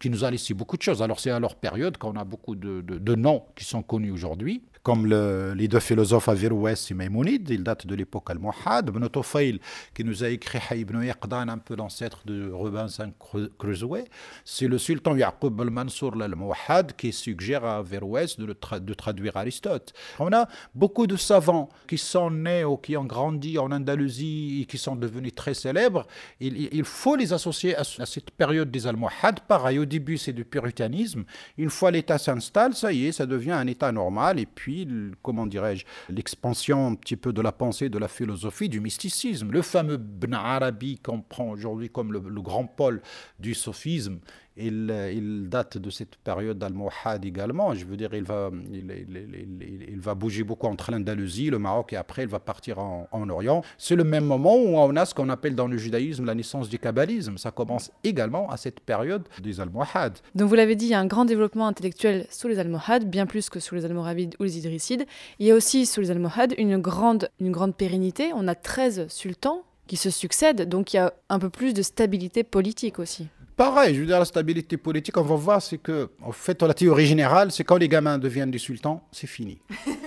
qui 0.00 0.10
nous 0.10 0.24
a 0.24 0.30
laissé 0.30 0.52
beaucoup 0.52 0.76
de 0.76 0.82
choses. 0.82 1.02
Alors 1.02 1.20
c'est 1.20 1.30
à 1.30 1.38
leur 1.38 1.54
période 1.54 1.96
qu'on 1.96 2.16
a 2.16 2.24
beaucoup 2.24 2.56
de, 2.56 2.80
de 2.80 3.14
noms 3.14 3.44
qui 3.54 3.64
sont 3.64 3.82
connus 3.82 4.10
aujourd'hui 4.10 4.62
comme 4.82 5.06
les 5.06 5.68
deux 5.68 5.80
philosophes 5.80 6.28
Averroès 6.28 6.90
et 6.90 6.94
Maïmonide, 6.94 7.48
ils 7.50 7.62
datent 7.62 7.86
de 7.86 7.94
l'époque 7.94 8.30
almohade. 8.30 8.88
Ibn 8.88 9.08
Tufayl, 9.08 9.60
qui 9.94 10.04
nous 10.04 10.24
a 10.24 10.28
écrit 10.28 10.58
Ibn 10.80 11.02
Yaqdan, 11.02 11.48
un 11.48 11.58
peu 11.58 11.76
l'ancêtre 11.76 12.22
de 12.24 12.50
Robinson 12.50 13.12
Crusoe, 13.58 14.04
c'est 14.44 14.68
le 14.68 14.78
sultan 14.78 15.16
Yaqub 15.16 15.60
al-Mansour 15.60 16.14
al-Almohad 16.14 16.94
qui 16.96 17.12
suggère 17.12 17.64
à 17.64 17.78
Averroès 17.78 18.38
de, 18.38 18.94
traduire 18.94 19.36
Aristote. 19.36 19.92
On 20.18 20.32
a 20.32 20.48
beaucoup 20.74 21.06
de 21.06 21.16
savants 21.16 21.68
qui 21.86 21.98
sont 21.98 22.30
nés 22.30 22.64
ou 22.64 22.76
qui 22.76 22.96
ont 22.96 23.04
grandi 23.04 23.58
en 23.58 23.70
Andalousie 23.70 24.62
et 24.62 24.64
qui 24.66 24.78
sont 24.78 24.96
devenus 24.96 25.34
très 25.34 25.54
célèbres. 25.54 26.06
Il, 26.40 26.84
faut 26.84 27.16
les 27.16 27.32
associer 27.32 27.76
à, 27.76 27.84
cette 27.84 28.30
période 28.30 28.70
des 28.70 28.86
Almohades. 28.86 29.40
Pareil, 29.46 29.78
au 29.78 29.84
début, 29.84 30.16
c'est 30.16 30.32
du 30.32 30.44
puritanisme. 30.44 31.24
Une 31.58 31.70
fois 31.70 31.90
l'État 31.90 32.18
s'installe, 32.18 32.74
ça 32.74 32.92
y 32.92 33.06
est, 33.06 33.12
ça 33.12 33.26
devient 33.26 33.52
un 33.52 33.66
État 33.66 33.92
normal. 33.92 34.38
Et 34.40 34.46
puis, 34.46 34.79
comment 35.22 35.46
dirais-je, 35.46 35.84
l'expansion 36.08 36.86
un 36.86 36.94
petit 36.94 37.16
peu 37.16 37.32
de 37.32 37.40
la 37.40 37.52
pensée, 37.52 37.88
de 37.88 37.98
la 37.98 38.08
philosophie, 38.08 38.68
du 38.68 38.80
mysticisme. 38.80 39.50
Le 39.50 39.62
fameux 39.62 39.94
Ibn 39.94 40.34
Arabi 40.34 40.98
qu'on 40.98 41.20
prend 41.20 41.48
aujourd'hui 41.50 41.90
comme 41.90 42.12
le, 42.12 42.22
le 42.26 42.42
grand 42.42 42.66
pôle 42.66 43.02
du 43.38 43.54
sophisme 43.54 44.20
il, 44.66 45.48
date 45.48 45.78
de 45.78 45.90
cette 45.90 46.16
période 46.16 46.62
almohade 46.62 47.24
également. 47.24 47.74
Je 47.74 47.84
veux 47.84 47.96
dire, 47.96 48.12
il 48.14 48.24
va, 48.24 48.50
il, 48.72 50.00
va 50.00 50.14
bouger 50.14 50.44
beaucoup 50.44 50.66
entre 50.66 50.90
l'Andalousie, 50.90 51.50
le 51.50 51.58
Maroc, 51.58 51.92
et 51.92 51.96
après, 51.96 52.22
il 52.22 52.28
va 52.28 52.40
partir 52.40 52.78
en, 52.78 53.06
Orient. 53.30 53.62
C'est 53.78 53.96
le 53.96 54.04
même 54.04 54.24
moment 54.24 54.56
où 54.56 54.76
on 54.76 54.96
a 54.96 55.04
ce 55.04 55.14
qu'on 55.14 55.28
appelle 55.28 55.54
dans 55.54 55.68
le 55.68 55.76
judaïsme 55.76 56.24
la 56.24 56.34
naissance 56.34 56.68
du 56.68 56.78
kabbalisme. 56.78 57.38
Ça 57.38 57.50
commence 57.50 57.92
également 58.02 58.50
à 58.50 58.56
cette 58.56 58.80
période 58.80 59.22
des 59.40 59.60
Almohades. 59.60 60.18
Donc, 60.34 60.48
vous 60.48 60.54
l'avez 60.54 60.74
dit, 60.74 60.86
il 60.86 60.90
y 60.90 60.94
a 60.94 61.00
un 61.00 61.06
grand 61.06 61.24
développement 61.24 61.66
intellectuel 61.66 62.26
sous 62.30 62.48
les 62.48 62.58
Almohades, 62.58 63.08
bien 63.08 63.26
plus 63.26 63.50
que 63.50 63.60
sous 63.60 63.74
les 63.74 63.84
Almoravides 63.84 64.34
ou 64.40 64.44
les 64.44 64.58
Idrissides. 64.58 65.06
Il 65.38 65.46
y 65.46 65.50
a 65.50 65.54
aussi 65.54 65.86
sous 65.86 66.00
les 66.00 66.10
Almohades 66.10 66.54
une 66.58 66.78
grande, 66.78 67.30
une 67.40 67.52
grande 67.52 67.76
pérennité. 67.76 68.32
On 68.34 68.48
a 68.48 68.54
13 68.54 69.06
sultans 69.08 69.62
qui 69.86 69.96
se 69.96 70.10
succèdent, 70.10 70.68
donc 70.68 70.92
il 70.92 70.96
y 70.96 71.00
a 71.00 71.12
un 71.28 71.38
peu 71.40 71.50
plus 71.50 71.74
de 71.74 71.82
stabilité 71.82 72.44
politique 72.44 73.00
aussi 73.00 73.28
pareil, 73.60 73.94
je 73.94 74.00
veux 74.00 74.06
dire, 74.06 74.18
la 74.18 74.24
stabilité 74.24 74.78
politique, 74.78 75.18
on 75.18 75.22
va 75.22 75.34
voir, 75.34 75.60
c'est 75.60 75.76
que, 75.76 76.08
en 76.22 76.32
fait, 76.32 76.62
la 76.62 76.72
théorie 76.72 77.04
générale, 77.04 77.52
c'est 77.52 77.62
quand 77.62 77.76
les 77.76 77.90
gamins 77.90 78.16
deviennent 78.16 78.50
des 78.50 78.56
sultans, 78.56 79.06
c'est 79.12 79.26
fini. 79.26 79.60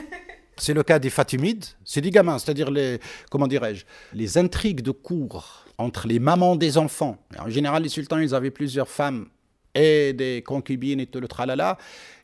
c'est 0.57 0.73
le 0.73 0.81
cas 0.81 0.97
des 0.97 1.11
Fatimides, 1.11 1.63
c'est 1.85 2.01
des 2.01 2.09
gamins, 2.09 2.39
c'est-à-dire 2.39 2.71
les, 2.71 2.99
comment 3.29 3.45
dirais-je, 3.45 3.85
les 4.11 4.39
intrigues 4.39 4.81
de 4.81 4.89
cour 4.89 5.67
entre 5.77 6.07
les 6.07 6.17
mamans 6.17 6.55
des 6.55 6.79
enfants. 6.79 7.19
En 7.37 7.47
général, 7.47 7.83
les 7.83 7.89
sultans, 7.89 8.17
ils 8.17 8.33
avaient 8.33 8.49
plusieurs 8.49 8.89
femmes 8.89 9.27
et 9.75 10.13
des 10.13 10.41
concubines 10.43 10.99
et 10.99 11.05
tout 11.05 11.19
le 11.19 11.27
tralala. 11.27 11.77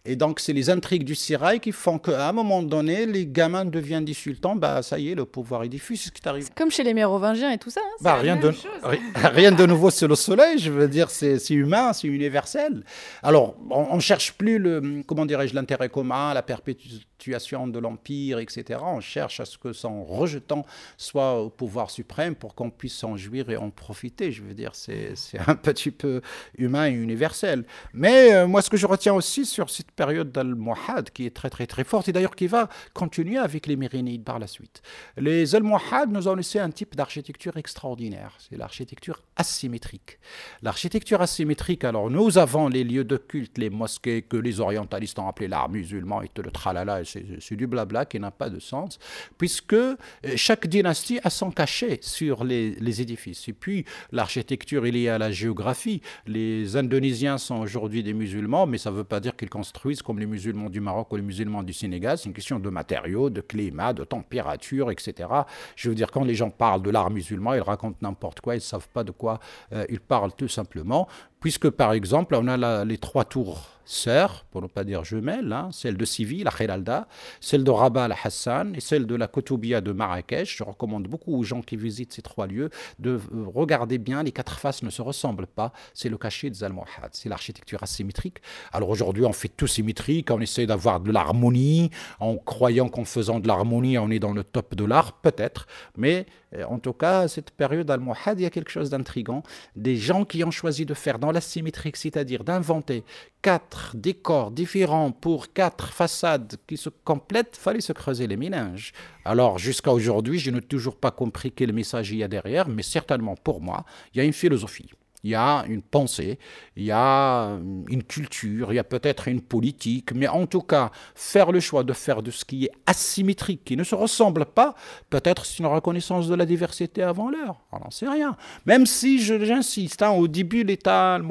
Et 0.06 0.16
donc, 0.16 0.40
c'est 0.40 0.54
les 0.54 0.70
intrigues 0.70 1.04
du 1.04 1.14
Sirail 1.14 1.60
qui 1.60 1.72
font 1.72 2.00
qu'à 2.00 2.30
un 2.30 2.32
moment 2.32 2.64
donné, 2.64 3.06
les 3.06 3.28
gamins 3.28 3.66
deviennent 3.66 4.06
des 4.06 4.14
sultans. 4.14 4.56
Bah, 4.56 4.82
ça 4.82 4.98
y 4.98 5.10
est, 5.12 5.16
le 5.16 5.26
pouvoir 5.26 5.64
est 5.64 5.70
diffus. 5.70 5.98
C'est 5.98 6.08
ce 6.08 6.14
qui 6.14 6.22
t'arrive. 6.22 6.50
Comme 6.56 6.72
chez 6.72 6.84
les 6.84 6.94
mérovingiens 6.94 7.52
et 7.52 7.58
tout 7.58 7.70
ça. 7.70 7.82
Hein, 7.84 7.98
bah, 8.02 8.16
rien, 8.16 8.38
de, 8.38 8.54
rien 9.16 9.52
de 9.52 9.66
nouveau 9.66 9.92
sur 9.92 10.08
le 10.08 10.16
soleil. 10.16 10.58
Je 10.58 10.72
veux 10.72 10.88
dire, 10.88 11.10
c'est 11.10 11.38
humain, 11.50 11.92
c'est 11.92 12.08
universel. 12.08 12.84
Alors, 13.24 13.56
on 13.70 13.96
ne 13.96 14.02
cherche 14.02 14.34
plus 14.34 14.58
le, 14.58 15.04
comment 15.06 15.26
dirais-je, 15.26 15.54
l'intérêt 15.54 15.90
commun, 15.90 16.34
la 16.34 16.44
perpétuation 16.44 17.68
de 17.68 17.80
l'empire, 17.80 18.40
etc. 18.40 18.80
On 18.82 19.02
cherche 19.02 19.42
à 19.42 19.46
ce 19.46 19.58
que 19.58 19.74
son 19.74 20.06
rejetant 20.06 20.66
soit 20.98 21.42
au 21.42 21.50
pouvoir 21.50 21.90
suprême 21.92 22.36
pour 22.36 22.56
qu'on 22.56 22.70
puisse 22.70 22.96
s'en 22.96 23.18
jouir 23.18 23.50
et 23.50 23.58
en 23.58 23.70
profiter. 23.70 24.32
Je 24.32 24.44
veux 24.44 24.54
dire, 24.54 24.72
c'est 24.76 25.14
un 25.46 25.56
petit 25.62 25.92
peu 25.92 26.22
humain 26.58 26.88
et 26.88 26.92
universel. 26.92 27.66
Mais 27.94 28.34
euh, 28.34 28.48
moi, 28.48 28.62
ce 28.62 28.70
que 28.70 28.78
je 28.78 28.88
retiens 28.88 29.14
aussi 29.14 29.46
sur 29.46 29.70
cette 29.70 29.92
période 30.00 30.32
d'Al-Muhad 30.32 31.10
qui 31.14 31.26
est 31.26 31.36
très 31.40 31.50
très 31.50 31.68
très 31.68 31.84
forte 31.84 32.08
et 32.08 32.14
d'ailleurs 32.14 32.38
qui 32.42 32.48
va 32.48 32.70
continuer 32.94 33.38
avec 33.38 33.68
les 33.68 33.76
Mérinides 33.76 34.24
par 34.24 34.40
la 34.40 34.48
suite. 34.48 34.82
Les 35.18 35.56
Al-Muhad 35.56 36.10
nous 36.10 36.26
ont 36.30 36.36
laissé 36.36 36.58
un 36.58 36.72
type 36.72 36.96
d'architecture 36.96 37.58
extraordinaire, 37.58 38.32
c'est 38.44 38.56
l'architecture 38.56 39.18
asymétrique. 39.36 40.20
L'architecture 40.62 41.22
asymétrique, 41.22 41.84
alors 41.84 42.10
nous 42.10 42.38
avons 42.38 42.70
les 42.70 42.86
lieux 42.86 43.04
de 43.04 43.18
culte, 43.18 43.58
les 43.58 43.70
mosquées 43.70 44.22
que 44.22 44.38
les 44.38 44.62
orientalistes 44.62 45.20
ont 45.20 45.28
appelés 45.28 45.50
l'art 45.50 45.70
musulman 45.70 46.22
et 46.22 46.30
tout 46.30 46.44
le 46.44 46.52
tralala, 46.52 47.02
c'est 47.04 47.58
du 47.58 47.68
blabla 47.68 48.06
qui 48.06 48.22
n'a 48.22 48.32
pas 48.32 48.50
de 48.50 48.60
sens, 48.60 49.00
puisque 49.38 49.74
euh, 49.74 49.98
chaque 50.36 50.68
dynastie 50.68 51.20
a 51.26 51.30
son 51.30 51.52
cachet 51.52 52.00
sur 52.02 52.46
les, 52.46 52.72
les 52.88 53.02
édifices. 53.02 53.50
Et 53.50 53.54
puis 53.54 53.84
l'architecture 54.14 54.86
est 54.86 54.92
liée 54.92 55.10
à 55.10 55.18
la 55.18 55.32
géographie. 55.32 56.02
Les 56.26 56.78
Indonésiens 56.78 57.38
sont 57.38 57.60
aujourd'hui 57.60 58.02
des 58.02 58.14
musulmans, 58.14 58.66
mais 58.66 58.78
ça 58.78 58.92
ne 58.92 58.96
veut 58.96 59.04
pas 59.04 59.20
dire 59.20 59.36
qu'ils 59.36 59.50
construisent 59.50 59.89
comme 59.98 60.20
les 60.20 60.26
musulmans 60.26 60.70
du 60.70 60.80
Maroc 60.80 61.12
ou 61.12 61.16
les 61.16 61.22
musulmans 61.22 61.64
du 61.64 61.74
Sénégal. 61.74 62.18
C'est 62.18 62.26
une 62.26 62.34
question 62.34 62.60
de 62.60 62.70
matériaux, 62.70 63.30
de 63.30 63.42
climat, 63.42 63.94
de 63.94 64.04
température, 64.04 64.92
etc. 64.92 65.30
Je 65.76 65.90
veux 65.90 65.96
dire, 65.96 66.12
quand 66.12 66.24
les 66.24 66.36
gens 66.36 66.50
parlent 66.50 66.82
de 66.82 66.90
l'art 66.90 67.10
musulman, 67.10 67.54
ils 67.54 67.62
racontent 67.62 67.98
n'importe 68.02 68.42
quoi, 68.42 68.56
ils 68.56 68.58
ne 68.58 68.62
savent 68.62 68.90
pas 68.90 69.04
de 69.04 69.12
quoi 69.12 69.40
euh, 69.74 69.86
ils 69.90 70.00
parlent 70.00 70.34
tout 70.34 70.48
simplement. 70.48 71.08
Puisque 71.40 71.70
par 71.70 71.94
exemple, 71.94 72.36
on 72.36 72.48
a 72.48 72.86
les 72.86 72.98
trois 72.98 73.26
tours 73.26 73.80
sœurs, 73.90 74.46
pour 74.52 74.62
ne 74.62 74.68
pas 74.68 74.84
dire 74.84 75.04
jumelles, 75.04 75.52
hein, 75.52 75.70
celle 75.72 75.98
de 75.98 76.06
Sivi, 76.06 76.44
la 76.44 76.52
Khelalda, 76.52 77.08
celle 77.42 77.64
de 77.64 77.72
Rabat, 77.72 78.08
la 78.08 78.16
Hassan, 78.24 78.76
et 78.76 78.82
celle 78.82 79.08
de 79.08 79.16
la 79.16 79.28
Kotoubia 79.28 79.82
de 79.82 79.92
Marrakech. 79.92 80.58
Je 80.58 80.64
recommande 80.64 81.08
beaucoup 81.08 81.36
aux 81.36 81.42
gens 81.42 81.62
qui 81.64 81.76
visitent 81.76 82.14
ces 82.14 82.22
trois 82.22 82.46
lieux 82.46 82.70
de 83.00 83.12
euh, 83.12 83.46
regarder 83.48 83.98
bien, 83.98 84.22
les 84.22 84.32
quatre 84.32 84.60
faces 84.60 84.84
ne 84.84 84.92
se 84.92 85.02
ressemblent 85.02 85.48
pas. 85.48 85.74
C'est 85.96 86.10
le 86.10 86.20
cachet 86.20 86.52
des 86.52 86.64
Almohades, 86.64 87.10
c'est 87.14 87.30
l'architecture 87.30 87.82
asymétrique. 87.82 88.38
Alors 88.72 88.90
aujourd'hui, 88.90 89.26
on 89.26 89.34
fait 89.34 89.50
tout 89.50 89.68
symétrique, 89.68 90.30
on 90.30 90.40
essaie 90.40 90.68
d'avoir 90.68 91.00
de 91.00 91.12
l'harmonie, 91.12 91.90
en 92.20 92.38
croyant 92.38 92.90
qu'en 92.90 93.06
faisant 93.06 93.40
de 93.40 93.48
l'harmonie, 93.48 93.98
on 93.98 94.12
est 94.12 94.20
dans 94.20 94.34
le 94.34 94.44
top 94.44 94.76
de 94.76 94.86
l'art, 94.86 95.14
peut-être, 95.14 95.66
mais 95.98 96.28
en 96.68 96.80
tout 96.80 96.94
cas, 96.94 97.28
cette 97.28 97.52
période 97.52 97.90
almohade, 97.92 98.40
il 98.40 98.44
y 98.44 98.46
a 98.46 98.50
quelque 98.50 98.72
chose 98.72 98.90
d'intrigant. 98.90 99.44
Des 99.76 99.98
gens 99.98 100.26
qui 100.26 100.44
ont 100.44 100.52
choisi 100.52 100.86
de 100.86 100.94
faire 100.94 101.20
dans 101.20 101.32
l'asymétrique, 101.32 101.98
c'est-à-dire 101.98 102.44
d'inventer 102.44 103.04
quatre 103.42 103.96
décors 103.96 104.52
différents 104.52 105.12
pour 105.12 105.54
quatre 105.54 105.90
façades 105.94 106.56
qui 106.68 106.78
se 106.78 106.90
complètent, 106.90 107.56
fallait 107.56 107.82
se 107.82 107.94
creuser 107.94 108.28
les 108.28 108.38
méninges. 108.38 108.94
Alors, 109.26 109.60
jusqu'à 109.60 109.94
aujourd'hui, 109.94 110.40
je 110.40 110.52
n'ai 110.52 110.62
toujours 110.62 110.96
pas 110.96 111.12
compris 111.12 111.52
quel 111.52 111.72
message 111.72 112.12
il 112.12 112.18
y 112.18 112.24
a 112.24 112.28
derrière, 112.28 112.68
mais 112.68 112.84
certainement 112.84 113.36
pour 113.36 113.62
moi, 113.62 113.86
il 114.14 114.18
y 114.18 114.22
a 114.22 114.24
une 114.24 114.34
philosophie. 114.34 114.90
Il 115.24 115.32
y 115.32 115.36
a 115.36 115.66
une 115.68 115.82
pensée, 115.82 116.40
il 116.78 116.86
y 116.86 116.92
a 116.92 117.58
une 117.90 118.04
culture, 118.04 118.72
il 118.72 118.76
y 118.76 118.80
a 118.80 118.84
peut-être 118.84 119.28
une 119.28 119.42
politique, 119.42 120.14
mais 120.14 120.28
en 120.28 120.46
tout 120.46 120.62
cas, 120.62 120.92
faire 121.14 121.52
le 121.52 121.60
choix 121.60 121.84
de 121.84 121.92
faire 121.92 122.24
de 122.24 122.32
ce 122.32 122.46
qui 122.46 122.66
est 122.66 122.72
asymétrique, 122.86 123.66
qui 123.66 123.76
ne 123.76 123.84
se 123.84 123.96
ressemble 123.96 124.46
pas, 124.46 124.76
peut-être 125.10 125.46
c'est 125.46 125.60
une 125.60 125.66
reconnaissance 125.66 126.28
de 126.28 126.36
la 126.36 126.46
diversité 126.46 127.04
avant 127.04 127.30
l'heure. 127.30 127.58
On 127.72 127.80
n'en 127.80 127.92
sait 127.92 128.08
rien. 128.08 128.38
Même 128.66 128.86
si, 128.86 129.20
j'insiste, 129.20 130.02
hein, 130.02 130.12
au 130.12 130.28
début, 130.28 130.64
l'État 130.64 131.16
al 131.16 131.24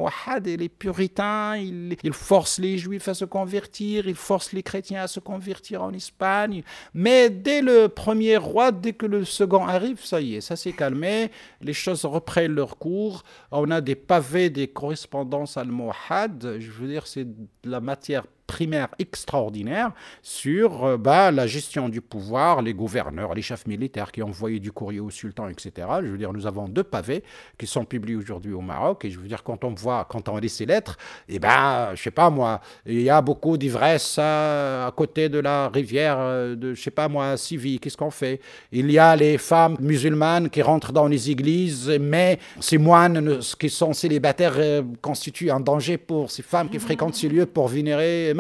et 0.46 0.56
les 0.56 0.68
puritains, 0.68 1.56
ils 1.56 1.96
il 2.02 2.12
forcent 2.12 2.58
les 2.58 2.78
juifs 2.78 3.08
à 3.08 3.14
se 3.14 3.24
convertir, 3.24 4.06
ils 4.06 4.14
forcent 4.14 4.52
les 4.52 4.62
chrétiens 4.62 5.02
à 5.02 5.08
se 5.08 5.20
convertir 5.20 5.82
en 5.82 5.92
Espagne, 5.92 6.62
mais 6.94 7.30
dès 7.30 7.62
le 7.62 7.88
premier 7.88 8.36
roi, 8.36 8.72
dès 8.72 8.92
que 8.92 9.06
le 9.06 9.24
second 9.24 9.66
arrive, 9.66 10.04
ça 10.04 10.20
y 10.20 10.36
est, 10.36 10.40
ça 10.40 10.56
s'est 10.56 10.72
calmé, 10.72 11.30
les 11.60 11.72
choses 11.72 12.04
reprennent 12.04 12.54
leur 12.54 12.78
cours, 12.78 13.24
on 13.50 13.70
a 13.70 13.77
des 13.80 13.94
pavés 13.94 14.50
des 14.50 14.68
correspondances 14.68 15.56
almohades. 15.56 16.58
Je 16.58 16.70
veux 16.70 16.88
dire, 16.88 17.06
c'est 17.06 17.24
de 17.24 17.70
la 17.70 17.80
matière 17.80 18.26
primaire 18.48 18.88
extraordinaire 18.98 19.92
sur 20.22 20.84
euh, 20.84 20.96
bah, 20.96 21.30
la 21.30 21.46
gestion 21.46 21.88
du 21.88 22.00
pouvoir, 22.00 22.62
les 22.62 22.74
gouverneurs, 22.74 23.34
les 23.34 23.42
chefs 23.42 23.66
militaires 23.66 24.10
qui 24.10 24.22
envoyaient 24.22 24.58
du 24.58 24.72
courrier 24.72 25.00
au 25.00 25.10
sultan, 25.10 25.48
etc. 25.48 25.86
Je 26.02 26.08
veux 26.08 26.18
dire, 26.18 26.32
nous 26.32 26.46
avons 26.46 26.66
deux 26.66 26.82
pavés 26.82 27.22
qui 27.58 27.66
sont 27.66 27.84
publiés 27.84 28.16
aujourd'hui 28.16 28.54
au 28.54 28.62
Maroc. 28.62 29.04
Et 29.04 29.10
je 29.10 29.20
veux 29.20 29.28
dire, 29.28 29.44
quand 29.44 29.62
on 29.64 29.74
voit, 29.74 30.06
quand 30.08 30.28
on 30.28 30.38
lit 30.38 30.48
ces 30.48 30.66
lettres, 30.66 30.96
eh 31.28 31.38
ben, 31.38 31.90
je 31.94 32.02
sais 32.02 32.10
pas 32.10 32.30
moi, 32.30 32.60
il 32.86 33.02
y 33.02 33.10
a 33.10 33.20
beaucoup 33.20 33.58
d'ivresse 33.58 34.18
à, 34.18 34.90
côté 34.96 35.28
de 35.28 35.38
la 35.38 35.68
rivière 35.68 36.16
euh, 36.18 36.56
de, 36.56 36.72
je 36.72 36.82
sais 36.82 36.90
pas 36.90 37.08
moi, 37.08 37.36
Sivi. 37.36 37.78
Qu'est-ce 37.78 37.98
qu'on 37.98 38.10
fait? 38.10 38.40
Il 38.72 38.90
y 38.90 38.98
a 38.98 39.14
les 39.14 39.36
femmes 39.36 39.76
musulmanes 39.78 40.48
qui 40.48 40.62
rentrent 40.62 40.92
dans 40.92 41.06
les 41.06 41.30
églises, 41.30 41.90
mais 42.00 42.38
ces 42.60 42.78
moines 42.78 43.40
qui 43.58 43.68
sont 43.68 43.92
célibataires 43.92 44.54
euh, 44.56 44.82
constituent 45.02 45.50
un 45.50 45.60
danger 45.60 45.98
pour 45.98 46.30
ces 46.30 46.42
femmes 46.42 46.70
qui 46.70 46.78
fréquentent 46.78 47.14
ces 47.14 47.28
lieux 47.28 47.44
pour 47.44 47.68
vénérer 47.68 48.32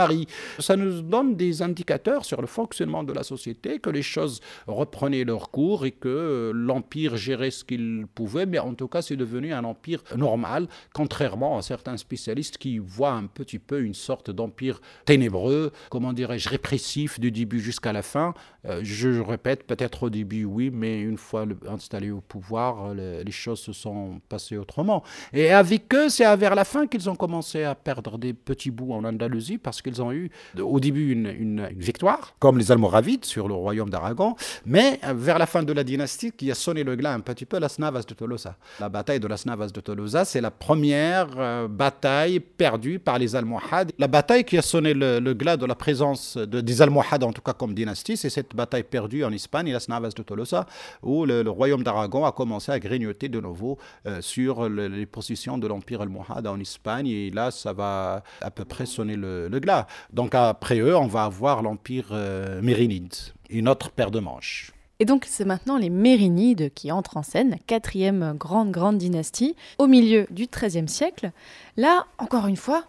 Ça 0.58 0.76
nous 0.76 1.02
donne 1.02 1.36
des 1.36 1.62
indicateurs 1.62 2.24
sur 2.24 2.40
le 2.40 2.46
fonctionnement 2.46 3.02
de 3.02 3.12
la 3.12 3.22
société, 3.22 3.78
que 3.78 3.90
les 3.90 4.02
choses 4.02 4.40
reprenaient 4.66 5.24
leur 5.24 5.50
cours 5.50 5.86
et 5.86 5.92
que 5.92 6.08
euh, 6.08 6.52
l'Empire 6.54 7.16
gérait 7.16 7.50
ce 7.50 7.64
qu'il 7.64 8.06
pouvait, 8.14 8.46
mais 8.46 8.58
en 8.58 8.74
tout 8.74 8.88
cas 8.88 9.02
c'est 9.02 9.16
devenu 9.16 9.52
un 9.52 9.64
empire 9.64 10.02
normal, 10.16 10.68
contrairement 10.92 11.58
à 11.58 11.62
certains 11.62 11.96
spécialistes 11.96 12.58
qui 12.58 12.78
voient 12.78 13.12
un 13.12 13.26
petit 13.26 13.58
peu 13.58 13.80
une 13.82 13.94
sorte 13.94 14.30
d'empire 14.30 14.80
ténébreux, 15.04 15.72
comment 15.90 16.12
dirais-je, 16.12 16.48
répressif 16.48 17.18
du 17.20 17.30
début 17.30 17.60
jusqu'à 17.60 17.92
la 17.92 18.02
fin. 18.02 18.34
Euh, 18.64 18.80
je 18.82 19.20
répète, 19.20 19.66
peut-être 19.66 20.04
au 20.04 20.10
début 20.10 20.44
oui, 20.44 20.70
mais 20.72 21.00
une 21.00 21.18
fois 21.18 21.46
installé 21.68 22.10
au 22.10 22.20
pouvoir, 22.20 22.94
les 22.94 23.30
choses 23.30 23.60
se 23.60 23.72
sont 23.72 24.20
passées 24.28 24.56
autrement. 24.56 25.02
Et 25.32 25.50
avec 25.50 25.94
eux, 25.94 26.08
c'est 26.08 26.36
vers 26.36 26.54
la 26.54 26.64
fin 26.64 26.86
qu'ils 26.86 27.08
ont 27.08 27.16
commencé 27.16 27.64
à 27.64 27.74
perdre 27.74 28.18
des 28.18 28.32
petits 28.32 28.70
bouts 28.70 28.92
en 28.92 29.04
Andalousie 29.04 29.58
parce 29.58 29.82
que 29.82 29.87
ils 29.88 30.02
ont 30.02 30.12
eu 30.12 30.30
au 30.60 30.80
début 30.80 31.12
une, 31.12 31.68
victoire, 31.76 32.34
comme 32.38 32.58
les 32.58 32.70
Almoravides 32.72 33.24
sur 33.24 33.48
le 33.48 33.54
royaume 33.54 33.90
d'Aragon, 33.90 34.36
mais 34.66 35.00
euh, 35.04 35.12
vers 35.14 35.38
la 35.38 35.46
fin 35.46 35.62
de 35.62 35.72
la 35.72 35.84
dynastie, 35.84 36.32
qui 36.32 36.50
a 36.50 36.54
sonné 36.54 36.84
le 36.84 36.96
glas 36.96 37.14
un 37.14 37.20
petit 37.20 37.44
peu, 37.44 37.58
la 37.58 37.68
Snavas 37.68 38.02
de 38.02 38.14
Tolosa. 38.14 38.56
La 38.80 38.88
bataille 38.88 39.20
de 39.20 39.26
la 39.26 39.36
Snavas 39.36 39.68
de 39.68 39.80
Tolosa, 39.80 40.24
c'est 40.24 40.40
la 40.40 40.50
première 40.50 41.28
euh, 41.38 41.68
bataille 41.68 42.40
perdue 42.40 42.98
par 42.98 43.18
les 43.18 43.34
Almohades. 43.34 43.92
La 43.98 44.08
bataille 44.08 44.44
qui 44.44 44.58
a 44.58 44.62
sonné 44.62 44.94
le, 44.94 45.32
glas 45.34 45.56
de 45.56 45.66
la 45.66 45.74
présence 45.74 46.36
de, 46.36 46.60
des 46.60 46.82
Almohades, 46.82 47.24
en 47.24 47.32
tout 47.32 47.42
cas 47.42 47.52
comme 47.52 47.74
dynastie, 47.74 48.16
c'est 48.16 48.30
cette 48.30 48.54
bataille 48.54 48.84
perdue 48.84 49.24
en 49.24 49.32
Espagne, 49.32 49.72
la 49.72 49.80
Snavas 49.80 50.10
de 50.16 50.22
Tolosa, 50.22 50.66
où 51.02 51.24
le, 51.24 51.48
royaume 51.48 51.82
d'Aragon 51.82 52.24
a 52.24 52.32
commencé 52.32 52.70
à 52.72 52.78
grignoter 52.78 53.28
de 53.28 53.40
nouveau 53.40 53.78
euh, 54.06 54.20
sur 54.20 54.68
les 54.68 55.06
positions 55.06 55.58
de 55.58 55.66
l'empire 55.66 56.02
almohade 56.02 56.46
en 56.46 56.60
Espagne. 56.60 57.06
Et 57.08 57.30
là, 57.30 57.50
ça 57.50 57.72
va 57.72 58.22
à 58.40 58.50
peu 58.50 58.64
près 58.64 58.86
sonner 58.86 59.16
le 59.16 59.58
glas. 59.60 59.77
Donc 60.12 60.34
après 60.34 60.78
eux, 60.78 60.96
on 60.96 61.06
va 61.06 61.24
avoir 61.24 61.62
l'empire 61.62 62.08
euh, 62.12 62.60
mérinide, 62.62 63.14
une 63.50 63.68
autre 63.68 63.90
paire 63.90 64.10
de 64.10 64.20
manches. 64.20 64.72
Et 65.00 65.04
donc 65.04 65.26
c'est 65.28 65.44
maintenant 65.44 65.78
les 65.78 65.90
Mérinides 65.90 66.72
qui 66.74 66.90
entrent 66.90 67.16
en 67.16 67.22
scène, 67.22 67.50
la 67.50 67.58
quatrième 67.58 68.34
grande 68.36 68.72
grande 68.72 68.98
dynastie, 68.98 69.54
au 69.78 69.86
milieu 69.86 70.26
du 70.30 70.46
XIIIe 70.46 70.88
siècle. 70.88 71.30
Là, 71.76 72.06
encore 72.18 72.48
une 72.48 72.56
fois, 72.56 72.84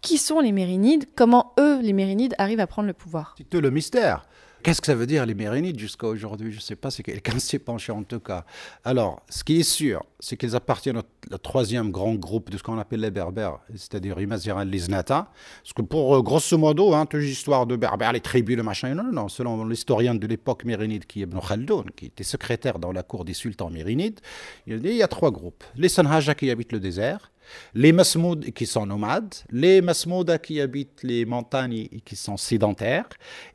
qui 0.00 0.18
sont 0.18 0.40
les 0.40 0.52
Mérinides? 0.52 1.06
Comment 1.16 1.52
eux, 1.58 1.80
les 1.80 1.92
Mérinides, 1.92 2.34
arrivent 2.38 2.60
à 2.60 2.66
prendre 2.66 2.86
le 2.88 2.94
pouvoir? 2.94 3.34
C'est 3.38 3.48
tout 3.48 3.60
le 3.60 3.70
mystère. 3.70 4.26
Qu'est-ce 4.64 4.80
que 4.80 4.86
ça 4.86 4.94
veut 4.94 5.06
dire 5.06 5.26
les 5.26 5.34
Mérinides 5.34 5.78
jusqu'à 5.78 6.06
aujourd'hui? 6.06 6.50
Je 6.50 6.56
ne 6.56 6.62
sais 6.62 6.74
pas 6.74 6.90
si 6.90 7.02
quelqu'un 7.02 7.38
s'est 7.38 7.58
penché 7.58 7.92
en 7.92 8.02
tout 8.02 8.18
cas. 8.18 8.46
Alors, 8.82 9.20
ce 9.28 9.44
qui 9.44 9.60
est 9.60 9.62
sûr, 9.62 10.02
c'est 10.20 10.38
qu'ils 10.38 10.56
appartiennent 10.56 10.96
au, 10.96 11.36
troisième 11.36 11.90
grand 11.90 12.14
groupe 12.14 12.48
de 12.48 12.56
ce 12.56 12.62
qu'on 12.62 12.78
appelle 12.78 13.00
les 13.00 13.10
Berbères, 13.10 13.58
c'est-à-dire 13.74 14.18
Imaziran 14.18 14.64
les 14.64 14.88
Nata. 14.88 15.30
Parce 15.62 15.74
que 15.74 15.82
pour 15.82 16.16
euh, 16.16 16.22
grosso 16.22 16.56
modo, 16.56 16.94
hein, 16.94 17.04
toute 17.04 17.20
l'histoire 17.20 17.66
de 17.66 17.76
Berbères, 17.76 18.14
les 18.14 18.22
tribus, 18.22 18.56
le 18.56 18.62
machin, 18.62 18.94
non, 18.94 19.12
non. 19.12 19.28
Selon 19.28 19.66
l'historien 19.66 20.14
de 20.14 20.26
l'époque 20.26 20.64
mérinide 20.64 21.04
qui 21.04 21.20
est 21.20 21.24
Ibn 21.24 21.40
Khaldoun, 21.46 21.90
qui 21.94 22.06
était 22.06 22.24
secrétaire 22.24 22.78
dans 22.78 22.90
la 22.90 23.02
cour 23.02 23.26
des 23.26 23.34
sultans 23.34 23.68
mérinides, 23.68 24.20
il 24.66 24.86
y 24.86 25.02
a 25.02 25.08
trois 25.08 25.30
groupes. 25.30 25.62
Les 25.76 25.90
Sanhaja 25.90 26.34
qui 26.34 26.50
habitent 26.50 26.72
le 26.72 26.80
désert, 26.80 27.30
les 27.74 27.92
Masmoud 27.92 28.52
qui 28.52 28.66
sont 28.66 28.86
nomades, 28.86 29.34
les 29.50 29.80
Masmouda 29.80 30.38
qui 30.38 30.60
habitent 30.60 31.02
les 31.02 31.24
montagnes 31.24 31.88
et 31.92 32.00
qui 32.04 32.16
sont 32.16 32.36
sédentaires, 32.36 33.08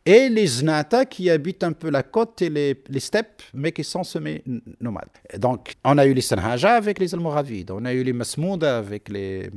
et 0.06 0.30
les 0.30 0.48
Znata 0.48 1.06
qui 1.06 1.30
habitent 1.30 1.64
un 1.64 1.72
peu 1.74 1.90
la 1.90 2.04
côte 2.04 2.42
et 2.42 2.50
les, 2.50 3.00
steppes, 3.00 3.42
mais 3.54 3.72
qui 3.72 3.84
sont 3.84 4.04
semi-nomades. 4.04 5.10
Donc, 5.38 5.76
on 5.84 5.98
a 5.98 6.06
eu 6.06 6.14
les 6.14 6.22
Sanhaja 6.22 6.76
avec 6.76 7.00
les 7.00 7.14
Almoravides, 7.14 7.72
on 7.72 7.86
a 7.86 7.94
eu 7.94 8.04
les 8.04 8.14
Masmouda 8.14 8.78
avec 8.78 9.10
les, 9.10 9.50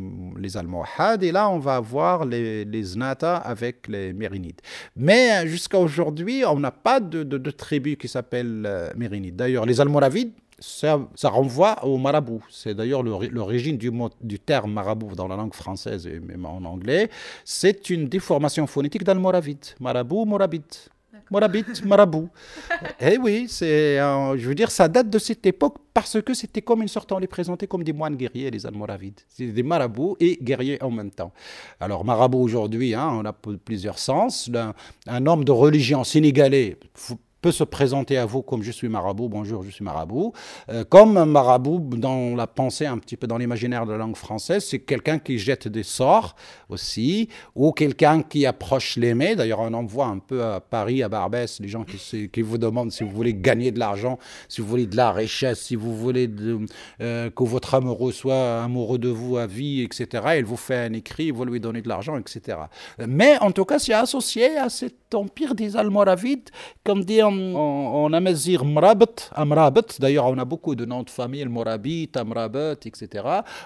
Almohades, 0.54 1.22
et 1.22 1.32
là, 1.32 1.48
on 1.48 1.58
va 1.58 1.76
avoir 1.76 2.24
les, 2.24 2.82
Znata 2.82 3.36
avec 3.36 3.88
les 3.88 4.12
Mérinides. 4.12 4.60
Mais 4.96 5.46
jusqu'à 5.46 5.78
aujourd'hui, 5.78 6.44
on 6.46 6.58
n'a 6.58 6.70
pas 6.70 7.00
de, 7.00 7.22
tribu 7.50 7.96
qui 7.96 8.08
s'appelle 8.08 8.64
euh, 8.66 8.90
Mérinides. 8.96 9.36
D'ailleurs, 9.36 9.66
les 9.66 9.80
Almoravides, 9.80 10.32
ça, 10.62 11.28
renvoie 11.28 11.84
au 11.84 11.98
marabout. 11.98 12.42
C'est 12.50 12.74
d'ailleurs 12.74 13.02
l'origine 13.02 13.76
du, 13.76 13.90
du 14.20 14.38
terme 14.38 14.72
marabout 14.72 15.14
dans 15.14 15.28
la 15.28 15.36
langue 15.36 15.54
française 15.54 16.06
et 16.06 16.20
même 16.20 16.46
en 16.46 16.64
anglais. 16.64 17.10
C'est 17.44 17.90
une 17.90 18.08
déformation 18.08 18.66
phonétique 18.66 19.04
d'almoravide. 19.04 19.64
Marabout, 19.80 20.24
morabit. 20.24 20.88
Morabit, 21.30 21.64
marabout. 21.84 22.28
eh 23.00 23.16
oui, 23.18 23.46
c'est, 23.48 23.96
je 23.96 24.48
veux 24.48 24.54
dire, 24.54 24.70
ça 24.70 24.86
date 24.86 25.08
de 25.08 25.18
cette 25.18 25.44
époque 25.46 25.76
parce 25.94 26.20
que 26.20 26.34
c'était 26.34 26.62
comme 26.62 26.82
une 26.82 26.88
sorte, 26.88 27.10
on 27.12 27.18
les 27.18 27.26
présentait 27.26 27.66
comme 27.66 27.82
des 27.82 27.92
moines 27.92 28.16
guerriers, 28.16 28.50
les 28.50 28.66
almoravides. 28.66 29.20
C'était 29.28 29.52
des 29.52 29.62
marabouts 29.62 30.16
et 30.20 30.38
guerriers 30.40 30.82
en 30.82 30.90
même 30.90 31.10
temps. 31.10 31.32
Alors, 31.80 32.04
marabout 32.04 32.38
aujourd'hui, 32.40 32.94
hein, 32.94 33.08
on 33.12 33.24
a 33.24 33.32
plusieurs 33.32 33.98
sens. 33.98 34.50
Un, 34.54 34.74
un 35.06 35.26
homme 35.26 35.44
de 35.44 35.52
religion 35.52 36.04
sénégalais, 36.04 36.76
peut 37.42 37.52
se 37.52 37.64
présenter 37.64 38.16
à 38.16 38.24
vous 38.24 38.40
comme 38.40 38.62
je 38.62 38.70
suis 38.70 38.88
marabout, 38.88 39.28
bonjour, 39.28 39.64
je 39.64 39.70
suis 39.70 39.84
marabout. 39.84 40.32
Euh, 40.68 40.84
comme 40.84 41.16
un 41.16 41.26
marabout, 41.26 41.80
dans 41.96 42.36
la 42.36 42.46
pensée, 42.46 42.86
un 42.86 42.98
petit 42.98 43.16
peu 43.16 43.26
dans 43.26 43.36
l'imaginaire 43.36 43.84
de 43.84 43.92
la 43.92 43.98
langue 43.98 44.16
française, 44.16 44.64
c'est 44.64 44.78
quelqu'un 44.78 45.18
qui 45.18 45.38
jette 45.38 45.66
des 45.66 45.82
sorts 45.82 46.36
aussi, 46.68 47.28
ou 47.56 47.72
quelqu'un 47.72 48.22
qui 48.22 48.46
approche 48.46 48.96
l'aimé. 48.96 49.34
D'ailleurs, 49.34 49.58
on 49.60 49.74
en 49.74 49.84
voit 49.84 50.06
un 50.06 50.18
peu 50.18 50.44
à 50.44 50.60
Paris, 50.60 51.02
à 51.02 51.08
Barbès, 51.08 51.58
les 51.60 51.68
gens 51.68 51.84
qui, 51.84 52.42
vous 52.42 52.58
demandent 52.58 52.92
si 52.92 53.02
vous 53.02 53.10
voulez 53.10 53.34
gagner 53.34 53.72
de 53.72 53.80
l'argent, 53.80 54.18
si 54.48 54.60
vous 54.60 54.68
voulez 54.68 54.86
de 54.86 54.96
la 54.96 55.10
richesse, 55.10 55.62
si 55.62 55.74
vous 55.74 55.96
voulez 55.96 56.30
euh, 57.00 57.28
que 57.30 57.42
votre 57.42 57.74
amoureux 57.74 58.12
soit 58.12 58.62
amoureux 58.62 58.98
de 58.98 59.08
vous 59.08 59.36
à 59.36 59.48
vie, 59.48 59.82
etc. 59.82 60.34
Il 60.38 60.44
vous 60.44 60.56
fait 60.56 60.76
un 60.76 60.92
écrit, 60.92 61.32
vous 61.32 61.44
lui 61.44 61.58
donnez 61.58 61.82
de 61.82 61.88
l'argent, 61.88 62.16
etc. 62.18 62.58
Mais 63.04 63.36
en 63.40 63.50
tout 63.50 63.64
cas, 63.64 63.80
c'est 63.80 63.94
associé 63.94 64.56
à 64.56 64.68
cet 64.68 65.14
empire 65.14 65.56
des 65.56 65.76
Almoravides, 65.76 66.50
comme 66.84 67.04
dit 67.04 67.20
en, 67.32 68.04
en 68.04 68.12
amazir 68.12 68.64
mrabat, 68.64 69.30
amrabat, 69.32 69.98
d'ailleurs 69.98 70.26
on 70.26 70.38
a 70.38 70.44
beaucoup 70.44 70.74
de 70.74 70.84
noms 70.84 71.02
de 71.02 71.10
famille, 71.10 71.44
morabit, 71.44 72.10
amrabat, 72.14 72.72
etc. 72.84 73.24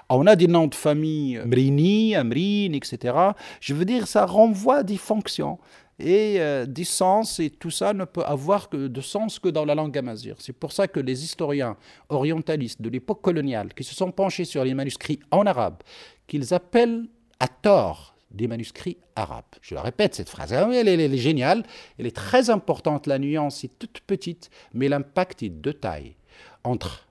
On 0.09 0.27
a 0.27 0.37
des 0.37 0.47
noms 0.47 0.67
de 0.67 0.75
famille 0.75 1.41
mrini, 1.45 2.14
amrin, 2.14 2.73
etc. 2.73 3.14
Je 3.61 3.75
veux 3.75 3.85
dire, 3.85 4.07
ça 4.07 4.27
renvoie 4.27 4.83
des 4.83 4.97
fonctions 4.97 5.59
et 5.99 6.37
euh, 6.41 6.67
des 6.67 6.85
sens, 6.85 7.41
et 7.41 7.51
tout 7.51 7.71
ça 7.71 7.93
ne 7.95 8.05
peut 8.05 8.25
avoir 8.25 8.69
que 8.69 8.89
de 8.89 9.01
sens 9.01 9.39
que 9.39 9.49
dans 9.49 9.64
la 9.64 9.75
langue 9.75 9.97
amazigh. 9.97 10.35
C'est 10.39 10.53
pour 10.53 10.73
ça 10.73 10.89
que 10.89 11.01
les 11.01 11.25
historiens 11.25 11.77
orientalistes 12.09 12.83
de 12.83 12.91
l'époque 12.91 13.23
coloniale, 13.23 13.73
qui 13.75 13.85
se 13.85 13.95
sont 13.95 14.11
penchés 14.11 14.45
sur 14.45 14.62
les 14.64 14.75
manuscrits 14.75 15.21
en 15.31 15.47
arabe, 15.47 15.77
qu'ils 16.27 16.53
appellent 16.53 17.07
à 17.41 17.49
tort 17.49 18.16
des 18.37 18.47
manuscrits 18.47 18.99
arabes. 19.16 19.45
Je 19.62 19.74
le 19.74 19.80
répète, 19.80 20.14
cette 20.14 20.28
phrase, 20.28 20.53
elle, 20.53 20.89
elle 20.89 21.01
est 21.01 21.16
géniale, 21.18 21.64
elle 21.99 22.07
est 22.07 22.14
très 22.16 22.51
importante, 22.51 23.07
la 23.07 23.18
nuance 23.18 23.64
est 23.64 23.78
toute 23.78 24.01
petite, 24.01 24.51
mais 24.74 24.89
l'impact 24.89 25.43
est 25.43 25.49
de 25.49 25.72
taille. 25.72 26.14
Entre 26.62 27.07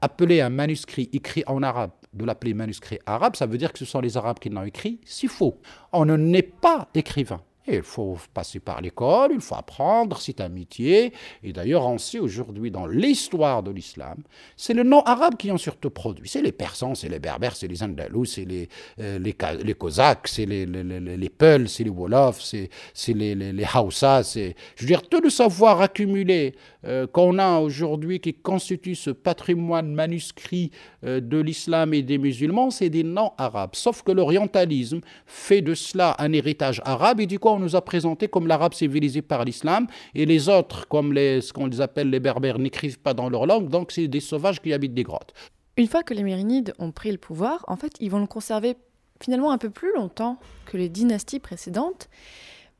appeler 0.00 0.40
un 0.40 0.50
manuscrit 0.50 1.10
écrit 1.12 1.42
en 1.46 1.62
arabe 1.62 1.90
de 2.12 2.24
l'appeler 2.24 2.54
manuscrit 2.54 2.98
arabe, 3.06 3.36
ça 3.36 3.46
veut 3.46 3.58
dire 3.58 3.72
que 3.72 3.78
ce 3.78 3.84
sont 3.84 4.00
les 4.00 4.16
Arabes 4.16 4.38
qui 4.38 4.48
l'ont 4.48 4.64
écrit, 4.64 5.00
c'est 5.04 5.28
faux. 5.28 5.60
On 5.92 6.04
ne 6.04 6.16
n'est 6.16 6.42
pas 6.42 6.88
écrivain 6.94 7.42
il 7.70 7.82
faut 7.82 8.16
passer 8.34 8.60
par 8.60 8.80
l'école, 8.80 9.30
il 9.34 9.40
faut 9.40 9.54
apprendre, 9.54 10.18
c'est 10.20 10.40
un 10.40 10.48
métier. 10.48 11.12
Et 11.42 11.52
d'ailleurs, 11.52 11.86
on 11.86 11.98
sait 11.98 12.18
aujourd'hui 12.18 12.70
dans 12.70 12.86
l'histoire 12.86 13.62
de 13.62 13.70
l'islam, 13.70 14.18
c'est 14.56 14.74
le 14.74 14.82
nom 14.82 15.02
arabe 15.02 15.36
qui 15.36 15.50
ont 15.50 15.58
surtout 15.58 15.90
produit. 15.90 16.28
C'est 16.28 16.42
les 16.42 16.52
Persans, 16.52 16.94
c'est 16.94 17.08
les 17.08 17.18
Berbères, 17.18 17.56
c'est 17.56 17.68
les 17.68 17.82
Andalous, 17.82 18.24
c'est 18.26 18.44
les, 18.44 18.68
euh, 19.00 19.18
les, 19.18 19.36
les, 19.62 19.74
Cosaques, 19.74 20.28
c'est 20.28 20.46
les, 20.46 20.66
les, 20.66 20.82
les, 20.82 21.28
Peuls, 21.28 21.68
c'est 21.68 21.84
les 21.84 21.90
Wolofs, 21.90 22.40
c'est 22.40 22.68
les, 23.12 23.34
les, 23.34 23.52
les 23.52 23.66
Hausa. 23.74 24.22
Je 24.22 24.52
veux 24.80 24.86
dire, 24.86 25.02
tout 25.08 25.20
le 25.20 25.30
savoir 25.30 25.80
accumulé 25.80 26.54
euh, 26.84 27.06
qu'on 27.06 27.38
a 27.38 27.58
aujourd'hui 27.58 28.20
qui 28.20 28.34
constitue 28.34 28.94
ce 28.94 29.10
patrimoine 29.10 29.92
manuscrit 29.94 30.70
euh, 31.04 31.20
de 31.20 31.38
l'islam 31.38 31.92
et 31.92 32.02
des 32.02 32.18
musulmans, 32.18 32.70
c'est 32.70 32.90
des 32.90 33.02
noms 33.02 33.32
arabes. 33.36 33.74
Sauf 33.74 34.02
que 34.02 34.12
l'orientalisme 34.12 35.00
fait 35.26 35.60
de 35.60 35.74
cela 35.74 36.16
un 36.18 36.32
héritage 36.32 36.80
arabe 36.84 37.20
et 37.20 37.26
du 37.26 37.38
coup 37.38 37.48
nous 37.58 37.76
a 37.76 37.82
présenté 37.82 38.28
comme 38.28 38.46
l'arabe 38.46 38.74
civilisé 38.74 39.22
par 39.22 39.44
l'islam 39.44 39.86
et 40.14 40.26
les 40.26 40.48
autres, 40.48 40.86
comme 40.88 41.12
les, 41.12 41.40
ce 41.40 41.52
qu'on 41.52 41.66
les 41.66 41.80
appelle 41.80 42.10
les 42.10 42.20
berbères, 42.20 42.58
n'écrivent 42.58 42.98
pas 42.98 43.14
dans 43.14 43.28
leur 43.28 43.46
langue, 43.46 43.68
donc 43.68 43.92
c'est 43.92 44.08
des 44.08 44.20
sauvages 44.20 44.60
qui 44.60 44.72
habitent 44.72 44.94
des 44.94 45.02
grottes. 45.02 45.34
Une 45.76 45.86
fois 45.86 46.02
que 46.02 46.14
les 46.14 46.22
Mérinides 46.22 46.74
ont 46.78 46.90
pris 46.90 47.12
le 47.12 47.18
pouvoir, 47.18 47.64
en 47.68 47.76
fait, 47.76 47.92
ils 48.00 48.10
vont 48.10 48.18
le 48.18 48.26
conserver 48.26 48.76
finalement 49.20 49.52
un 49.52 49.58
peu 49.58 49.70
plus 49.70 49.94
longtemps 49.94 50.38
que 50.66 50.76
les 50.76 50.88
dynasties 50.88 51.40
précédentes, 51.40 52.08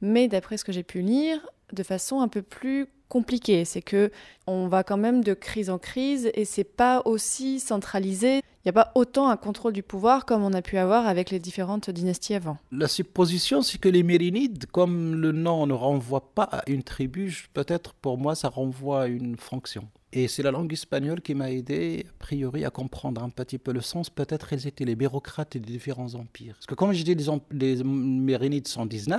mais 0.01 0.29
d'après 0.29 0.57
ce 0.57 0.65
que 0.65 0.73
j'ai 0.73 0.83
pu 0.83 1.01
lire, 1.01 1.47
de 1.73 1.83
façon 1.83 2.21
un 2.21 2.29
peu 2.29 2.43
plus 2.43 2.87
compliqué. 3.09 3.65
C'est 3.65 3.83
que 3.83 4.11
on 4.47 4.69
va 4.69 4.85
quand 4.85 4.97
même 4.97 5.23
de 5.23 5.35
crise 5.35 5.71
en 5.71 5.79
crise 5.79 6.31
et 6.35 6.45
c'est 6.45 6.65
pas 6.65 7.03
aussi 7.05 7.61
centralisé. 7.61 8.43
Il 8.65 8.69
n'y 8.69 8.71
a 8.71 8.85
pas 8.85 8.93
autant 8.97 9.29
un 9.29 9.37
contrôle 9.37 9.73
du 9.73 9.83
pouvoir 9.83 10.27
comme 10.27 10.43
on 10.43 10.53
a 10.53 10.63
pu 10.63 10.79
avoir 10.79 11.07
avec 11.07 11.31
les 11.31 11.39
différentes 11.39 11.91
dynasties 11.91 12.35
avant. 12.35 12.59
La 12.73 12.89
supposition, 12.89 13.63
c'est 13.63 13.79
que 13.79 13.89
les 13.89 14.03
Mérinides, 14.03 14.67
comme 14.67 15.15
le 15.15 15.33
nom 15.33 15.67
ne 15.67 15.73
renvoie 15.73 16.35
pas 16.35 16.43
à 16.43 16.63
une 16.69 16.83
tribu, 16.83 17.49
peut-être 17.55 17.95
pour 17.95 18.19
moi 18.19 18.35
ça 18.35 18.49
renvoie 18.49 19.03
à 19.03 19.07
une 19.07 19.37
fonction. 19.37 19.89
Et 20.13 20.27
c'est 20.27 20.43
la 20.43 20.51
langue 20.51 20.73
espagnole 20.73 21.21
qui 21.21 21.35
m'a 21.35 21.51
aidé, 21.51 22.07
a 22.09 22.13
priori, 22.19 22.65
à 22.65 22.71
comprendre 22.71 23.23
un 23.23 23.29
petit 23.29 23.59
peu 23.59 23.73
le 23.73 23.83
sens. 23.83 24.09
Peut-être 24.09 24.53
elles 24.53 24.67
étaient 24.67 24.87
les 24.87 24.97
bureaucrates 24.97 25.53
des 25.53 25.61
différents 25.61 26.15
empires. 26.15 26.55
Parce 26.55 26.67
que 26.67 26.75
comme 26.75 26.93
je 26.93 27.03
dis, 27.05 27.15
les, 27.15 27.27
les 27.53 27.85
Mérinides 27.85 28.69
sont 28.69 28.87
des 28.87 29.11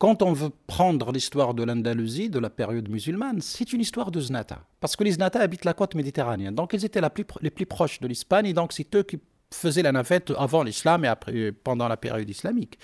quand 0.00 0.22
on 0.22 0.32
veut 0.32 0.48
prendre 0.66 1.12
l'histoire 1.12 1.52
de 1.52 1.62
l'Andalousie, 1.62 2.30
de 2.30 2.38
la 2.38 2.48
période 2.48 2.88
musulmane, 2.88 3.42
c'est 3.42 3.74
une 3.74 3.82
histoire 3.82 4.10
de 4.10 4.18
Znata. 4.18 4.60
Parce 4.80 4.96
que 4.96 5.04
les 5.04 5.12
Znata 5.12 5.40
habitent 5.40 5.66
la 5.66 5.74
côte 5.74 5.94
méditerranéenne. 5.94 6.54
Donc 6.54 6.72
ils 6.72 6.86
étaient 6.86 7.02
les 7.42 7.50
plus 7.50 7.66
proches 7.66 8.00
de 8.00 8.08
l'Espagne. 8.08 8.46
Et 8.46 8.54
donc 8.54 8.72
c'est 8.72 8.94
eux 8.96 9.02
qui 9.02 9.20
faisaient 9.52 9.82
la 9.82 9.92
navette 9.92 10.32
avant 10.38 10.62
l'islam 10.62 11.04
et 11.04 11.08
après, 11.08 11.52
pendant 11.52 11.86
la 11.86 11.98
période 11.98 12.30
islamique. 12.30 12.78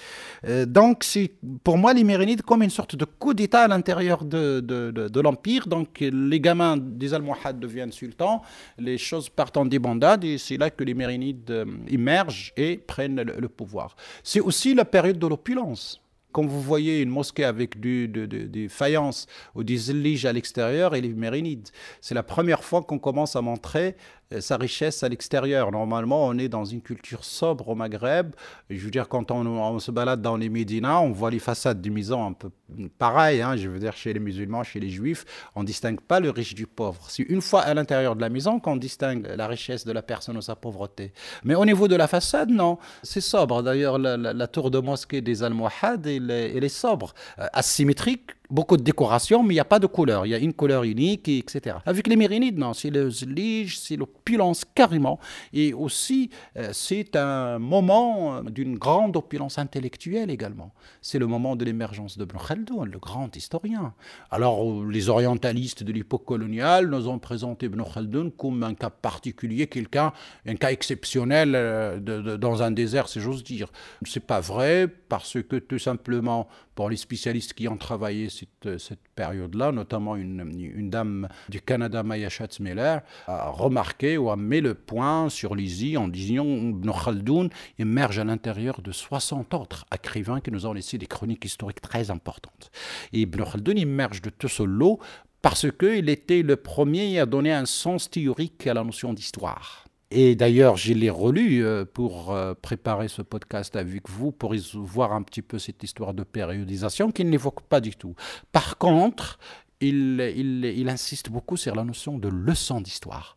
Euh, 0.44 0.66
donc, 0.66 1.04
c'est 1.04 1.32
pour 1.64 1.78
moi 1.78 1.94
les 1.94 2.04
Mérinides 2.04 2.42
comme 2.42 2.62
une 2.62 2.70
sorte 2.70 2.96
de 2.96 3.06
coup 3.06 3.32
d'État 3.32 3.62
à 3.62 3.68
l'intérieur 3.68 4.24
de, 4.24 4.60
de, 4.60 5.20
l'Empire. 5.20 5.68
Donc, 5.68 6.00
les 6.00 6.40
gamins 6.40 6.76
des 6.76 7.14
Almohades 7.14 7.60
deviennent 7.60 7.92
sultans, 7.92 8.42
les 8.78 8.98
choses 8.98 9.30
partent 9.30 9.56
en 9.56 9.64
débandade 9.64 10.24
et 10.24 10.36
c'est 10.38 10.56
là 10.56 10.70
que 10.70 10.84
les 10.84 10.94
Mérinides 10.94 11.50
euh, 11.50 11.64
émergent 11.88 12.52
et 12.56 12.76
prennent 12.76 13.22
le 13.22 13.48
pouvoir. 13.48 13.96
C'est 14.22 14.40
aussi 14.40 14.74
la 14.74 14.84
période 14.84 15.18
de 15.18 15.26
l'opulence. 15.26 16.02
Quand 16.37 16.45
vous 16.45 16.61
voyez 16.61 17.01
une 17.01 17.09
mosquée 17.09 17.47
avec 17.47 17.80
du, 17.80 18.09
des 18.09 18.68
faïences 18.68 19.26
ou 19.55 19.64
des 19.64 19.78
zilliges 19.78 20.26
à 20.26 20.34
l'extérieur, 20.34 20.95
et 20.95 21.01
les 21.01 21.14
mérinides. 21.14 21.70
C'est 22.03 22.14
la 22.14 22.22
première 22.22 22.62
fois 22.62 22.82
qu'on 22.82 22.99
commence 22.99 23.37
à 23.37 23.41
montrer 23.41 23.97
sa 24.41 24.57
richesse 24.57 25.03
à 25.03 25.09
l'extérieur. 25.09 25.70
Normalement, 25.70 26.27
on 26.27 26.37
est 26.39 26.49
dans 26.49 26.64
une 26.64 26.81
culture 26.81 27.24
sobre 27.24 27.68
au 27.68 27.74
Maghreb. 27.74 28.35
Je 28.70 28.85
veux 28.85 28.91
dire, 28.91 29.09
quand 29.09 29.31
on, 29.31 29.79
se 29.79 29.91
balade 29.91 30.20
dans 30.20 30.37
les 30.37 30.49
Médinas, 30.49 31.01
on 31.01 31.12
voit 31.12 31.31
les 31.31 31.39
façades 31.39 31.81
des 31.81 31.91
maisons 31.91 32.27
un 32.27 32.33
peu 32.33 32.51
pareil. 32.99 33.41
Hein, 33.43 33.57
je 33.57 33.68
veux 33.68 33.79
dire, 33.79 33.97
chez 33.97 34.12
les 34.12 34.20
musulmans, 34.20 34.64
chez 34.64 34.81
les 34.81 34.91
juifs, 34.91 35.24
on 35.55 35.62
ne 35.62 35.66
distingue 35.66 36.01
pas 36.01 36.20
le 36.20 36.31
riche 36.31 36.55
du 36.55 36.66
pauvre. 36.66 37.05
C'est 37.09 37.22
une 37.22 37.41
fois 37.41 37.61
à 37.61 37.74
l'intérieur 37.74 38.16
de 38.16 38.20
la 38.20 38.29
maison 38.29 38.59
qu'on 38.59 38.77
distingue 38.77 39.27
la 39.37 39.47
richesse 39.47 39.85
de 39.85 39.93
la 39.93 40.03
personne 40.03 40.37
ou 40.37 40.43
sa 40.43 40.57
pauvreté. 40.57 41.12
Mais 41.45 41.55
au 41.55 41.64
niveau 41.64 41.87
de 41.87 41.97
la 41.97 42.09
façade, 42.09 42.51
non. 42.51 42.79
C'est 43.03 43.20
sobre. 43.20 43.62
D'ailleurs, 43.62 43.99
la, 43.99 44.47
tour 44.49 44.70
de 44.70 44.79
mosquée 44.79 45.20
des 45.20 45.43
Almohades, 45.43 46.07
elle, 46.07 46.31
elle 46.31 46.64
est 46.64 46.68
sobre. 46.68 47.14
Euh, 47.39 47.47
asymétrique, 47.53 48.31
beaucoup 48.51 48.76
de 48.76 48.82
décoration, 48.82 49.42
mais 49.42 49.55
il 49.55 49.57
n'y 49.57 49.61
a 49.61 49.64
pas 49.64 49.78
de 49.78 49.86
couleur. 49.86 50.26
Il 50.26 50.30
y 50.30 50.34
a 50.34 50.38
une 50.38 50.53
couleur 50.53 50.84
unique, 50.84 51.28
etc. 51.28 51.76
Avec 51.84 52.07
les 52.07 52.16
mérinides, 52.16 52.59
non, 52.59 52.72
c'est 52.72 52.90
le 52.90 53.11
zlige, 53.11 53.78
c'est 53.78 53.97
l'opulence 53.97 54.64
carrément. 54.74 55.18
Et 55.53 55.72
aussi, 55.72 56.30
euh, 56.57 56.70
c'est 56.72 57.16
un 57.16 57.59
moment 57.59 58.42
d'une 58.42 58.78
grande 58.78 59.16
opulence 59.16 59.59
intellectuelle 59.59 60.30
également. 60.30 60.72
C'est 61.03 61.18
le 61.18 61.26
moment 61.26 61.57
de 61.57 61.64
l'émergence 61.64 62.18
de 62.18 62.24
Ibn 62.24 62.36
Khaldun, 62.38 62.84
le 62.84 62.99
grand 62.99 63.34
historien. 63.36 63.94
Alors, 64.30 64.84
les 64.84 65.09
orientalistes 65.09 65.82
de 65.82 65.92
l'époque 65.92 66.24
coloniale 66.24 66.88
nous 66.88 67.09
ont 67.09 67.18
présenté 67.18 67.66
Ibn 67.66 67.82
Khaldun 67.82 68.30
comme 68.30 68.62
un 68.62 68.74
cas 68.74 68.90
particulier, 68.90 69.66
quelqu'un, 69.66 70.12
un 70.47 70.57
cas 70.57 70.70
exceptionnel 70.70 71.53
euh, 71.55 72.36
dans 72.36 72.62
un 72.62 72.70
désert, 72.70 73.09
si 73.09 73.20
j'ose 73.20 73.42
dire. 73.42 73.68
C'est 74.05 74.24
pas 74.24 74.40
vrai, 74.40 74.88
parce 75.09 75.40
que 75.42 75.57
tout 75.57 75.78
simplement, 75.78 76.49
pour 76.74 76.90
les 76.90 76.97
spécialistes 76.97 77.55
qui 77.55 77.68
ont 77.68 77.76
travaillé 77.76 78.28
cette, 78.37 78.78
cette 78.78 79.09
période-là, 79.14 79.72
notamment 79.72 80.16
une, 80.16 80.41
une, 80.57 80.91
dame 80.91 81.28
du 81.49 81.61
Canada, 81.61 82.03
Maya 82.03 82.28
Schatzmiller, 82.28 82.99
a 83.26 83.51
remarqué 83.51 84.18
ou 84.18 84.30
a 84.30 84.37
mis 84.37 84.61
le 84.61 84.74
point 84.74 85.28
sur 85.28 85.55
l'ISI 85.55 85.97
en 85.97 86.09
disant 86.09 86.45
Ibn 86.45 86.91
Khaldoun 86.91 87.51
émerge 87.78 88.18
à 88.18 88.24
l'intérieur 88.24 88.82
de 88.82 88.93
60 88.93 89.55
autres 89.55 89.84
écrivains 89.95 90.41
qui 90.41 90.51
nous 90.51 90.66
ont 90.66 90.72
laissé 90.72 90.99
des 90.99 91.07
chroniques 91.07 91.45
historiques 91.45 91.80
très 91.80 92.11
importantes. 92.11 92.70
Et 93.12 93.20
Ibn 93.20 93.43
Khaldoun 93.43 93.78
émerge 93.78 94.22
de 94.22 94.30
tout 94.30 94.49
ce 94.49 94.62
lot 94.62 95.01
parce 95.43 95.70
qu'il 95.70 96.09
était 96.09 96.43
le 96.43 96.57
premier 96.57 97.20
à 97.20 97.26
donner 97.26 97.53
un 97.53 97.66
sens 97.66 98.11
théorique 98.11 98.66
à 98.66 98.74
la 98.74 98.82
notion 98.82 99.12
d'histoire. 99.12 99.86
Et 100.18 100.34
d'ailleurs, 100.34 100.78
je 100.78 100.94
l'ai 100.94 101.10
relu 101.10 101.62
euh, 101.62 101.84
pour 101.84 102.32
euh, 102.32 102.54
préparer 102.54 103.06
ce 103.06 103.20
podcast 103.20 103.76
avec 103.76 104.08
vous, 104.08 104.32
pour 104.32 104.54
voir 104.76 105.12
un 105.12 105.22
petit 105.22 105.42
peu 105.42 105.58
cette 105.58 105.82
histoire 105.82 106.14
de 106.14 106.22
périodisation 106.22 107.12
qu'il 107.12 107.28
n'évoque 107.28 107.60
pas 107.60 107.82
du 107.82 107.94
tout. 107.94 108.14
Par 108.50 108.78
contre, 108.78 109.38
il, 109.82 110.18
il, 110.34 110.64
il 110.64 110.88
insiste 110.88 111.28
beaucoup 111.28 111.58
sur 111.58 111.74
la 111.74 111.84
notion 111.84 112.16
de 112.16 112.28
leçon 112.28 112.80
d'histoire. 112.80 113.36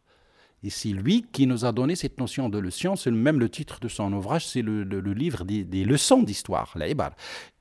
Et 0.64 0.70
c'est 0.70 0.90
lui 0.90 1.26
qui 1.32 1.48
nous 1.48 1.64
a 1.64 1.72
donné 1.72 1.96
cette 1.96 2.20
notion 2.20 2.50
de 2.50 2.60
leçon. 2.60 2.96
C'est 2.98 3.12
même 3.12 3.40
le 3.40 3.50
titre 3.50 3.80
de 3.80 3.88
son 3.88 4.12
ouvrage, 4.12 4.46
c'est 4.46 4.62
le, 4.62 4.84
livre 5.14 5.46
des, 5.46 5.86
leçons 5.86 6.22
d'histoire, 6.22 6.76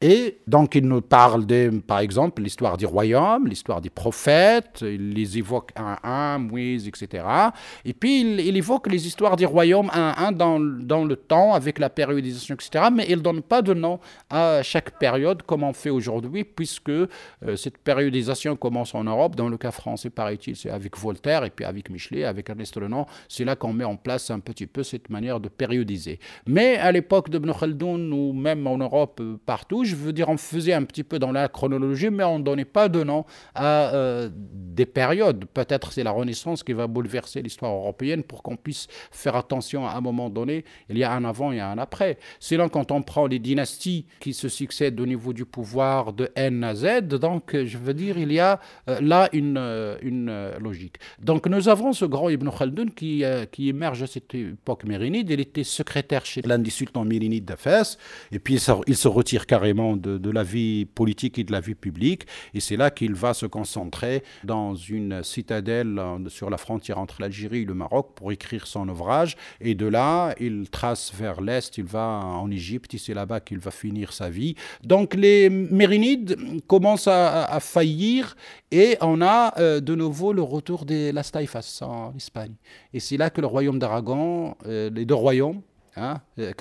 Et 0.00 0.38
donc 0.46 0.74
il 0.74 0.86
nous 0.86 1.00
parle, 1.00 1.46
de, 1.46 1.80
par 1.86 2.00
exemple, 2.00 2.42
l'histoire 2.42 2.76
du 2.76 2.86
royaume, 2.86 3.46
l'histoire 3.46 3.80
des 3.80 3.90
prophètes, 3.90 4.80
il 4.82 5.12
les 5.12 5.38
évoque 5.38 5.70
un 5.76 5.96
à 6.02 6.34
un, 6.34 6.38
Moïse, 6.38 6.88
etc. 6.88 7.24
Et 7.84 7.92
puis 7.92 8.20
il, 8.20 8.56
évoque 8.56 8.88
les 8.88 9.06
histoires 9.06 9.36
du 9.36 9.46
royaume 9.46 9.90
un 9.92 10.08
à 10.08 10.26
un 10.26 10.32
dans, 10.32 10.58
le 10.58 11.16
temps, 11.16 11.54
avec 11.54 11.78
la 11.78 11.90
périodisation, 11.90 12.56
etc. 12.56 12.86
Mais 12.92 13.06
il 13.08 13.18
ne 13.18 13.22
donne 13.22 13.42
pas 13.42 13.62
de 13.62 13.74
nom 13.74 14.00
à 14.28 14.62
chaque 14.62 14.98
période 14.98 15.42
comme 15.42 15.62
on 15.62 15.72
fait 15.72 15.90
aujourd'hui, 15.90 16.42
puisque 16.42 16.88
euh, 16.88 17.08
cette 17.56 17.78
périodisation 17.78 18.56
commence 18.56 18.94
en 18.94 19.04
Europe. 19.04 19.36
Dans 19.36 19.48
le 19.48 19.56
cas 19.56 19.70
français, 19.70 20.10
paraît-il, 20.10 20.56
c'est 20.56 20.70
avec 20.70 20.96
Voltaire, 20.98 21.44
et 21.44 21.50
puis 21.50 21.64
avec 21.64 21.90
Michelet, 21.90 22.24
avec 22.24 22.50
Ernest 22.50 22.76
nom, 22.88 23.06
c'est 23.28 23.44
là 23.44 23.56
qu'on 23.56 23.72
met 23.72 23.84
en 23.84 23.96
place 23.96 24.30
un 24.30 24.40
petit 24.40 24.66
peu 24.66 24.82
cette 24.82 25.10
manière 25.10 25.40
de 25.40 25.48
périodiser. 25.48 26.18
Mais 26.46 26.76
à 26.76 26.92
l'époque 26.92 27.30
de 27.30 27.38
Ibn 27.38 27.52
Khaldoun, 27.52 28.12
ou 28.12 28.32
même 28.32 28.66
en 28.66 28.78
Europe, 28.78 29.20
euh, 29.20 29.36
partout, 29.44 29.84
je 29.84 29.94
veux 29.94 30.12
dire, 30.12 30.28
on 30.28 30.36
faisait 30.36 30.72
un 30.72 30.84
petit 30.84 31.04
peu 31.04 31.18
dans 31.18 31.32
la 31.32 31.48
chronologie, 31.48 32.10
mais 32.10 32.24
on 32.24 32.38
ne 32.38 32.44
donnait 32.44 32.64
pas 32.64 32.88
de 32.88 33.02
nom 33.02 33.24
à 33.54 33.94
euh, 33.94 34.28
des 34.32 34.86
périodes. 34.86 35.44
Peut-être 35.46 35.92
c'est 35.92 36.02
la 36.02 36.10
Renaissance 36.10 36.62
qui 36.62 36.72
va 36.72 36.86
bouleverser 36.86 37.42
l'histoire 37.42 37.72
européenne 37.72 38.22
pour 38.22 38.42
qu'on 38.42 38.56
puisse 38.56 38.86
faire 39.10 39.36
attention 39.36 39.86
à 39.86 39.92
un 39.92 40.00
moment 40.00 40.30
donné. 40.30 40.64
Il 40.88 40.98
y 40.98 41.04
a 41.04 41.12
un 41.12 41.24
avant 41.24 41.52
et 41.52 41.60
un 41.60 41.78
après. 41.78 42.18
Sinon, 42.40 42.68
quand 42.68 42.90
on 42.90 43.02
prend 43.02 43.26
les 43.26 43.38
dynasties 43.38 44.06
qui 44.20 44.32
se 44.34 44.48
succèdent 44.48 45.00
au 45.00 45.06
niveau 45.06 45.32
du 45.32 45.44
pouvoir 45.44 46.12
de 46.12 46.30
N 46.34 46.64
à 46.64 46.74
Z, 46.74 47.08
donc 47.08 47.54
je 47.54 47.78
veux 47.78 47.94
dire, 47.94 48.18
il 48.18 48.32
y 48.32 48.40
a 48.40 48.60
euh, 48.88 48.98
là 49.00 49.28
une, 49.32 49.58
une 50.02 50.52
logique. 50.60 50.96
Donc 51.20 51.46
nous 51.46 51.68
avons 51.68 51.92
ce 51.92 52.04
grand 52.04 52.28
Ibn 52.28 52.48
Khaldun 52.50 52.77
qui, 52.86 53.24
qui 53.52 53.68
émerge 53.68 54.02
à 54.02 54.06
cette 54.06 54.34
époque 54.34 54.84
mérinide. 54.84 55.30
Il 55.30 55.40
était 55.40 55.64
secrétaire 55.64 56.24
chez 56.24 56.42
l'un 56.42 56.58
des 56.58 56.70
sultans 56.70 57.04
mérinides 57.04 57.44
d'Afès, 57.44 57.98
et 58.32 58.38
puis 58.38 58.54
il 58.54 58.96
se, 58.96 59.08
retire 59.08 59.46
carrément 59.46 59.96
de, 59.96 60.18
de, 60.18 60.30
la 60.30 60.42
vie 60.42 60.84
politique 60.84 61.38
et 61.38 61.44
de 61.44 61.52
la 61.52 61.60
vie 61.60 61.74
publique, 61.74 62.26
et 62.54 62.60
c'est 62.60 62.76
là 62.76 62.90
qu'il 62.90 63.14
va 63.14 63.34
se 63.34 63.46
concentrer 63.46 64.22
dans 64.44 64.74
une 64.74 65.22
citadelle 65.22 66.00
sur 66.28 66.50
la 66.50 66.58
frontière 66.58 66.98
entre 66.98 67.20
l'Algérie 67.20 67.62
et 67.62 67.64
le 67.64 67.74
Maroc 67.74 68.12
pour 68.14 68.32
écrire 68.32 68.66
son 68.66 68.88
ouvrage, 68.88 69.36
et 69.60 69.74
de 69.74 69.86
là, 69.86 70.34
il 70.40 70.68
trace 70.70 71.12
vers 71.14 71.40
l'Est, 71.40 71.78
il 71.78 71.84
va 71.84 72.20
en 72.24 72.50
Égypte, 72.50 72.94
et 72.94 72.98
c'est 72.98 73.14
là-bas 73.14 73.40
qu'il 73.40 73.58
va 73.58 73.70
finir 73.70 74.12
sa 74.12 74.30
vie. 74.30 74.54
Donc 74.84 75.14
les 75.14 75.50
Mérinides 75.50 76.36
commencent 76.66 77.08
à, 77.08 77.58
faillir 77.60 78.36
et 78.70 78.96
on 79.00 79.20
a 79.20 79.58
euh, 79.58 79.80
de 79.80 79.94
nouveau 79.94 80.32
le 80.32 80.42
retour 80.42 80.84
des 80.84 81.12
Las 81.12 81.32
Taifas 81.32 81.80
en 81.82 82.14
Espagne. 82.16 82.54
Et 82.92 83.00
c'est 83.00 83.16
là 83.16 83.30
que 83.30 83.40
le 83.40 83.46
royaume 83.46 83.78
d'Aragon, 83.78 84.56
euh, 84.66 84.90
les 84.90 85.04
deux 85.04 85.14
royaumes, 85.14 85.62
Hein, 85.98 86.20
euh, 86.38 86.52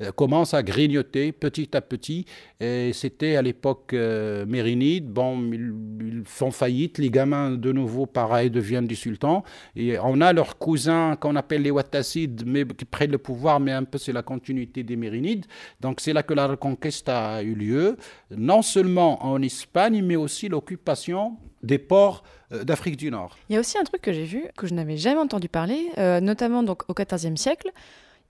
euh, 0.00 0.44
à 0.52 0.62
grignoter 0.62 1.32
petit 1.32 1.76
à 1.76 1.80
petit. 1.80 2.26
Et 2.60 2.92
c'était 2.92 3.36
à 3.36 3.42
l'époque 3.42 3.92
euh, 3.92 4.44
mérinide. 4.46 5.08
Bon, 5.08 5.40
ils, 5.52 6.22
font 6.24 6.50
faillite. 6.50 6.98
Les 6.98 7.10
gamins, 7.10 7.52
de 7.52 7.72
nouveau, 7.72 8.06
pareil, 8.06 8.50
deviennent 8.50 8.86
du 8.86 8.96
sultan. 8.96 9.44
Et 9.76 9.98
on 9.98 10.20
a 10.20 10.32
leurs 10.32 10.58
cousins 10.58 11.16
qu'on 11.16 11.36
appelle 11.36 11.62
les 11.62 11.70
Wattassides, 11.70 12.44
mais 12.46 12.64
qui 12.64 12.84
prennent 12.84 13.12
le 13.12 13.18
pouvoir, 13.18 13.60
mais 13.60 13.72
un 13.72 13.84
peu 13.84 13.98
c'est 13.98 14.12
la 14.12 14.22
continuité 14.22 14.82
des 14.82 14.96
mérinides. 14.96 15.46
Donc 15.80 16.00
c'est 16.00 16.12
là 16.12 16.22
que 16.22 16.34
la 16.34 16.46
reconquête 16.46 17.08
a 17.08 17.42
eu 17.42 17.54
lieu, 17.54 17.96
non 18.30 18.62
seulement 18.62 19.24
en 19.24 19.40
Espagne, 19.42 20.02
mais 20.02 20.16
aussi 20.16 20.48
l'occupation 20.48 21.36
des 21.62 21.78
ports 21.78 22.22
d'Afrique 22.50 22.96
du 22.96 23.10
Nord. 23.10 23.36
Il 23.48 23.54
y 23.54 23.56
a 23.56 23.60
aussi 23.60 23.78
un 23.78 23.84
truc 23.84 24.02
que 24.02 24.12
j'ai 24.12 24.24
vu, 24.24 24.44
que 24.56 24.66
je 24.66 24.74
n'avais 24.74 24.96
jamais 24.96 25.20
entendu 25.20 25.48
parler, 25.48 25.90
notamment 26.20 26.62
donc 26.62 26.82
au 26.88 26.94
XIVe 26.94 27.36
siècle. 27.36 27.70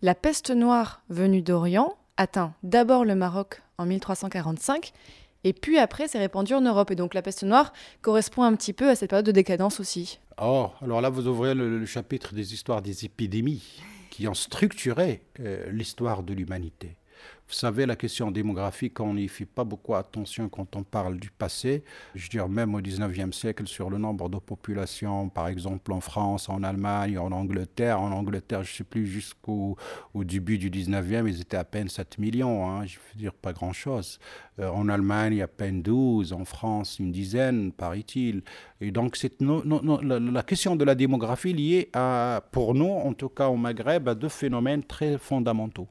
La 0.03 0.14
peste 0.14 0.51
noire 0.51 1.03
venue 1.09 1.43
d'Orient 1.43 1.97
atteint 2.17 2.55
d'abord 2.62 3.05
le 3.05 3.14
Maroc 3.14 3.62
en 3.79 3.87
1345 3.87 4.93
et 5.45 5.53
puis 5.53 5.79
après 5.79 6.09
s'est 6.09 6.19
répandue 6.19 6.55
en 6.55 6.61
Europe. 6.61 6.91
Et 6.91 6.97
donc 6.97 7.14
la 7.14 7.23
peste 7.23 7.45
noire 7.45 7.73
correspond 8.03 8.43
un 8.43 8.55
petit 8.57 8.73
peu 8.73 8.91
à 8.91 8.97
cette 8.97 9.11
période 9.11 9.27
de 9.27 9.33
décadence 9.33 9.81
aussi. 9.81 10.19
Oh, 10.41 10.71
alors 10.83 11.01
là 11.01 11.09
vous 11.09 11.29
ouvrez 11.29 11.55
le, 11.55 11.85
chapitre 11.87 12.35
des 12.35 12.53
histoires 12.53 12.83
des 12.83 13.05
épidémies 13.05 13.81
qui 14.11 14.29
ont 14.29 14.35
structuré 14.35 15.23
euh, 15.41 15.71
l'histoire 15.71 16.23
de 16.23 16.35
l'humanité. 16.35 16.97
Vous 17.49 17.55
savez, 17.55 17.86
la 17.86 17.94
question 17.94 18.32
démographique, 18.32 18.99
on 18.99 19.14
n'y 19.14 19.28
fait 19.28 19.47
pas 19.47 19.62
beaucoup 19.62 19.94
attention 19.94 20.49
quand 20.49 20.74
on 20.74 20.82
parle 20.82 21.16
du 21.16 21.30
passé. 21.30 21.84
Je 22.16 22.28
dire, 22.28 22.49
même 22.49 22.74
au 22.74 22.80
19e 22.80 23.30
siècle, 23.30 23.68
sur 23.68 23.88
le 23.88 23.99
nombre 23.99 24.28
de 24.28 24.38
populations, 24.38 25.28
par 25.28 25.47
exemple 25.47 25.92
en 25.92 26.01
France, 26.01 26.49
en 26.49 26.64
Allemagne, 26.64 27.16
en 27.18 27.30
Angleterre. 27.30 28.01
En 28.01 28.11
Angleterre, 28.11 28.64
je 28.64 28.72
ne 28.72 28.76
sais 28.78 28.84
plus, 28.84 29.07
jusqu'au 29.07 29.76
au 30.12 30.24
début 30.24 30.59
du 30.59 30.70
19e, 30.70 31.28
ils 31.28 31.40
étaient 31.40 31.57
à 31.57 31.62
peine 31.62 31.88
7 31.88 32.18
millions. 32.18 32.68
Hein, 32.68 32.84
je 32.84 32.97
veux 32.97 33.18
dire, 33.18 33.32
pas 33.32 33.53
grand-chose. 33.53 34.18
Euh, 34.59 34.68
en 34.68 34.88
Allemagne, 34.88 35.40
à 35.40 35.47
peine 35.47 35.82
12. 35.82 36.32
En 36.32 36.44
France, 36.44 36.99
une 36.99 37.12
dizaine, 37.12 37.70
paraît-il. 37.70 38.42
Et 38.80 38.90
donc, 38.90 39.16
la, 39.40 40.42
question 40.42 40.74
de 40.74 40.84
la 40.84 40.97
démographie 40.97 41.53
liée 41.53 41.90
à, 41.92 42.42
pour 42.51 42.74
nous, 42.74 42.90
en 42.90 43.12
tout 43.12 43.28
cas 43.28 43.47
au 43.47 43.57
Maghreb, 43.57 44.09
à 44.09 44.16
deux 44.16 44.28
phénomènes 44.28 44.82
très 44.82 45.16
fondamentaux 45.16 45.86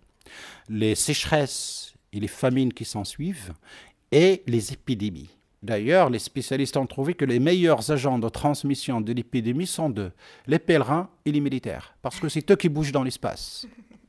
les 0.69 0.95
sécheresses 0.95 1.93
et 2.13 2.19
les 2.19 2.27
famines 2.27 2.73
qui 2.73 2.85
s'en 2.85 3.03
suivent, 3.03 3.53
et 4.11 4.43
les 4.47 4.73
épidémies. 4.73 5.29
D'ailleurs, 5.63 6.09
les 6.11 6.19
spécialistes 6.19 6.77
ont 6.77 6.85
trouvé 6.85 7.15
que 7.15 7.25
les 7.25 7.39
meilleurs 7.39 7.89
agents 7.89 8.19
de 8.19 8.29
transmission 8.29 9.01
de 9.01 9.11
l'épidémie 9.11 9.65
sont 9.65 9.89
deux, 9.89 10.11
les 10.45 10.59
pèlerins 10.59 11.09
et 11.25 11.31
les 11.31 11.39
militaires, 11.39 11.95
parce 12.03 12.19
que 12.19 12.29
c'est 12.29 12.49
eux 12.51 12.55
qui 12.55 12.69
bougent 12.69 12.91
dans 12.91 13.03
l'espace. 13.03 13.65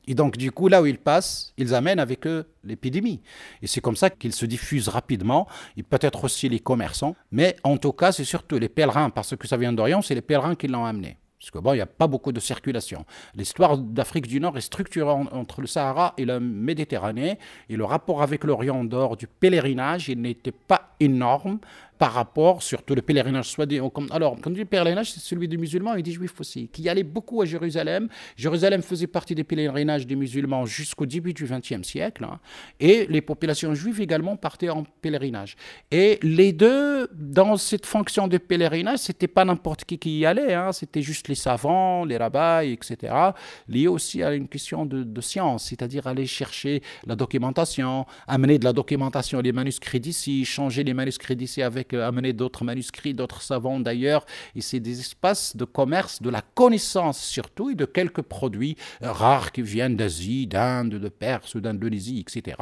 Et 0.06 0.14
donc, 0.14 0.36
du 0.36 0.52
coup, 0.52 0.68
là 0.68 0.82
où 0.82 0.86
ils 0.86 0.98
passent, 0.98 1.52
ils 1.56 1.74
amènent 1.74 1.98
avec 1.98 2.26
eux 2.26 2.46
l'épidémie. 2.62 3.22
Et 3.62 3.66
c'est 3.66 3.80
comme 3.80 3.96
ça 3.96 4.10
qu'ils 4.10 4.34
se 4.34 4.46
diffusent 4.46 4.88
rapidement, 4.88 5.48
et 5.76 5.82
peut-être 5.82 6.24
aussi 6.24 6.48
les 6.48 6.60
commerçants, 6.60 7.16
mais 7.32 7.56
en 7.64 7.78
tout 7.78 7.92
cas, 7.92 8.12
c'est 8.12 8.24
surtout 8.24 8.58
les 8.58 8.68
pèlerins, 8.68 9.10
parce 9.10 9.34
que 9.34 9.48
ça 9.48 9.56
vient 9.56 9.72
d'Orient, 9.72 10.02
c'est 10.02 10.14
les 10.14 10.22
pèlerins 10.22 10.54
qui 10.54 10.68
l'ont 10.68 10.84
amené. 10.84 11.16
Parce 11.46 11.52
que 11.52 11.58
bon, 11.60 11.74
il 11.74 11.76
n'y 11.76 11.82
a 11.82 11.86
pas 11.86 12.08
beaucoup 12.08 12.32
de 12.32 12.40
circulation. 12.40 13.04
L'histoire 13.36 13.78
d'Afrique 13.78 14.26
du 14.26 14.40
Nord 14.40 14.58
est 14.58 14.62
structurée 14.62 15.12
entre 15.12 15.60
le 15.60 15.68
Sahara 15.68 16.12
et 16.18 16.24
la 16.24 16.40
Méditerranée, 16.40 17.38
et 17.68 17.76
le 17.76 17.84
rapport 17.84 18.20
avec 18.20 18.42
l'Orient 18.42 18.82
d'or 18.82 19.16
du 19.16 19.28
pèlerinage, 19.28 20.10
n'était 20.10 20.50
pas 20.50 20.96
énorme, 20.98 21.60
par 21.98 22.12
rapport, 22.12 22.62
surtout 22.62 22.94
le 22.94 23.02
pèlerinage 23.02 23.48
soit 23.48 23.66
des, 23.66 23.80
alors 24.10 24.36
quand 24.40 24.50
on 24.50 24.52
dit 24.52 24.64
pèlerinage, 24.64 25.12
c'est 25.12 25.20
celui 25.20 25.48
des 25.48 25.56
musulmans 25.56 25.94
et 25.94 26.02
des 26.02 26.12
juifs 26.12 26.38
aussi, 26.40 26.68
qui 26.68 26.88
allaient 26.88 27.02
beaucoup 27.02 27.40
à 27.40 27.44
Jérusalem. 27.44 28.08
Jérusalem 28.36 28.82
faisait 28.82 29.06
partie 29.06 29.34
des 29.34 29.44
pèlerinages 29.44 30.06
des 30.06 30.16
musulmans 30.16 30.66
jusqu'au 30.66 31.06
début 31.06 31.32
du 31.32 31.44
XXe 31.44 31.86
siècle, 31.86 32.24
hein. 32.24 32.38
et 32.80 33.06
les 33.08 33.20
populations 33.20 33.74
juives 33.74 34.00
également 34.00 34.36
partaient 34.36 34.68
en 34.68 34.84
pèlerinage. 35.00 35.56
Et 35.90 36.18
les 36.22 36.52
deux, 36.52 37.08
dans 37.14 37.56
cette 37.56 37.86
fonction 37.86 38.28
de 38.28 38.38
pèlerinage, 38.38 38.98
c'était 38.98 39.28
pas 39.28 39.44
n'importe 39.44 39.84
qui 39.84 39.98
qui 39.98 40.18
y 40.18 40.26
allait, 40.26 40.54
hein. 40.54 40.72
c'était 40.72 41.02
juste 41.02 41.28
les 41.28 41.34
savants, 41.34 42.04
les 42.04 42.16
rabbins, 42.16 42.60
etc., 42.60 43.14
liés 43.68 43.88
aussi 43.88 44.22
à 44.22 44.34
une 44.34 44.48
question 44.48 44.84
de, 44.84 45.02
de 45.02 45.20
science, 45.20 45.66
c'est-à-dire 45.66 46.06
aller 46.06 46.26
chercher 46.26 46.82
la 47.06 47.16
documentation, 47.16 48.06
amener 48.26 48.58
de 48.58 48.64
la 48.64 48.72
documentation, 48.72 49.40
les 49.40 49.52
manuscrits 49.52 50.00
d'ici, 50.00 50.44
changer 50.44 50.84
les 50.84 50.94
manuscrits 50.94 51.36
d'ici 51.36 51.62
avec 51.62 51.85
amener 51.94 52.32
d'autres 52.32 52.64
manuscrits, 52.64 53.14
d'autres 53.14 53.42
savants 53.42 53.80
d'ailleurs. 53.80 54.24
Et 54.54 54.60
c'est 54.60 54.80
des 54.80 55.00
espaces 55.00 55.56
de 55.56 55.64
commerce, 55.64 56.22
de 56.22 56.30
la 56.30 56.42
connaissance 56.42 57.20
surtout, 57.20 57.70
et 57.70 57.74
de 57.74 57.84
quelques 57.84 58.22
produits 58.22 58.76
rares 59.00 59.52
qui 59.52 59.62
viennent 59.62 59.96
d'Asie, 59.96 60.46
d'Inde, 60.46 60.94
de 60.94 61.08
Perse, 61.08 61.56
d'Indonésie, 61.56 62.20
etc. 62.20 62.56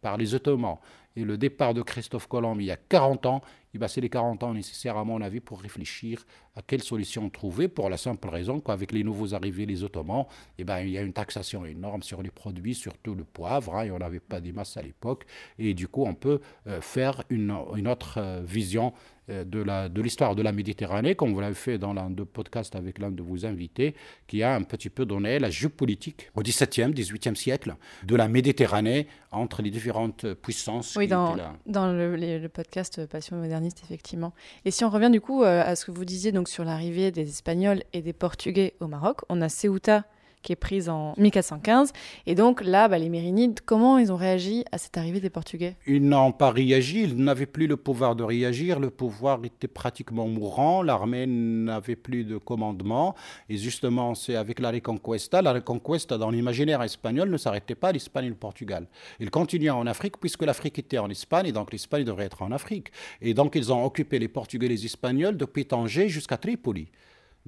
par 0.00 0.16
les 0.16 0.34
Ottomans 0.34 0.78
et 1.16 1.24
le 1.24 1.38
départ 1.38 1.74
de 1.74 1.82
Christophe 1.82 2.26
Colomb 2.26 2.58
il 2.58 2.66
y 2.66 2.70
a 2.70 2.76
40 2.76 3.26
ans, 3.26 3.42
eh 3.74 3.78
ben, 3.78 3.88
c'est 3.88 4.00
les 4.00 4.08
40 4.08 4.42
ans 4.44 4.54
nécessaires, 4.54 4.96
à 4.96 5.04
mon 5.04 5.20
avis, 5.20 5.40
pour 5.40 5.60
réfléchir 5.60 6.24
à 6.54 6.62
quelle 6.62 6.82
solution 6.82 7.28
trouver, 7.28 7.66
pour 7.66 7.90
la 7.90 7.96
simple 7.96 8.28
raison 8.28 8.60
qu'avec 8.60 8.92
les 8.92 9.02
nouveaux 9.02 9.34
arrivés, 9.34 9.66
les 9.66 9.82
Ottomans, 9.82 10.26
eh 10.58 10.64
ben, 10.64 10.80
il 10.80 10.90
y 10.90 10.98
a 10.98 11.02
une 11.02 11.12
taxation 11.12 11.64
énorme 11.64 12.02
sur 12.02 12.22
les 12.22 12.30
produits, 12.30 12.74
surtout 12.74 13.14
le 13.14 13.24
poivre, 13.24 13.74
hein, 13.74 13.84
et 13.84 13.90
on 13.90 13.98
n'avait 13.98 14.20
pas 14.20 14.40
des 14.40 14.52
masses 14.52 14.76
à 14.76 14.82
l'époque, 14.82 15.26
et 15.58 15.74
du 15.74 15.88
coup, 15.88 16.04
on 16.04 16.14
peut 16.14 16.40
euh, 16.68 16.80
faire 16.80 17.24
une, 17.30 17.56
une 17.76 17.88
autre 17.88 18.18
euh, 18.18 18.42
vision 18.44 18.88
euh, 18.88 18.90
de 19.28 20.00
l'histoire 20.00 20.34
de, 20.34 20.38
de, 20.38 20.42
la 20.42 20.52
Méditerranée, 20.52 21.14
comme 21.14 21.32
vous 21.32 21.40
l'avez 21.40 21.54
fait 21.54 21.78
dans 21.78 21.92
l'un 21.92 22.10
de 22.10 22.24
podcasts 22.24 22.76
avec 22.76 22.98
l'un 22.98 23.10
de 23.10 23.22
vos 23.22 23.46
invités, 23.46 23.94
qui 24.26 24.42
a 24.42 24.54
un 24.54 24.62
petit 24.62 24.90
peu 24.90 25.04
donné 25.06 25.38
la 25.38 25.50
géopolitique 25.50 26.30
au 26.34 26.42
XVIIe, 26.42 26.92
XVIIIe 26.92 27.36
siècle 27.36 27.76
de 28.04 28.16
la 28.16 28.28
Méditerranée 28.28 29.06
entre 29.32 29.62
les 29.62 29.70
différentes 29.70 30.32
puissances. 30.34 30.94
Oui, 30.96 31.08
dans, 31.08 31.36
dans 31.66 31.92
le, 31.92 32.16
le, 32.16 32.48
podcast 32.48 33.06
Passion 33.06 33.36
moderniste, 33.36 33.80
effectivement. 33.84 34.32
Et 34.64 34.70
si 34.70 34.84
on 34.84 34.90
revient 34.90 35.10
du 35.10 35.20
coup 35.20 35.42
à 35.42 35.74
ce 35.74 35.84
que 35.84 35.90
vous 35.90 36.04
disiez 36.04 36.32
donc 36.32 36.48
sur 36.48 36.64
l'arrivée 36.64 37.10
des 37.10 37.28
Espagnols 37.28 37.82
et 37.92 38.02
des 38.02 38.12
Portugais 38.12 38.74
au 38.80 38.86
Maroc, 38.86 39.20
on 39.28 39.40
a 39.40 39.48
Ceuta 39.48 40.04
qui 40.44 40.52
est 40.52 40.56
prise 40.56 40.88
en 40.88 41.14
1415. 41.16 41.92
Et 42.26 42.36
donc 42.36 42.62
là, 42.62 42.86
bah, 42.86 42.98
les 42.98 43.08
Mérinides, 43.08 43.60
comment 43.64 43.98
ils 43.98 44.12
ont 44.12 44.16
réagi 44.16 44.64
à 44.70 44.78
cette 44.78 44.96
arrivée 44.96 45.18
des 45.18 45.30
Portugais? 45.30 45.74
Ils 45.86 46.06
n'ont 46.06 46.32
pas 46.32 46.50
réagi, 46.50 47.02
ils 47.02 47.16
n'avaient 47.16 47.46
plus 47.46 47.66
le 47.66 47.76
pouvoir 47.76 48.14
de 48.14 48.22
réagir, 48.22 48.78
le 48.78 48.90
pouvoir 48.90 49.40
était 49.42 49.66
pratiquement 49.66 50.28
mourant, 50.28 50.82
l'armée 50.82 51.26
n'avait 51.26 51.96
plus 51.96 52.24
de 52.24 52.36
commandement. 52.36 53.14
Et 53.48 53.56
justement, 53.56 54.14
c'est 54.14 54.36
avec 54.36 54.60
la 54.60 54.70
Reconquista, 54.70 55.40
la 55.42 55.54
Reconquista 55.54 56.18
dans 56.18 56.30
l'imaginaire 56.30 56.82
espagnol 56.82 57.30
ne 57.30 57.38
s'arrêtait 57.38 57.74
pas 57.74 57.88
à 57.88 57.92
l'Espagne 57.92 58.26
et 58.26 58.28
le 58.28 58.34
Portugal. 58.34 58.86
Il 59.20 59.30
continuait 59.30 59.70
en 59.70 59.86
Afrique 59.86 60.18
puisque 60.20 60.42
l'Afrique 60.42 60.78
était 60.78 60.98
en 60.98 61.08
Espagne 61.08 61.46
et 61.46 61.52
donc 61.52 61.72
l'Espagne 61.72 62.04
devrait 62.04 62.26
être 62.26 62.42
en 62.42 62.52
Afrique. 62.52 62.92
Et 63.22 63.32
donc 63.32 63.54
ils 63.54 63.72
ont 63.72 63.82
occupé 63.82 64.18
les 64.18 64.28
Portugais 64.28 64.66
et 64.66 64.68
les 64.68 64.84
Espagnols 64.84 65.38
depuis 65.38 65.64
Tanger 65.64 66.10
jusqu'à 66.10 66.36
Tripoli. 66.36 66.88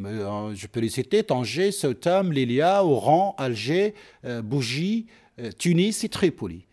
Euh, 0.05 0.55
je 0.55 0.67
peux 0.67 0.81
les 0.81 0.89
citer 0.89 1.23
Tanger, 1.23 1.73
Ceuta, 1.73 2.23
Lilia, 2.23 2.85
Oran, 2.85 3.35
Alger, 3.39 3.95
euh, 4.25 4.43
Bougie, 4.43 5.07
euh, 5.39 5.51
Tunis 5.57 6.05
et 6.05 6.09
Tripoli. 6.09 6.66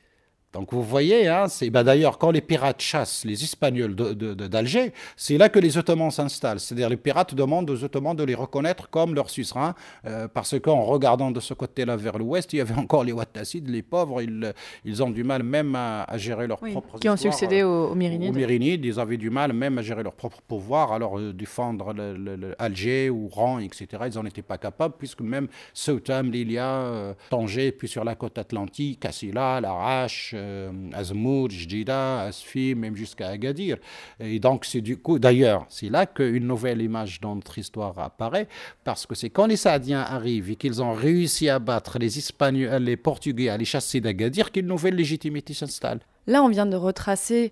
Donc 0.53 0.71
vous 0.71 0.83
voyez, 0.83 1.27
hein, 1.27 1.47
c'est 1.47 1.69
bah, 1.69 1.83
d'ailleurs 1.83 2.17
quand 2.17 2.31
les 2.31 2.41
pirates 2.41 2.81
chassent 2.81 3.25
les 3.25 3.43
Espagnols 3.43 3.95
d'Alger, 3.95 4.93
c'est 5.17 5.37
là 5.37 5.49
que 5.49 5.59
les 5.59 5.77
Ottomans 5.77 6.11
s'installent. 6.11 6.59
C'est-à-dire 6.59 6.89
les 6.89 6.97
pirates 6.97 7.33
demandent 7.33 7.69
aux 7.69 7.83
Ottomans 7.83 8.15
de 8.15 8.23
les 8.23 8.35
reconnaître 8.35 8.89
comme 8.89 9.15
leurs 9.15 9.29
suzerains, 9.29 9.73
euh, 10.05 10.27
parce 10.27 10.59
qu'en 10.59 10.83
regardant 10.83 11.31
de 11.31 11.39
ce 11.39 11.53
côté-là 11.53 11.95
vers 11.95 12.17
l'ouest, 12.17 12.53
il 12.53 12.57
y 12.57 12.61
avait 12.61 12.75
encore 12.75 13.03
les 13.03 13.11
Ouattacides, 13.11 13.67
les 13.67 13.81
pauvres, 13.81 14.21
ils, 14.21 14.53
ils 14.85 15.01
ont 15.01 15.09
du 15.09 15.23
mal 15.23 15.43
même 15.43 15.75
à, 15.75 16.05
gérer 16.17 16.47
leur 16.47 16.61
oui, 16.61 16.71
propre 16.71 16.99
Qui 16.99 17.09
ont 17.09 17.17
succédé 17.17 17.63
aux, 17.63 17.87
aux, 17.87 17.95
Mérinides. 17.95 18.29
Aux 18.29 18.33
Mérinides, 18.33 18.85
ils 18.85 18.99
avaient 18.99 19.17
du 19.17 19.29
mal 19.29 19.53
même 19.53 19.77
à 19.79 19.81
gérer 19.81 20.03
leur 20.03 20.13
propre 20.13 20.41
pouvoir, 20.47 20.91
alors 20.91 21.17
euh, 21.17 21.33
défendre 21.33 21.93
le, 21.93 22.55
Alger 22.59 23.09
ou 23.09 23.27
Oran, 23.31 23.59
etc. 23.59 23.87
Ils 24.05 24.15
n'en 24.15 24.25
étaient 24.25 24.41
pas 24.41 24.57
capables, 24.57 24.95
puisque 24.97 25.21
même 25.21 25.47
Ceuta, 25.73 26.21
Lilia, 26.21 26.67
euh, 26.67 27.13
Tanger, 27.29 27.71
puis 27.71 27.87
sur 27.87 28.03
la 28.03 28.15
côte 28.15 28.37
atlantique, 28.37 29.05
Assila, 29.05 29.59
Larache, 29.61 30.33
euh, 30.35 30.42
Azmour, 30.93 31.49
Jdida, 31.49 32.21
Asfi, 32.21 32.75
même 32.75 32.95
jusqu'à 32.95 33.29
Agadir. 33.29 33.77
Et 34.19 34.39
donc, 34.39 34.65
c'est 34.65 34.81
du 34.81 34.97
coup, 34.97 35.19
d'ailleurs, 35.19 35.65
c'est 35.69 35.89
là 35.89 36.05
qu'une 36.05 36.47
nouvelle 36.47 36.81
image 36.81 37.19
dans 37.21 37.35
notre 37.35 37.57
histoire 37.57 37.97
apparaît, 37.99 38.47
parce 38.83 39.05
que 39.05 39.15
c'est 39.15 39.29
quand 39.29 39.47
les 39.47 39.57
Saadiens 39.57 40.01
arrivent 40.01 40.51
et 40.51 40.55
qu'ils 40.55 40.81
ont 40.81 40.93
réussi 40.93 41.49
à 41.49 41.59
battre 41.59 41.99
les 41.99 42.17
Espagnols, 42.17 42.83
les 42.83 42.97
Portugais, 42.97 43.49
à 43.49 43.57
les 43.57 43.65
chasser 43.65 44.01
d'Agadir, 44.01 44.51
qu'une 44.51 44.67
nouvelle 44.67 44.95
légitimité 44.95 45.53
s'installe. 45.53 45.99
Là, 46.27 46.43
on 46.43 46.49
vient 46.49 46.65
de 46.65 46.77
retracer 46.77 47.51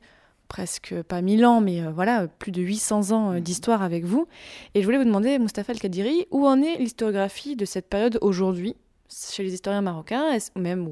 presque 0.51 1.01
pas 1.03 1.21
1000 1.21 1.45
ans, 1.45 1.61
mais 1.61 1.81
euh, 1.81 1.91
voilà, 1.91 2.27
plus 2.27 2.51
de 2.51 2.61
800 2.61 3.11
ans 3.11 3.31
euh, 3.31 3.39
d'histoire 3.39 3.81
avec 3.81 4.03
vous. 4.03 4.27
Et 4.75 4.81
je 4.81 4.85
voulais 4.85 4.97
vous 4.97 5.05
demander, 5.05 5.39
Mustapha 5.39 5.71
El-Kadiri, 5.71 6.27
où 6.29 6.45
en 6.45 6.61
est 6.61 6.77
l'historiographie 6.77 7.55
de 7.55 7.63
cette 7.63 7.87
période 7.87 8.17
aujourd'hui? 8.21 8.75
Chez 9.11 9.43
les 9.43 9.53
historiens 9.53 9.81
marocains, 9.81 10.37
ou 10.55 10.59
même 10.59 10.87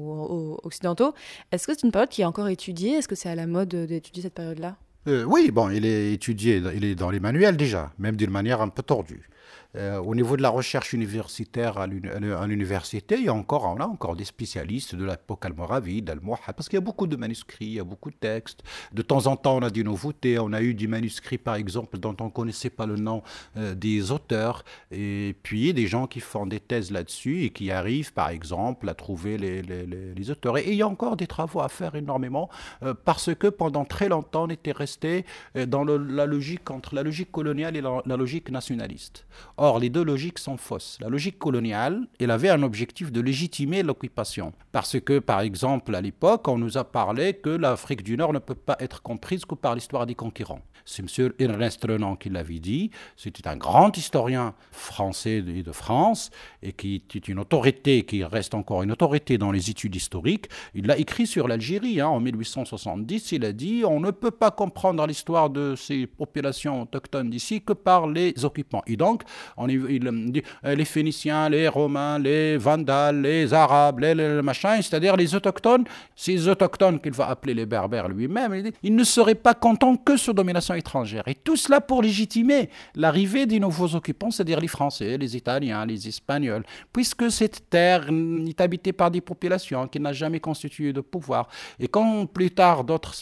occidentaux, 0.62 1.14
est-ce 1.52 1.66
que 1.66 1.72
c'est 1.74 1.84
une 1.84 1.92
période 1.92 2.10
qui 2.10 2.22
est 2.22 2.26
encore 2.26 2.48
étudiée? 2.48 2.92
Est-ce 2.92 3.08
que 3.08 3.14
c'est 3.14 3.28
à 3.28 3.34
la 3.34 3.46
mode 3.46 3.68
d'étudier 3.68 4.22
cette 4.22 4.34
période-là? 4.34 4.76
Euh, 5.08 5.24
Oui, 5.24 5.50
bon, 5.50 5.70
il 5.70 5.86
est 5.86 6.12
étudié, 6.12 6.62
il 6.74 6.84
est 6.84 6.94
dans 6.94 7.10
les 7.10 7.20
manuels 7.20 7.56
déjà, 7.56 7.92
même 7.98 8.16
d'une 8.16 8.30
manière 8.30 8.60
un 8.60 8.68
peu 8.68 8.82
tordue. 8.82 9.28
Euh, 9.76 9.98
au 9.98 10.14
niveau 10.14 10.36
de 10.36 10.42
la 10.42 10.48
recherche 10.48 10.92
universitaire 10.92 11.78
à 11.78 11.86
l'université, 11.86 13.16
il 13.18 13.24
y 13.24 13.28
a 13.28 13.34
encore, 13.34 13.64
on 13.64 13.80
a 13.80 13.86
encore 13.86 14.16
des 14.16 14.24
spécialistes 14.24 14.96
de 14.96 15.04
l'époque 15.04 15.44
almoravide, 15.46 16.10
almohad, 16.10 16.54
parce 16.56 16.68
qu'il 16.68 16.76
y 16.76 16.82
a 16.82 16.84
beaucoup 16.84 17.06
de 17.06 17.16
manuscrits, 17.16 17.66
il 17.66 17.74
y 17.74 17.80
a 17.80 17.84
beaucoup 17.84 18.10
de 18.10 18.16
textes. 18.16 18.62
De 18.92 19.02
temps 19.02 19.26
en 19.26 19.36
temps, 19.36 19.56
on 19.56 19.62
a 19.62 19.70
des 19.70 19.84
nouveautés. 19.84 20.38
On 20.38 20.52
a 20.52 20.60
eu 20.60 20.74
des 20.74 20.88
manuscrits, 20.88 21.38
par 21.38 21.54
exemple, 21.54 21.98
dont 21.98 22.16
on 22.20 22.24
ne 22.24 22.30
connaissait 22.30 22.70
pas 22.70 22.86
le 22.86 22.96
nom 22.96 23.22
euh, 23.56 23.74
des 23.74 24.10
auteurs. 24.10 24.64
Et 24.90 25.36
puis, 25.42 25.72
des 25.72 25.86
gens 25.86 26.06
qui 26.06 26.20
font 26.20 26.46
des 26.46 26.60
thèses 26.60 26.90
là-dessus 26.90 27.44
et 27.44 27.50
qui 27.50 27.70
arrivent, 27.70 28.12
par 28.12 28.30
exemple, 28.30 28.88
à 28.88 28.94
trouver 28.94 29.38
les, 29.38 29.62
les, 29.62 30.30
auteurs. 30.30 30.58
Et, 30.58 30.68
il 30.68 30.74
y 30.74 30.82
a 30.82 30.88
encore 30.88 31.16
des 31.16 31.26
travaux 31.26 31.60
à 31.60 31.68
faire 31.68 31.94
énormément, 31.94 32.50
euh, 32.82 32.94
parce 33.04 33.34
que 33.34 33.46
pendant 33.46 33.84
très 33.84 34.08
longtemps, 34.08 34.44
on 34.44 34.50
était 34.50 34.72
resté 34.72 35.24
dans 35.54 35.84
la 35.84 36.26
logique 36.26 36.70
entre 36.70 36.94
la 36.94 37.02
logique 37.02 37.30
coloniale 37.30 37.76
et 37.76 37.80
la 37.80 38.16
logique 38.16 38.50
nationaliste. 38.50 39.26
Or, 39.56 39.78
les 39.78 39.90
deux 39.90 40.04
logiques 40.04 40.38
sont 40.38 40.56
fausses. 40.56 40.98
La 41.00 41.08
logique 41.08 41.38
coloniale, 41.38 42.06
elle 42.18 42.30
avait 42.30 42.50
un 42.50 42.62
objectif 42.62 43.12
de 43.12 43.20
légitimer 43.20 43.82
l'occupation. 43.82 44.52
Parce 44.72 44.98
que, 45.00 45.18
par 45.18 45.40
exemple, 45.40 45.94
à 45.94 46.00
l'époque, 46.00 46.48
on 46.48 46.58
nous 46.58 46.78
a 46.78 46.84
parlé 46.84 47.34
que 47.34 47.50
l'Afrique 47.50 48.02
du 48.02 48.16
Nord 48.16 48.32
ne 48.32 48.38
peut 48.38 48.54
pas 48.54 48.76
être 48.80 49.02
comprise 49.02 49.44
que 49.44 49.54
par 49.54 49.74
l'histoire 49.74 50.06
des 50.06 50.14
conquérants. 50.14 50.62
C'est 50.84 51.02
M. 51.02 51.32
Ernest 51.38 51.84
Renan 51.84 52.16
qui 52.16 52.30
l'avait 52.30 52.58
dit. 52.58 52.90
C'était 53.16 53.48
un 53.48 53.56
grand 53.56 53.96
historien 53.96 54.54
français 54.72 55.44
et 55.46 55.62
de 55.62 55.72
France, 55.72 56.30
et 56.62 56.72
qui 56.72 57.02
est 57.14 57.28
une 57.28 57.38
autorité, 57.38 58.04
qui 58.04 58.24
reste 58.24 58.54
encore 58.54 58.82
une 58.82 58.92
autorité 58.92 59.38
dans 59.38 59.52
les 59.52 59.70
études 59.70 59.94
historiques. 59.94 60.48
Il 60.74 60.86
l'a 60.86 60.98
écrit 60.98 61.26
sur 61.26 61.48
l'Algérie 61.48 62.00
hein, 62.00 62.08
en 62.08 62.20
1870. 62.20 63.32
Il 63.32 63.44
a 63.44 63.52
dit 63.52 63.82
on 63.86 64.00
ne 64.00 64.10
peut 64.10 64.30
pas 64.30 64.50
comprendre 64.50 65.06
l'histoire 65.06 65.50
de 65.50 65.74
ces 65.76 66.06
populations 66.06 66.82
autochtones 66.82 67.30
d'ici 67.30 67.62
que 67.62 67.72
par 67.72 68.06
les 68.06 68.44
occupants. 68.44 68.82
Et 68.86 68.96
donc, 68.96 69.22
on, 69.56 69.68
il 69.68 70.32
dit 70.32 70.42
euh, 70.64 70.74
les 70.74 70.84
Phéniciens, 70.84 71.48
les 71.48 71.68
Romains, 71.68 72.18
les 72.18 72.56
Vandales, 72.56 73.22
les 73.22 73.52
Arabes, 73.52 74.00
les, 74.00 74.42
machins, 74.42 74.82
c'est-à-dire 74.82 75.16
les 75.16 75.34
autochtones, 75.34 75.84
ces 76.14 76.48
autochtones 76.48 77.00
qu'il 77.00 77.12
va 77.12 77.28
appeler 77.28 77.54
les 77.54 77.66
Berbères 77.66 78.08
lui-même, 78.08 78.72
il, 78.82 78.94
ne 78.94 79.04
serait 79.04 79.34
pas 79.34 79.54
content 79.54 79.96
que 79.96 80.16
sous 80.16 80.32
domination 80.32 80.74
étrangère. 80.74 81.22
Et 81.26 81.34
tout 81.34 81.56
cela 81.56 81.80
pour 81.80 82.02
légitimer 82.02 82.70
l'arrivée 82.94 83.46
des 83.46 83.60
nouveaux 83.60 83.94
occupants, 83.94 84.30
c'est-à-dire 84.30 84.60
les 84.60 84.68
Français, 84.68 85.16
les 85.18 85.36
Italiens, 85.36 85.84
les 85.86 86.08
Espagnols, 86.08 86.64
puisque 86.92 87.30
cette 87.30 87.68
terre 87.70 88.08
est 88.46 88.60
habitée 88.60 88.92
par 88.92 89.10
des 89.10 89.20
populations 89.20 89.86
qui 89.88 90.00
n'ont 90.00 90.12
jamais 90.12 90.40
constitué 90.40 90.92
de 90.92 91.00
pouvoir. 91.00 91.48
Et 91.78 91.88
quand 91.88 92.26
plus 92.26 92.50
tard 92.50 92.84
d'autres 92.84 93.14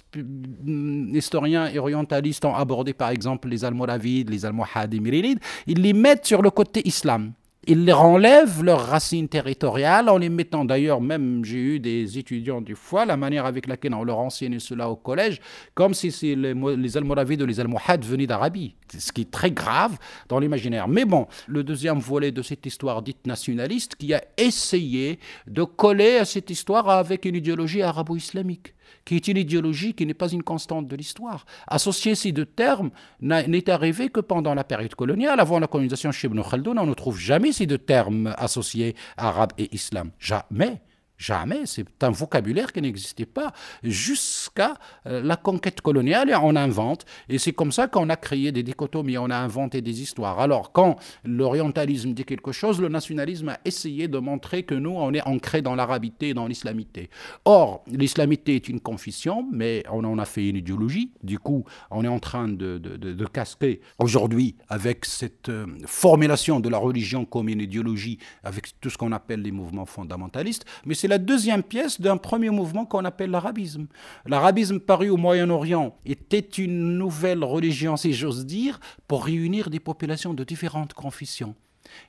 historiens 1.12 1.68
et 1.68 1.78
orientalistes 1.78 2.44
ont 2.44 2.54
abordé 2.54 2.92
par 2.92 3.10
exemple 3.10 3.48
les 3.48 3.64
Almoravides, 3.64 4.30
les 4.30 4.44
Almohades 4.44 4.94
et 4.94 5.00
Myrinides, 5.00 5.40
ils 5.66 5.80
les 5.80 5.92
mettent 5.98 6.26
sur 6.26 6.42
le 6.42 6.50
côté 6.50 6.86
islam. 6.86 7.32
Ils 7.70 7.84
leur 7.84 8.00
enlèvent 8.00 8.62
leurs 8.62 8.86
racines 8.86 9.28
territoriales 9.28 10.08
en 10.08 10.16
les 10.16 10.30
mettant 10.30 10.64
d'ailleurs, 10.64 11.02
même 11.02 11.44
j'ai 11.44 11.58
eu 11.58 11.78
des 11.78 12.16
étudiants 12.16 12.62
du 12.62 12.74
fois, 12.74 13.04
la 13.04 13.18
manière 13.18 13.44
avec 13.44 13.66
laquelle 13.66 13.92
on 13.92 14.04
leur 14.04 14.20
enseignait 14.20 14.58
cela 14.58 14.88
au 14.88 14.96
collège, 14.96 15.38
comme 15.74 15.92
si 15.92 16.08
les, 16.34 16.54
les 16.54 16.96
Almoravides 16.96 17.42
ou 17.42 17.46
les 17.46 17.60
Almohades 17.60 18.06
venaient 18.06 18.26
d'Arabie, 18.26 18.74
ce 18.96 19.12
qui 19.12 19.20
est 19.20 19.30
très 19.30 19.50
grave 19.50 19.98
dans 20.30 20.38
l'imaginaire. 20.38 20.88
Mais 20.88 21.04
bon, 21.04 21.26
le 21.46 21.62
deuxième 21.62 21.98
volet 21.98 22.32
de 22.32 22.40
cette 22.40 22.64
histoire 22.64 23.02
dite 23.02 23.26
nationaliste 23.26 23.96
qui 23.96 24.14
a 24.14 24.24
essayé 24.38 25.18
de 25.46 25.62
coller 25.64 26.16
à 26.16 26.24
cette 26.24 26.48
histoire 26.48 26.88
avec 26.88 27.26
une 27.26 27.34
idéologie 27.34 27.82
arabo-islamique 27.82 28.72
qui 29.04 29.16
est 29.16 29.28
une 29.28 29.36
idéologie 29.36 29.94
qui 29.94 30.06
n'est 30.06 30.14
pas 30.14 30.30
une 30.30 30.42
constante 30.42 30.88
de 30.88 30.96
l'histoire. 30.96 31.46
Associer 31.66 32.14
ces 32.14 32.32
deux 32.32 32.46
termes 32.46 32.90
n'est 33.20 33.70
arrivé 33.70 34.08
que 34.08 34.20
pendant 34.20 34.54
la 34.54 34.64
période 34.64 34.94
coloniale. 34.94 35.40
Avant 35.40 35.58
la 35.58 35.66
colonisation 35.66 36.12
chez 36.12 36.28
Ibn 36.28 36.42
Khaldoun, 36.42 36.78
on 36.78 36.86
ne 36.86 36.94
trouve 36.94 37.18
jamais 37.18 37.52
ces 37.52 37.66
deux 37.66 37.78
termes 37.78 38.34
associés, 38.36 38.94
arabe 39.16 39.52
et 39.58 39.74
islam. 39.74 40.10
Jamais. 40.18 40.80
Jamais. 41.18 41.66
C'est 41.66 42.02
un 42.02 42.10
vocabulaire 42.10 42.72
qui 42.72 42.80
n'existait 42.80 43.26
pas 43.26 43.52
jusqu'à 43.82 44.74
euh, 45.06 45.20
la 45.22 45.36
conquête 45.36 45.80
coloniale 45.80 46.28
on 46.42 46.56
invente. 46.56 47.04
Et 47.28 47.38
c'est 47.38 47.52
comme 47.52 47.72
ça 47.72 47.88
qu'on 47.88 48.08
a 48.08 48.16
créé 48.16 48.52
des 48.52 48.62
dichotomies, 48.62 49.18
on 49.18 49.30
a 49.30 49.36
inventé 49.36 49.80
des 49.82 50.02
histoires. 50.02 50.40
Alors, 50.40 50.72
quand 50.72 50.96
l'orientalisme 51.24 52.12
dit 52.12 52.24
quelque 52.24 52.52
chose, 52.52 52.80
le 52.80 52.88
nationalisme 52.88 53.50
a 53.50 53.58
essayé 53.64 54.08
de 54.08 54.18
montrer 54.18 54.62
que 54.62 54.74
nous, 54.74 54.90
on 54.90 55.12
est 55.14 55.26
ancré 55.26 55.62
dans 55.62 55.74
l'arabité 55.74 56.30
et 56.30 56.34
dans 56.34 56.46
l'islamité. 56.46 57.10
Or, 57.44 57.84
l'islamité 57.86 58.56
est 58.56 58.68
une 58.68 58.80
confession, 58.80 59.46
mais 59.52 59.84
on 59.90 60.04
en 60.04 60.18
a 60.18 60.24
fait 60.24 60.48
une 60.48 60.56
idéologie. 60.56 61.12
Du 61.22 61.38
coup, 61.38 61.64
on 61.90 62.04
est 62.04 62.08
en 62.08 62.18
train 62.18 62.48
de, 62.48 62.78
de, 62.78 62.96
de, 62.96 63.26
casquer 63.26 63.80
aujourd'hui 63.98 64.56
avec 64.68 65.04
cette 65.04 65.48
euh, 65.50 65.66
formulation 65.86 66.60
de 66.60 66.68
la 66.68 66.78
religion 66.78 67.24
comme 67.24 67.48
une 67.48 67.60
idéologie, 67.60 68.18
avec 68.42 68.80
tout 68.80 68.90
ce 68.90 68.96
qu'on 68.96 69.12
appelle 69.12 69.42
les 69.42 69.52
mouvements 69.52 69.84
fondamentalistes. 69.84 70.64
Mais 70.86 70.94
la 71.08 71.18
deuxième 71.18 71.62
pièce 71.62 72.00
d'un 72.00 72.16
premier 72.16 72.50
mouvement 72.50 72.84
qu'on 72.84 73.04
appelle 73.04 73.30
l'arabisme. 73.30 73.86
L'arabisme 74.26 74.78
paru 74.78 75.10
au 75.10 75.16
Moyen-Orient 75.16 75.96
était 76.06 76.38
une 76.38 76.98
nouvelle 76.98 77.42
religion, 77.42 77.96
si 77.96 78.12
j'ose 78.12 78.46
dire, 78.46 78.78
pour 79.06 79.24
réunir 79.24 79.70
des 79.70 79.80
populations 79.80 80.34
de 80.34 80.44
différentes 80.44 80.94
confessions. 80.94 81.54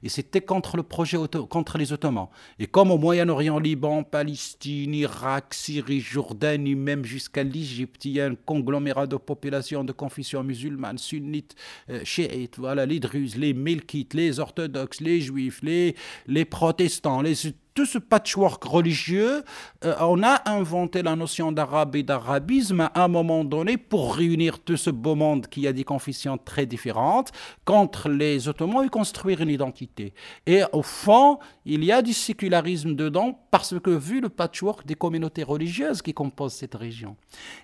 Et 0.04 0.10
c'était 0.10 0.42
contre 0.42 0.78
le 0.78 0.84
projet 0.84 1.18
contre 1.50 1.78
les 1.78 1.94
Ottomans. 1.94 2.28
Et 2.60 2.68
comme 2.68 2.92
au 2.92 2.98
Moyen-Orient, 2.98 3.60
Liban, 3.60 4.04
Palestine, 4.04 4.94
Irak, 4.94 5.54
Syrie, 5.54 6.02
Jordanie, 6.02 6.76
même 6.76 7.06
jusqu'à 7.06 7.44
l'Égypte, 7.44 8.06
il 8.06 8.12
y 8.12 8.22
a 8.22 8.26
un 8.26 8.36
conglomérat 8.36 9.08
de 9.08 9.16
populations 9.16 9.84
de 9.84 9.92
confession 9.92 10.44
musulmane, 10.44 10.98
sunnites, 10.98 11.56
euh, 11.90 12.02
chiites, 12.04 12.58
voilà, 12.58 12.86
les 12.86 13.00
druzes, 13.00 13.38
les 13.38 13.54
melkites, 13.54 14.14
les 14.14 14.40
orthodoxes, 14.40 15.02
les 15.02 15.22
juifs, 15.22 15.62
les 15.64 16.46
protestants, 16.46 17.22
les 17.22 17.36
tout 17.80 17.86
ce 17.86 17.98
patchwork 17.98 18.62
religieux, 18.66 19.42
euh, 19.86 19.96
on 20.02 20.22
a 20.22 20.42
inventé 20.52 21.02
la 21.02 21.16
notion 21.16 21.54
d'arabe 21.54 21.96
et 21.96 22.04
d'arabisme 22.04 22.82
à 22.82 23.06
un 23.06 23.08
moment 23.08 23.46
donné 23.46 23.78
pour 23.78 24.16
réunir 24.16 24.60
tout 24.60 24.76
ce 24.76 24.90
beau 24.90 25.16
monde 25.16 25.48
qui 25.48 25.66
a 25.66 25.72
des 25.72 25.86
confessions 25.86 26.38
très 26.38 26.66
différentes 26.66 27.32
contre 27.64 28.10
les 28.10 28.50
Ottomans 28.50 28.86
et 28.86 28.90
construire 28.90 29.40
une 29.40 29.48
identité. 29.48 30.14
Et 30.46 30.62
au 30.74 30.82
fond, 30.82 31.40
il 31.66 31.86
y 31.86 31.94
a 31.94 32.02
du 32.02 32.12
sécularisme 32.12 32.96
dedans 32.96 33.40
parce 33.50 33.80
que 33.80 33.92
vu 33.92 34.20
le 34.20 34.28
patchwork 34.28 34.86
des 34.86 34.96
communautés 34.96 35.44
religieuses 35.44 36.02
qui 36.02 36.14
composent 36.14 36.56
cette 36.56 36.76
région. 36.76 37.16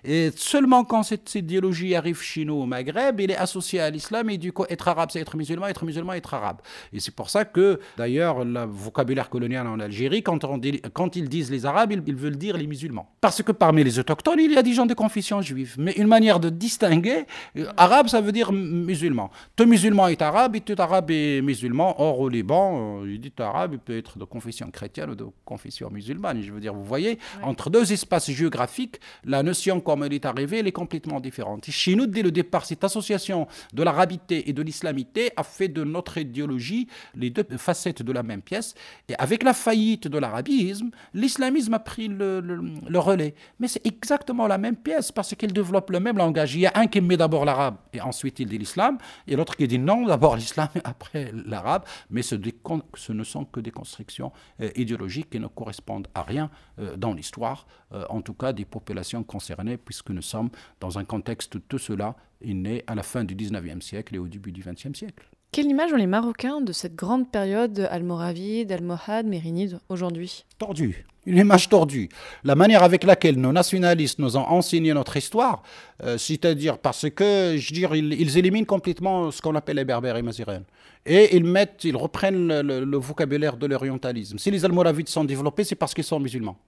Et 0.02 0.30
seulement 0.34 0.84
quand 0.84 1.02
cette 1.02 1.34
idéologie 1.34 1.94
arrive 1.94 2.22
chez 2.22 2.46
nous 2.46 2.54
au 2.54 2.64
Maghreb, 2.64 3.20
il 3.20 3.32
est 3.32 3.36
associé 3.36 3.80
à 3.80 3.90
l'islam 3.90 4.30
et 4.30 4.38
du 4.38 4.50
coup 4.50 4.64
être 4.70 4.88
arabe 4.88 5.10
c'est 5.12 5.20
être 5.20 5.36
musulman, 5.36 5.66
être 5.66 5.84
musulman 5.84 6.14
être 6.14 6.32
arabe. 6.32 6.62
Et 6.94 7.00
c'est 7.00 7.14
pour 7.14 7.28
ça 7.28 7.44
que 7.44 7.80
d'ailleurs 7.98 8.46
le 8.46 8.64
vocabulaire 8.64 9.28
colonial 9.28 9.66
en 9.66 9.78
Algérie 9.78 10.05
quand, 10.22 10.38
quand 10.92 11.16
ils 11.16 11.28
disent 11.28 11.50
les 11.50 11.66
Arabes, 11.66 11.92
ils, 11.92 12.14
veulent 12.14 12.36
dire 12.36 12.56
les 12.56 12.66
musulmans. 12.66 13.08
Parce 13.20 13.42
que 13.42 13.52
parmi 13.52 13.84
les 13.84 13.98
autochtones, 13.98 14.40
il 14.40 14.52
y 14.52 14.56
a 14.56 14.62
des 14.62 14.72
gens 14.72 14.86
de 14.86 14.94
confession 14.94 15.40
juive. 15.42 15.74
Mais 15.78 15.92
une 15.92 16.06
manière 16.06 16.40
de 16.40 16.50
distinguer, 16.50 17.24
euh, 17.56 17.66
arabe, 17.76 18.08
ça 18.08 18.20
veut 18.20 18.32
dire 18.32 18.52
musulman. 18.52 19.30
Tout 19.54 19.66
musulman 19.66 20.08
est 20.08 20.22
arabe 20.22 20.56
et 20.56 20.60
tout 20.60 20.74
arabe 20.78 21.10
est 21.10 21.42
musulman. 21.42 22.00
Or, 22.00 22.20
au 22.20 22.28
Liban, 22.28 23.02
euh, 23.02 23.12
il 23.12 23.20
dit 23.20 23.32
arabe, 23.38 23.74
il 23.74 23.78
peut 23.78 23.96
être 23.96 24.18
de 24.18 24.24
confession 24.24 24.70
chrétienne 24.70 25.10
ou 25.10 25.14
de 25.14 25.26
confession 25.44 25.90
musulmane. 25.90 26.42
Je 26.42 26.52
veux 26.52 26.60
dire, 26.60 26.74
vous 26.74 26.84
voyez, 26.84 27.18
entre 27.42 27.70
deux 27.70 27.92
espaces 27.92 28.30
géographiques, 28.30 29.00
la 29.24 29.42
notion, 29.42 29.80
comme 29.80 30.04
elle 30.04 30.12
est 30.12 30.26
arrivée, 30.26 30.58
elle 30.58 30.66
est 30.66 30.72
complètement 30.72 31.20
différente. 31.20 31.64
chez 31.70 31.94
nous, 31.94 32.06
dès 32.06 32.22
le 32.22 32.30
départ, 32.30 32.64
cette 32.64 32.84
association 32.84 33.46
de 33.72 33.82
l'arabité 33.82 34.48
et 34.48 34.52
de 34.52 34.62
l'islamité 34.62 35.30
a 35.36 35.42
fait 35.42 35.68
de 35.68 35.84
notre 35.84 36.18
idéologie 36.18 36.88
les 37.14 37.30
deux 37.30 37.44
facettes 37.56 38.02
de 38.02 38.12
la 38.12 38.22
même 38.22 38.42
pièce. 38.42 38.74
Et 39.08 39.14
avec 39.18 39.42
la 39.42 39.54
faillite 39.54 39.95
de 40.04 40.18
l'arabisme, 40.18 40.90
l'islamisme 41.14 41.74
a 41.74 41.78
pris 41.78 42.08
le, 42.08 42.98
relais. 42.98 43.34
Mais 43.58 43.68
c'est 43.68 43.84
exactement 43.86 44.46
la 44.46 44.58
même 44.58 44.76
pièce 44.76 45.12
parce 45.12 45.34
qu'il 45.34 45.52
développe 45.52 45.90
le 45.90 46.00
même 46.00 46.18
langage. 46.18 46.54
Il 46.54 46.60
y 46.60 46.66
a 46.66 46.72
un 46.74 46.86
qui 46.86 47.00
met 47.00 47.16
d'abord 47.16 47.44
l'arabe 47.44 47.76
et 47.92 48.00
ensuite 48.00 48.38
il 48.40 48.48
dit 48.48 48.58
l'islam, 48.58 48.98
et 49.26 49.36
l'autre 49.36 49.56
qui 49.56 49.66
dit 49.66 49.78
non, 49.78 50.06
d'abord 50.06 50.36
l'islam 50.36 50.68
et 50.74 50.80
après 50.84 51.32
l'arabe. 51.46 51.84
Mais 52.10 52.22
ce, 52.22 52.34
ne 52.34 53.24
sont 53.24 53.44
que 53.44 53.60
des 53.60 53.70
constructions 53.70 54.32
euh, 54.60 54.70
idéologiques 54.76 55.30
qui 55.30 55.40
ne 55.40 55.46
correspondent 55.46 56.08
à 56.14 56.22
rien 56.22 56.50
euh, 56.78 56.96
dans 56.96 57.14
l'histoire, 57.14 57.66
euh, 57.92 58.04
en 58.10 58.20
tout 58.20 58.34
cas 58.34 58.52
des 58.52 58.64
populations 58.64 59.22
concernées, 59.22 59.76
puisque 59.76 60.10
nous 60.10 60.22
sommes 60.22 60.50
dans 60.80 60.98
un 60.98 61.04
contexte, 61.04 61.56
tout 61.68 61.78
cela 61.78 62.16
est 62.40 62.54
né 62.54 62.84
à 62.86 62.94
la 62.94 63.02
fin 63.02 63.24
du 63.24 63.34
19e 63.34 63.80
siècle 63.80 64.14
et 64.14 64.18
au 64.18 64.28
début 64.28 64.52
du 64.52 64.62
20e 64.62 64.94
siècle. 64.94 65.26
Quelle 65.56 65.70
image 65.70 65.90
ont 65.90 65.96
les 65.96 66.06
Marocains 66.06 66.60
de 66.60 66.70
cette 66.70 66.94
grande 66.94 67.30
période 67.30 67.88
almoravide, 67.90 68.70
almohade, 68.72 69.24
mérinide 69.24 69.78
aujourd'hui? 69.88 70.44
Tordue. 70.58 71.06
Une 71.24 71.38
image 71.38 71.70
tordue. 71.70 72.10
La 72.44 72.54
manière 72.54 72.82
avec 72.82 73.04
laquelle 73.04 73.40
nos 73.40 73.52
nationalistes 73.52 74.18
nous 74.18 74.36
ont 74.36 74.46
enseigné 74.46 74.92
notre 74.92 75.16
histoire, 75.16 75.62
euh, 76.02 76.18
c'est-à-dire 76.18 76.76
parce 76.76 77.08
que, 77.08 77.56
je 77.56 77.72
ils, 77.72 78.36
éliminent 78.36 78.66
complètement 78.66 79.30
ce 79.30 79.40
qu'on 79.40 79.54
appelle 79.54 79.76
les 79.76 79.86
berbères 79.86 80.18
et 80.18 80.22
mazirènes. 80.22 80.64
Et 81.06 81.34
ils 81.34 81.44
mettent, 81.44 81.84
ils 81.84 81.96
reprennent 81.96 82.60
le, 82.60 82.84
le 82.84 82.96
vocabulaire 82.98 83.56
de 83.56 83.66
l'orientalisme. 83.66 84.36
Si 84.36 84.50
les 84.50 84.62
almoravides 84.62 85.08
sont 85.08 85.24
développés, 85.24 85.64
c'est 85.64 85.74
parce 85.74 85.94
qu'ils 85.94 86.04
sont 86.04 86.20
musulmans. 86.20 86.58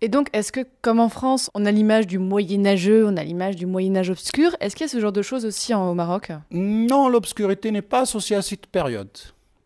Et 0.00 0.08
donc, 0.08 0.28
est-ce 0.32 0.52
que, 0.52 0.60
comme 0.80 1.00
en 1.00 1.08
France, 1.08 1.50
on 1.54 1.66
a 1.66 1.72
l'image 1.72 2.06
du 2.06 2.18
Moyen-Âgeux, 2.18 3.04
on 3.06 3.16
a 3.16 3.24
l'image 3.24 3.56
du 3.56 3.66
Moyen-Âge 3.66 4.10
obscur, 4.10 4.54
est-ce 4.60 4.76
qu'il 4.76 4.84
y 4.86 4.88
a 4.88 4.92
ce 4.92 5.00
genre 5.00 5.12
de 5.12 5.22
choses 5.22 5.44
aussi 5.44 5.74
au 5.74 5.94
Maroc? 5.94 6.30
Non, 6.52 7.08
l'obscurité 7.08 7.72
n'est 7.72 7.82
pas 7.82 8.02
associée 8.02 8.36
à 8.36 8.42
cette 8.42 8.66
période. 8.66 9.10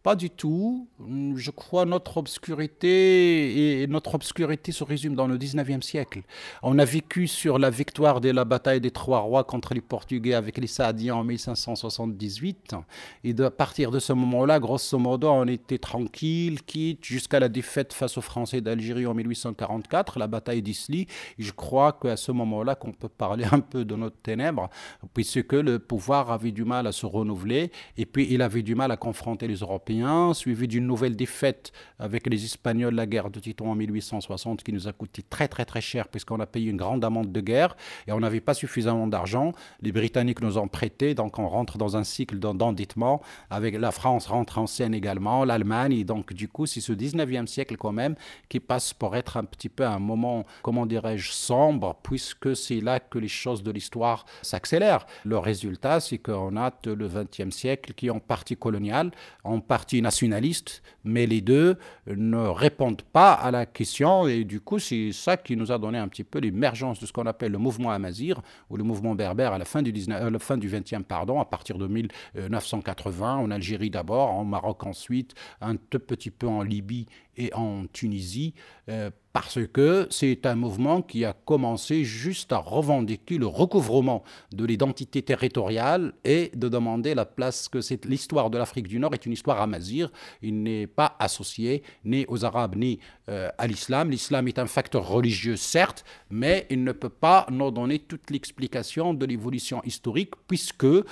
Pas 0.03 0.17
du 0.17 0.31
tout. 0.31 0.89
Je 1.37 1.53
crois 1.53 1.85
notre 1.85 2.17
obscurité 2.17 3.83
et 3.83 3.87
notre 3.87 4.17
obscurité 4.17 4.73
se 4.73 4.83
résume 4.83 5.15
dans 5.15 5.29
le 5.29 5.39
19e 5.39 5.81
siècle. 5.81 6.23
On 6.65 6.81
a 6.81 6.85
vécu 6.85 7.29
sur 7.29 7.57
la 7.57 7.71
victoire 7.71 8.21
de 8.21 8.31
la 8.31 8.45
bataille 8.45 8.81
des 8.81 8.91
Trois 8.91 9.21
Rois 9.21 9.45
contre 9.45 9.75
les 9.75 9.81
Portugais 9.81 10.35
avec 10.35 10.59
les 10.59 10.67
Saadiens 10.67 11.15
en 11.15 11.23
1578. 11.23 12.75
Et 13.23 13.41
à 13.41 13.51
partir 13.53 13.93
de 13.93 14.01
ce 14.01 14.13
moment-là, 14.13 14.59
grosso 14.59 14.99
modo, 14.99 15.29
on 15.31 15.47
était 15.47 15.79
tranquille, 15.79 16.65
quitte 16.65 17.05
jusqu'à 17.05 17.39
la 17.39 17.49
défaite 17.49 17.93
face 17.93 18.19
aux 18.19 18.23
Français 18.23 18.61
d'Algérie 18.61 19.07
en 19.07 19.15
1844, 19.15 20.19
la 20.19 20.27
bataille 20.27 20.63
d'Isly. 20.63 21.07
Je 21.39 21.53
crois 21.53 21.93
qu'à 21.93 22.17
ce 22.17 22.33
moment-là, 22.33 22.75
qu'on 22.75 22.93
peut 22.93 23.09
parler 23.09 23.45
un 23.53 23.61
peu 23.61 23.85
de 23.85 23.95
notre 23.95 24.17
ténèbres, 24.17 24.69
puisque 25.15 25.53
le 25.53 25.79
pouvoir 25.79 26.33
avait 26.33 26.51
du 26.51 26.65
mal 26.65 26.89
à 26.89 26.93
se 26.93 27.07
renouveler 27.07 27.71
et 27.97 28.05
puis 28.05 28.27
il 28.29 28.43
avait 28.43 28.63
du 28.63 28.75
mal 28.75 28.91
à 28.91 28.97
confronter 28.97 29.47
les 29.47 29.59
Européens 29.59 29.92
suivi 30.35 30.69
d'une 30.69 30.87
nouvelle 30.87 31.17
défaite 31.17 31.73
avec 31.99 32.27
les 32.27 32.45
Espagnols, 32.45 32.95
la 32.95 33.07
guerre 33.07 33.31
de 33.31 33.41
Titon 33.41 33.71
en 33.71 33.75
1860, 33.75 34.63
qui 34.63 34.73
nous 34.73 34.89
a 34.89 34.93
coûté 34.93 35.23
très 35.23 35.49
très 35.49 35.65
très 35.65 35.81
cher 35.81 36.09
puisqu'on 36.09 36.41
a 36.41 36.47
payé 36.47 36.71
une 36.71 36.77
grande 36.77 37.05
amende 37.05 37.33
de 37.33 37.41
guerre 37.41 37.77
et 38.07 38.13
on 38.13 38.21
n'avait 38.21 38.41
pas 38.41 38.55
suffisamment 38.55 39.07
d'argent. 39.07 39.53
Les 39.81 39.93
Britanniques 39.93 40.41
nous 40.41 40.59
ont 40.59 40.69
prêté, 40.69 41.15
donc 41.15 41.39
on 41.39 41.49
rentre 41.49 41.79
dans 41.79 41.97
un 41.97 42.05
cycle 42.05 42.39
d'endettement. 42.39 43.23
Avec 43.51 43.79
la 43.79 43.91
France 43.91 44.27
rentre 44.27 44.59
en 44.59 44.67
scène 44.67 44.95
également, 44.95 45.45
l'Allemagne, 45.45 46.05
donc 46.05 46.33
du 46.33 46.49
coup 46.49 46.67
c'est 46.67 46.81
ce 46.81 46.93
19e 46.93 47.47
siècle 47.47 47.77
quand 47.77 47.93
même 47.93 48.15
qui 48.49 48.61
passe 48.61 48.93
pour 48.95 49.17
être 49.17 49.37
un 49.37 49.45
petit 49.45 49.69
peu 49.69 49.87
un 49.87 49.99
moment, 49.99 50.45
comment 50.63 50.87
dirais-je, 50.87 51.31
sombre, 51.33 51.97
puisque 52.03 52.57
c'est 52.57 52.81
là 52.81 53.01
que 53.01 53.19
les 53.19 53.29
choses 53.29 53.63
de 53.63 53.71
l'histoire 53.71 54.25
s'accélèrent. 54.43 55.07
Le 55.25 55.39
résultat, 55.39 56.01
c'est 56.01 56.19
qu'on 56.19 56.57
a 56.57 56.73
le 56.85 57.09
20e 57.09 57.51
siècle 57.51 57.93
qui 57.95 58.07
est 58.07 58.11
en 58.11 58.19
partie 58.19 58.57
colonial, 58.57 59.11
en 59.45 59.61
partie 59.61 59.82
nationaliste, 60.01 60.83
mais 61.05 61.27
les 61.27 61.41
deux 61.41 61.77
ne 62.07 62.39
répondent 62.39 63.03
pas 63.03 63.33
à 63.33 63.51
la 63.51 63.67
question. 63.67 64.27
Et 64.27 64.45
du 64.45 64.61
coup, 64.61 64.79
c'est 64.79 65.13
ça 65.13 65.37
qui 65.37 65.57
nous 65.57 65.73
a 65.73 65.79
donné 65.79 65.99
un 65.99 66.09
petit 66.09 66.25
peu 66.25 66.39
l'émergence 66.39 67.01
de 67.01 67.07
ce 67.07 67.13
qu'on 67.13 67.27
appelle 67.27 67.53
le 67.53 67.59
mouvement 67.59 67.91
amazir 67.91 68.41
ou 68.71 68.77
le 68.77 68.85
mouvement 68.85 69.15
berbère 69.15 69.53
à 69.53 69.59
la 69.59 69.65
fin 69.65 69.83
du, 69.83 69.93
19, 69.93 70.31
la 70.31 70.39
fin 70.39 70.57
du 70.57 70.69
20e, 70.69 71.03
pardon, 71.03 71.41
à 71.41 71.45
partir 71.45 71.79
de 71.79 71.87
1980, 71.87 73.37
en 73.37 73.51
Algérie 73.51 73.91
d'abord, 73.91 74.31
en 74.31 74.45
Maroc 74.45 74.85
ensuite, 74.85 75.35
un 75.61 75.77
tout 75.77 75.99
petit 75.99 76.31
peu 76.31 76.47
en 76.47 76.63
Libye 76.63 77.07
et 77.37 77.53
en 77.55 77.87
Tunisie, 77.87 78.55
euh, 78.89 79.11
parce 79.33 79.59
que 79.73 80.07
c'est 80.11 80.45
un 80.47 80.55
mouvement 80.55 81.01
qui 81.01 81.25
a 81.25 81.33
commencé 81.33 82.05
juste 82.05 82.53
à 82.53 82.59
revendiquer 82.59 83.39
le 83.39 83.47
recouvrement 83.47 84.23
de 84.53 84.65
l'identité 84.65 85.23
territoriale 85.23 86.13
et 86.25 86.51
de 86.55 86.69
demander 86.69 87.15
la 87.15 87.25
place 87.25 87.69
que 87.69 87.79
l'histoire 88.07 88.51
de 88.51 88.59
l'Afrique 88.59 88.89
du 88.89 88.99
Nord 88.99 89.15
est 89.15 89.25
une 89.25 89.33
histoire 89.33 89.61
amazir. 89.61 90.11
Il 90.43 90.63
n'est 90.63 90.87
pas 90.87 91.17
associé 91.19 91.83
ni 92.05 92.27
aux 92.29 92.45
Arabes 92.45 92.77
ni 92.77 92.99
euh, 93.29 93.49
à 93.57 93.67
l'islam. 93.67 94.11
L'islam 94.11 94.49
est 94.49 94.59
un 94.59 94.67
facteur 94.67 95.09
religieux, 95.09 95.57
certes, 95.57 96.05
mais 96.31 96.67
il 96.69 96.85
ne 96.85 96.93
peut 96.93 97.09
pas 97.09 97.47
nous 97.51 97.71
donner 97.71 98.01
toute 98.01 98.31
l'explication 98.31 99.15
de 99.15 99.25
l'évolution 99.25 99.83
historique, 99.85 100.35
puisque, 100.47 100.85
euh, 100.85 101.05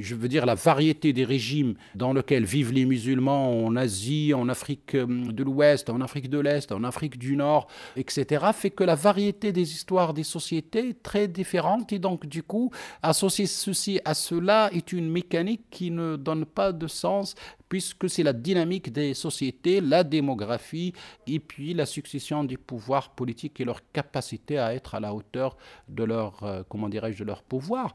je 0.00 0.14
veux 0.14 0.28
dire, 0.28 0.46
la 0.46 0.54
variété 0.54 1.12
des 1.12 1.24
régimes 1.24 1.74
dans 1.94 2.12
lesquels 2.12 2.44
vivent 2.44 2.72
les 2.72 2.86
musulmans 2.86 3.64
en 3.64 3.76
Asie, 3.76 4.34
en 4.34 4.48
Afrique 4.48 4.96
de 4.96 5.44
l'Ouest, 5.44 5.90
en 5.90 6.00
Afrique 6.00 6.28
de 6.28 6.38
l'Est, 6.38 6.72
en 6.72 6.82
Afrique 6.82 7.18
du 7.18 7.35
Nord, 7.36 7.68
etc., 7.96 8.46
fait 8.52 8.70
que 8.70 8.84
la 8.84 8.94
variété 8.94 9.52
des 9.52 9.72
histoires 9.72 10.14
des 10.14 10.24
sociétés 10.24 10.90
est 10.90 11.02
très 11.02 11.28
différente 11.28 11.92
et 11.92 11.98
donc 11.98 12.26
du 12.26 12.42
coup, 12.42 12.70
associer 13.02 13.46
ceci 13.46 14.00
à 14.04 14.14
cela 14.14 14.70
est 14.72 14.92
une 14.92 15.10
mécanique 15.10 15.66
qui 15.70 15.90
ne 15.90 16.16
donne 16.16 16.44
pas 16.44 16.72
de 16.72 16.86
sens 16.86 17.34
puisque 17.68 18.08
c'est 18.08 18.22
la 18.22 18.32
dynamique 18.32 18.92
des 18.92 19.14
sociétés, 19.14 19.80
la 19.80 20.04
démographie 20.04 20.92
et 21.26 21.40
puis 21.40 21.74
la 21.74 21.86
succession 21.86 22.44
des 22.44 22.56
pouvoirs 22.56 23.10
politiques 23.10 23.60
et 23.60 23.64
leur 23.64 23.80
capacité 23.92 24.58
à 24.58 24.74
être 24.74 24.94
à 24.94 25.00
la 25.00 25.14
hauteur 25.14 25.56
de 25.88 26.04
leur, 26.04 26.42
euh, 26.42 26.62
comment 26.68 26.88
dirais-je, 26.88 27.18
de 27.18 27.24
leur 27.24 27.42
pouvoir. 27.42 27.94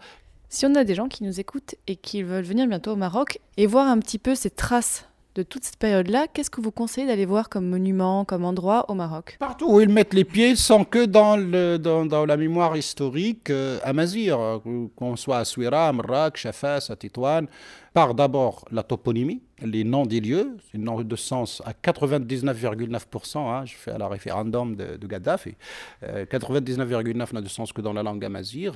Si 0.50 0.66
on 0.66 0.76
a 0.76 0.84
des 0.84 0.96
gens 0.96 1.08
qui 1.08 1.24
nous 1.24 1.40
écoutent 1.40 1.76
et 1.88 1.96
qui 1.96 2.24
veulent 2.24 2.44
venir 2.44 2.68
bientôt 2.68 2.92
au 2.92 2.98
Maroc 2.98 3.40
et 3.56 3.68
voir 3.68 3.88
un 3.88 4.00
petit 4.00 4.20
peu 4.20 4.36
ces 4.36 4.50
traces 4.50 5.08
de 5.36 5.44
toute 5.44 5.64
cette 5.64 5.78
période-là, 5.78 6.28
qu'est-ce 6.28 6.50
que 6.50 6.60
vous 6.60 6.72
conseillez 6.72 7.08
d'aller 7.08 7.26
voir 7.26 7.48
comme 7.50 7.66
monument, 7.68 8.26
comme 8.26 8.44
endroit 8.44 8.90
au 8.90 8.94
Maroc? 8.94 9.38
Partout 9.40 9.72
où 9.72 9.80
ils 9.80 9.90
mettent 9.90 10.14
les 10.14 10.26
pieds, 10.26 10.56
sans 10.56 10.84
que 10.84 11.06
dans, 11.06 11.38
la 12.26 12.38
mémoire 12.38 12.76
historique 12.76 13.50
euh, 13.50 13.80
à 13.84 13.94
Mazir, 13.94 14.62
qu'on 14.96 15.16
soit 15.16 15.38
à 15.38 15.46
Souira, 15.46 15.88
à 15.88 15.94
Marrakech, 15.94 16.46
à 16.46 16.52
Fès, 16.52 16.90
à 16.90 16.96
par 17.94 18.16
d'abord 18.16 18.66
la 18.72 18.84
toponymie, 18.84 19.42
les 19.62 19.84
noms 19.84 20.06
des 20.06 20.22
lieux, 20.22 20.56
c'est 20.64 20.78
une 20.78 20.86
nom 20.86 21.02
de 21.02 21.16
sens 21.18 21.62
à 21.66 21.74
99,9%, 21.74 23.38
hein, 23.38 23.66
je 23.66 23.74
fais 23.76 23.92
à 23.92 23.98
la 23.98 24.08
référendum 24.08 24.76
de, 24.76 25.06
Gaddafi, 25.06 25.56
euh, 26.04 26.26
99,9% 26.26 27.34
n'a 27.34 27.42
de 27.42 27.50
sens 27.50 27.74
que 27.74 27.82
dans 27.82 27.92
la 27.92 28.02
langue 28.02 28.24
amazigh. 28.24 28.72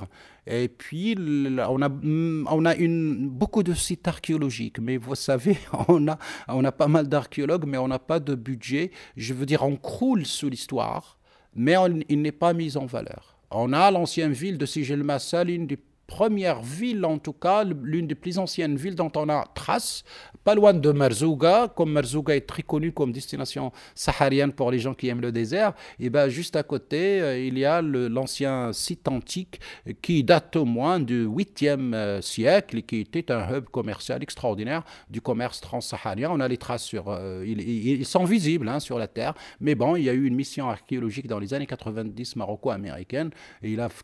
Et 0.46 0.68
puis, 0.68 1.16
on 1.18 1.82
a, 1.82 1.88
mm, 1.88 3.28
beaucoup 3.28 3.62
de 3.62 3.72
sites 3.72 4.06
archéologiques, 4.06 4.80
mais 4.80 4.98
vous 4.98 5.14
savez, 5.14 5.56
on 5.88 6.06
a, 6.08 6.72
pas 6.72 6.88
mal 6.88 7.08
d'archéologues, 7.08 7.64
mais 7.66 7.78
on 7.78 7.88
n'a 7.88 7.98
pas 7.98 8.20
de 8.20 8.34
budget. 8.34 8.90
Je 9.16 9.32
veux 9.32 9.46
dire, 9.46 9.62
on 9.62 9.76
croule 9.76 10.26
sous 10.26 10.50
l'histoire, 10.50 11.18
mais 11.54 11.74
il 12.10 12.20
n'est 12.20 12.32
pas 12.32 12.52
mis 12.52 12.76
en 12.76 12.84
valeur. 12.84 13.38
On 13.50 13.72
a 13.72 13.90
l'ancienne 13.90 14.32
ville 14.32 14.58
de 14.58 14.66
Sigel-Massa, 14.66 15.44
l'une 15.44 15.66
des 15.66 15.78
première 16.06 16.62
ville, 16.62 17.04
en 17.04 17.18
tout 17.18 17.32
cas, 17.32 17.64
l'une 17.64 18.06
des 18.06 18.14
plus 18.14 18.38
anciennes 18.38 18.76
villes 18.76 18.94
dont 18.94 19.10
on 19.16 19.28
a 19.28 19.44
trace, 19.54 20.04
pas 20.44 20.54
loin 20.54 20.72
de 20.72 20.92
Merzouga, 20.92 21.72
comme 21.74 21.92
Merzouga 21.92 22.36
est 22.36 22.46
très 22.46 22.62
connu 22.62 22.92
comme 22.92 23.12
destination 23.12 23.72
saharienne 23.94 24.52
pour 24.52 24.70
les 24.70 24.78
gens 24.78 24.94
qui 24.94 25.08
aiment 25.08 25.20
le 25.20 25.32
désert, 25.32 25.72
et 25.98 26.08
ben 26.08 26.28
juste 26.28 26.54
à 26.56 26.62
côté, 26.62 27.20
euh, 27.20 27.38
il 27.38 27.58
y 27.58 27.64
a 27.64 27.82
l'ancien 27.82 28.72
site 28.72 29.08
antique 29.08 29.60
qui 30.02 30.22
date 30.22 30.54
au 30.56 30.64
moins 30.64 31.00
du 31.00 31.26
8e 31.26 31.94
euh, 31.94 32.20
siècle 32.20 32.78
et 32.78 32.82
qui 32.82 33.00
était 33.00 33.32
un 33.32 33.56
hub 33.56 33.64
commercial 33.64 34.22
extraordinaire 34.22 34.84
du 35.10 35.20
commerce 35.20 35.60
transsaharien. 35.60 36.30
On 36.30 36.40
a 36.40 36.48
les 36.48 36.58
traces 36.58 36.84
sur, 36.84 37.08
euh, 37.08 37.44
ils, 37.44 38.06
sont 38.06 38.24
visibles 38.24 38.68
hein, 38.68 38.78
sur 38.78 38.98
la 38.98 39.08
terre, 39.08 39.34
mais 39.60 39.74
bon, 39.74 39.96
il 39.96 40.04
y 40.04 40.10
a 40.10 40.12
eu 40.12 40.26
une 40.26 40.36
mission 40.36 40.68
archéologique 40.68 41.26
dans 41.26 41.40
les 41.40 41.54
années 41.54 41.66
90 41.66 42.36
maroco-américaine 42.36 43.30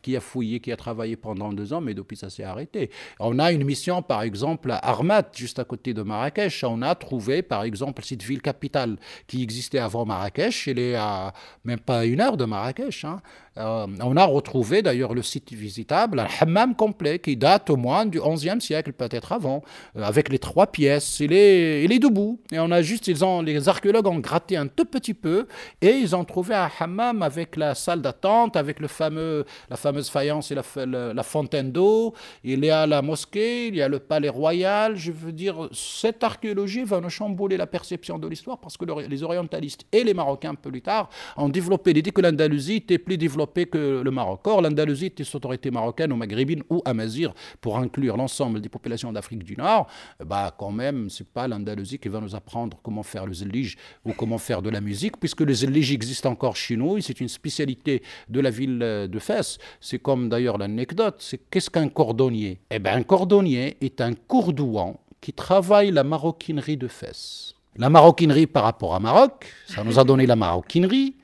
qui 0.03 0.17
a 0.17 0.21
fouillé, 0.21 0.61
qui 0.61 0.73
a 0.73 0.77
travaillé 0.77 1.17
pendant 1.17 1.53
deux 1.53 1.73
ans, 1.73 1.81
mais 1.81 1.92
depuis 1.95 2.17
ça 2.17 2.31
s'est 2.31 2.45
arrêté. 2.45 2.91
On 3.21 3.39
a 3.39 3.53
une 3.53 3.65
mission, 3.65 4.03
par 4.03 4.23
exemple, 4.23 4.71
à 4.71 4.89
Armat, 4.89 5.25
juste 5.35 5.59
à 5.59 5.65
côté 5.65 5.95
de 5.95 6.03
Marrakech. 6.03 6.65
On 6.65 6.83
a 6.83 6.95
trouvé, 6.95 7.43
par 7.43 7.63
exemple, 7.65 8.03
cette 8.05 8.23
ville 8.23 8.43
capitale 8.43 8.97
qui 9.27 9.43
existait 9.43 9.79
avant 9.79 10.05
Marrakech. 10.05 10.69
Elle 10.69 10.79
est 10.79 10.95
à 10.95 11.33
même 11.65 11.81
pas 11.81 12.05
une 12.05 12.21
heure 12.21 12.37
de 12.37 12.45
Marrakech. 12.45 13.05
hein. 13.05 13.21
Euh, 13.59 13.87
on 14.03 14.17
a 14.17 14.25
retrouvé 14.25 14.81
d'ailleurs 14.81 15.13
le 15.13 15.21
site 15.21 15.53
visitable, 15.53 16.21
un 16.21 16.27
hammam 16.41 16.75
complet 16.75 17.19
qui 17.19 17.37
date 17.37 17.69
au 17.69 17.77
moins 17.77 18.07
du 18.07 18.19
11e 18.19 18.61
siècle, 18.61 18.93
peut-être 18.93 19.33
avant, 19.33 19.63
euh, 19.97 20.03
avec 20.03 20.31
les 20.31 20.39
trois 20.39 20.69
pièces. 20.69 21.21
Il 21.21 21.35
est, 21.35 21.87
debout. 21.99 22.41
Et 22.51 22.59
on 22.59 22.71
a 22.71 22.81
juste, 22.81 23.09
ils 23.09 23.23
ont, 23.23 23.43
les 23.43 23.69
archéologues 23.69 24.07
ont 24.07 24.19
gratté 24.19 24.57
un 24.57 24.67
tout 24.69 24.87
petit 24.87 25.13
peu 25.13 25.47
et 25.83 25.91
ils 25.91 26.17
ont 26.17 26.25
trouvé 26.25 26.55
un 26.55 26.71
hammam 26.81 27.23
avec 27.23 27.57
la 27.57 27.75
salle 27.75 28.01
d'attente, 28.01 28.57
avec 28.57 28.81
le 28.81 28.89
fameux, 28.89 29.45
la 29.69 29.77
fameuse 29.77 30.09
faïence 30.09 30.51
et 30.51 30.55
la, 30.55 30.63
le- 30.87 31.23
fontaine 31.23 31.71
d'eau. 31.71 32.15
Il 32.45 32.65
y 32.65 32.71
a 32.71 32.87
la 32.87 33.03
mosquée, 33.03 33.69
il 33.69 33.77
y 33.77 33.83
a 33.83 33.89
le 33.89 33.99
palais 33.99 34.31
royal. 34.31 34.97
Je 34.97 35.13
veux 35.13 35.33
dire, 35.33 35.69
cette 35.73 36.25
archéologie 36.25 36.85
va 36.85 37.01
nous 37.01 37.11
chambouler 37.11 37.59
la 37.59 37.67
perception 37.67 38.19
de 38.19 38.27
l'histoire 38.27 38.59
parce 38.59 38.79
que 38.79 38.87
le- 38.87 39.07
les 39.07 39.23
orientalistes 39.23 39.85
et 39.93 40.05
les 40.05 40.15
Marocains, 40.15 40.51
un 40.53 40.55
peu 40.55 40.71
plus 40.71 40.81
tard, 40.83 41.11
ont 41.37 41.51
développé 41.51 41.93
l'idée 41.93 42.11
que 42.13 42.23
l'Andalousie 42.23 42.77
était 42.77 42.97
plus 42.99 43.19
développée 43.19 43.42
que 43.47 44.03
le 44.03 44.11
Maroc. 44.11 44.47
Or, 44.47 44.63
l'Andalousie 44.63 45.07
était 45.07 45.25
sous 45.25 45.37
autorité 45.37 45.71
marocaine 45.71 46.13
ou 46.13 46.17
maghrébine 46.17 46.63
ou 46.71 46.83
amazir 46.85 47.35
pour 47.61 47.79
inclure 47.79 48.17
l'ensemble 48.17 48.61
des 48.61 48.69
populations 48.69 49.13
d'Afrique 49.13 49.45
du 49.45 49.57
Nord. 49.57 49.87
Bah, 50.25 50.55
quand 50.59 50.71
même, 50.71 51.11
c'est 51.11 51.29
pas 51.29 51.47
l'Andalousie 51.47 51.99
qui 51.99 52.09
va 52.09 52.21
nous 52.21 52.35
apprendre 52.35 52.79
comment 52.83 53.03
faire 53.03 53.27
le 53.27 53.35
zelig 53.35 53.77
ou 54.05 54.13
comment 54.13 54.39
faire 54.39 54.63
de 54.63 54.71
la 54.71 54.81
musique, 54.81 55.19
puisque 55.19 55.43
le 55.43 55.53
zelig 55.53 55.93
existe 55.93 56.27
encore 56.27 56.57
chez 56.57 56.77
nous 56.77 57.01
c'est 57.03 57.21
une 57.21 57.29
spécialité 57.29 58.03
de 58.29 58.41
la 58.41 58.51
ville 58.51 58.79
de 58.79 59.19
Fès. 59.19 59.59
C'est 59.81 59.99
comme 59.99 60.29
d'ailleurs 60.29 60.57
l'anecdote, 60.57 61.17
c'est 61.19 61.39
qu'est-ce 61.51 61.69
qu'un 61.69 61.89
cordonnier? 61.89 62.61
Eh 62.71 62.79
bien, 62.79 62.95
un 62.95 63.03
cordonnier 63.03 63.77
est 63.81 64.01
un 64.01 64.15
courdouan 64.15 64.99
qui 65.21 65.33
travaille 65.33 65.91
la 65.91 66.05
maroquinerie 66.05 66.77
de 66.77 66.89
Fès. 66.89 67.55
La 67.77 67.91
maroquinerie 67.91 68.47
par 68.47 68.65
rapport 68.65 68.95
à 68.95 69.01
Maroc, 69.01 69.53
ça 69.67 69.85
nous 69.85 69.99
a 69.99 70.05
donné 70.05 70.27
la 70.27 70.37
maroquinerie. 70.37 71.17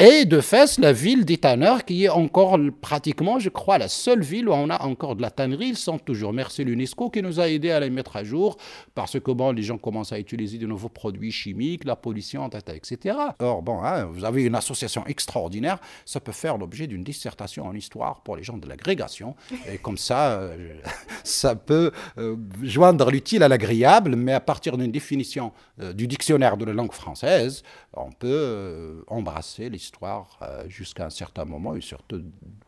Et 0.00 0.24
de 0.24 0.40
Fès, 0.40 0.80
la 0.80 0.92
ville 0.92 1.24
des 1.24 1.38
tanneurs, 1.38 1.84
qui 1.84 2.04
est 2.04 2.08
encore 2.08 2.58
pratiquement, 2.80 3.38
je 3.38 3.48
crois, 3.48 3.78
la 3.78 3.86
seule 3.86 4.22
ville 4.22 4.48
où 4.48 4.52
on 4.52 4.68
a 4.68 4.82
encore 4.82 5.14
de 5.14 5.22
la 5.22 5.30
tannerie. 5.30 5.68
Ils 5.68 5.76
sont 5.76 5.98
toujours. 5.98 6.32
Merci 6.32 6.64
l'UNESCO 6.64 7.10
qui 7.10 7.22
nous 7.22 7.38
a 7.38 7.48
aidés 7.48 7.70
à 7.70 7.78
les 7.78 7.90
mettre 7.90 8.16
à 8.16 8.24
jour, 8.24 8.56
parce 8.96 9.20
que 9.20 9.30
bon, 9.30 9.52
les 9.52 9.62
gens 9.62 9.78
commencent 9.78 10.12
à 10.12 10.18
utiliser 10.18 10.58
de 10.58 10.66
nouveaux 10.66 10.88
produits 10.88 11.30
chimiques, 11.30 11.84
la 11.84 11.94
pollution, 11.94 12.50
etc. 12.50 13.16
Or, 13.38 13.62
bon, 13.62 13.84
hein, 13.84 14.06
vous 14.06 14.24
avez 14.24 14.42
une 14.42 14.56
association 14.56 15.06
extraordinaire, 15.06 15.78
ça 16.04 16.18
peut 16.18 16.32
faire 16.32 16.58
l'objet 16.58 16.88
d'une 16.88 17.04
dissertation 17.04 17.64
en 17.64 17.72
histoire 17.72 18.20
pour 18.22 18.34
les 18.34 18.42
gens 18.42 18.58
de 18.58 18.68
l'agrégation. 18.68 19.36
Et 19.72 19.78
comme 19.78 19.96
ça, 19.96 20.32
euh, 20.32 20.74
ça 21.22 21.54
peut 21.54 21.92
euh, 22.18 22.34
joindre 22.64 23.12
l'utile 23.12 23.44
à 23.44 23.48
l'agréable, 23.48 24.16
mais 24.16 24.32
à 24.32 24.40
partir 24.40 24.76
d'une 24.76 24.90
définition 24.90 25.52
euh, 25.80 25.92
du 25.92 26.08
dictionnaire 26.08 26.56
de 26.56 26.64
la 26.64 26.72
langue 26.72 26.92
française, 26.92 27.62
on 27.96 28.10
peut 28.12 28.28
euh, 28.28 29.02
embrasser 29.06 29.68
l'histoire 29.70 30.38
euh, 30.42 30.68
jusqu'à 30.68 31.06
un 31.06 31.10
certain 31.10 31.44
moment, 31.44 31.74
et 31.74 31.80
surtout 31.80 32.22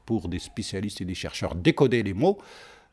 pour 0.04 0.28
des 0.28 0.38
spécialistes 0.38 1.00
et 1.00 1.04
des 1.04 1.14
chercheurs, 1.14 1.54
décoder 1.54 2.02
les 2.02 2.14
mots. 2.14 2.38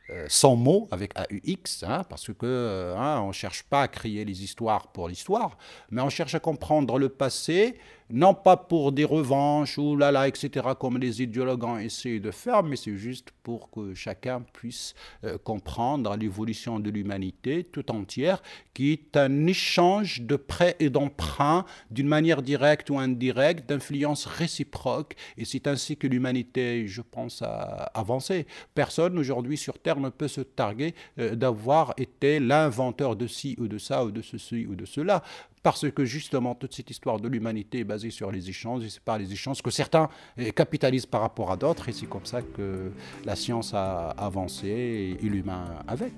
euh, 0.10 0.26
sans 0.28 0.58
mots, 0.58 0.90
avec 0.92 1.14
AUX, 1.18 1.84
hein, 1.84 2.04
parce 2.10 2.34
que 2.34 2.94
hein, 2.98 3.22
on 3.22 3.30
ne 3.30 3.34
cherche 3.34 3.64
pas 3.64 3.84
à 3.84 3.88
créer 3.88 4.26
les 4.26 4.44
histoires 4.44 4.88
pour 4.92 5.08
l'histoire, 5.08 5.58
mais 5.92 6.02
on 6.02 6.10
cherche 6.10 6.36
à 6.36 6.42
comprendre 6.42 7.00
le 7.00 7.08
passé, 7.08 7.78
non 8.14 8.36
pas 8.36 8.58
pour 8.58 8.92
des 8.92 9.06
revanches 9.06 9.80
ou 9.80 9.98
là 9.98 10.12
là, 10.12 10.28
etc., 10.28 10.68
comme 10.80 11.00
les 11.00 11.24
idéologues 11.24 11.64
ont 11.64 11.80
essayé 11.80 12.20
de 12.20 12.30
faire, 12.30 12.62
mais 12.62 12.76
c'est 12.76 12.96
juste 12.96 13.32
pour 13.42 13.72
que 13.72 13.96
chacun 13.96 14.44
puisse 14.54 14.94
euh, 15.24 15.40
comprendre 15.40 16.16
l'évolution 16.16 16.80
de 16.80 16.92
l'humanité 16.92 17.64
tout 17.64 17.92
entière, 17.92 18.44
qui 18.76 18.92
est 18.92 19.18
un 19.18 19.48
échange 19.48 20.22
de 20.22 20.36
prêts 20.36 20.76
et 20.80 20.92
d'emprunts 20.92 21.66
d'une 21.90 22.08
manière 22.08 22.44
directe 22.44 22.92
ou 22.92 23.00
indirecte, 23.00 23.68
d'influence 23.68 24.28
réciproque, 24.28 25.16
et 25.36 25.44
c'est 25.44 25.66
ainsi 25.66 25.98
que 25.98 26.06
l'humanité, 26.06 26.88
je 26.88 27.02
pense, 27.02 27.42
a 27.42 27.92
avancé. 27.96 28.46
Personne 28.76 29.18
aujourd'hui 29.18 29.58
sur 29.58 29.80
Terre 29.80 30.00
ne 30.00 30.10
peut 30.10 30.28
se 30.28 30.42
targuer 30.42 30.94
euh, 31.18 31.34
d'avoir 31.34 31.96
été 31.98 32.40
l'inventeur 32.40 33.16
de 33.16 33.26
ci 33.26 33.56
ou 33.60 33.68
de 33.68 33.80
ça 33.80 34.06
ou 34.06 34.12
de 34.12 34.22
ceci 34.22 34.68
ou 34.68 34.76
de 34.76 34.86
cela 34.86 35.24
parce 35.64 35.90
que 35.90 36.04
justement 36.04 36.54
toute 36.54 36.74
cette 36.74 36.90
histoire 36.90 37.20
de 37.20 37.28
l'humanité 37.30 37.80
est 37.80 37.84
basée 37.86 38.12
sur 38.12 38.32
les 38.32 38.50
échanges 38.50 38.84
et 38.84 38.90
c'est 38.90 39.02
par 39.02 39.18
les 39.18 39.32
échanges 39.32 39.62
que 39.62 39.72
certains 39.72 40.10
eh, 40.38 40.52
capitalisent 40.52 41.06
par 41.06 41.22
rapport 41.22 41.52
à 41.52 41.58
d'autres 41.58 41.88
et 41.88 41.94
c'est 41.94 42.06
comme 42.06 42.26
ça 42.26 42.42
que 42.42 42.92
la 43.24 43.36
science 43.38 43.74
a 43.74 44.10
avancé 44.10 45.18
et, 45.22 45.30
l'humain 45.30 45.64
avec. 45.88 46.14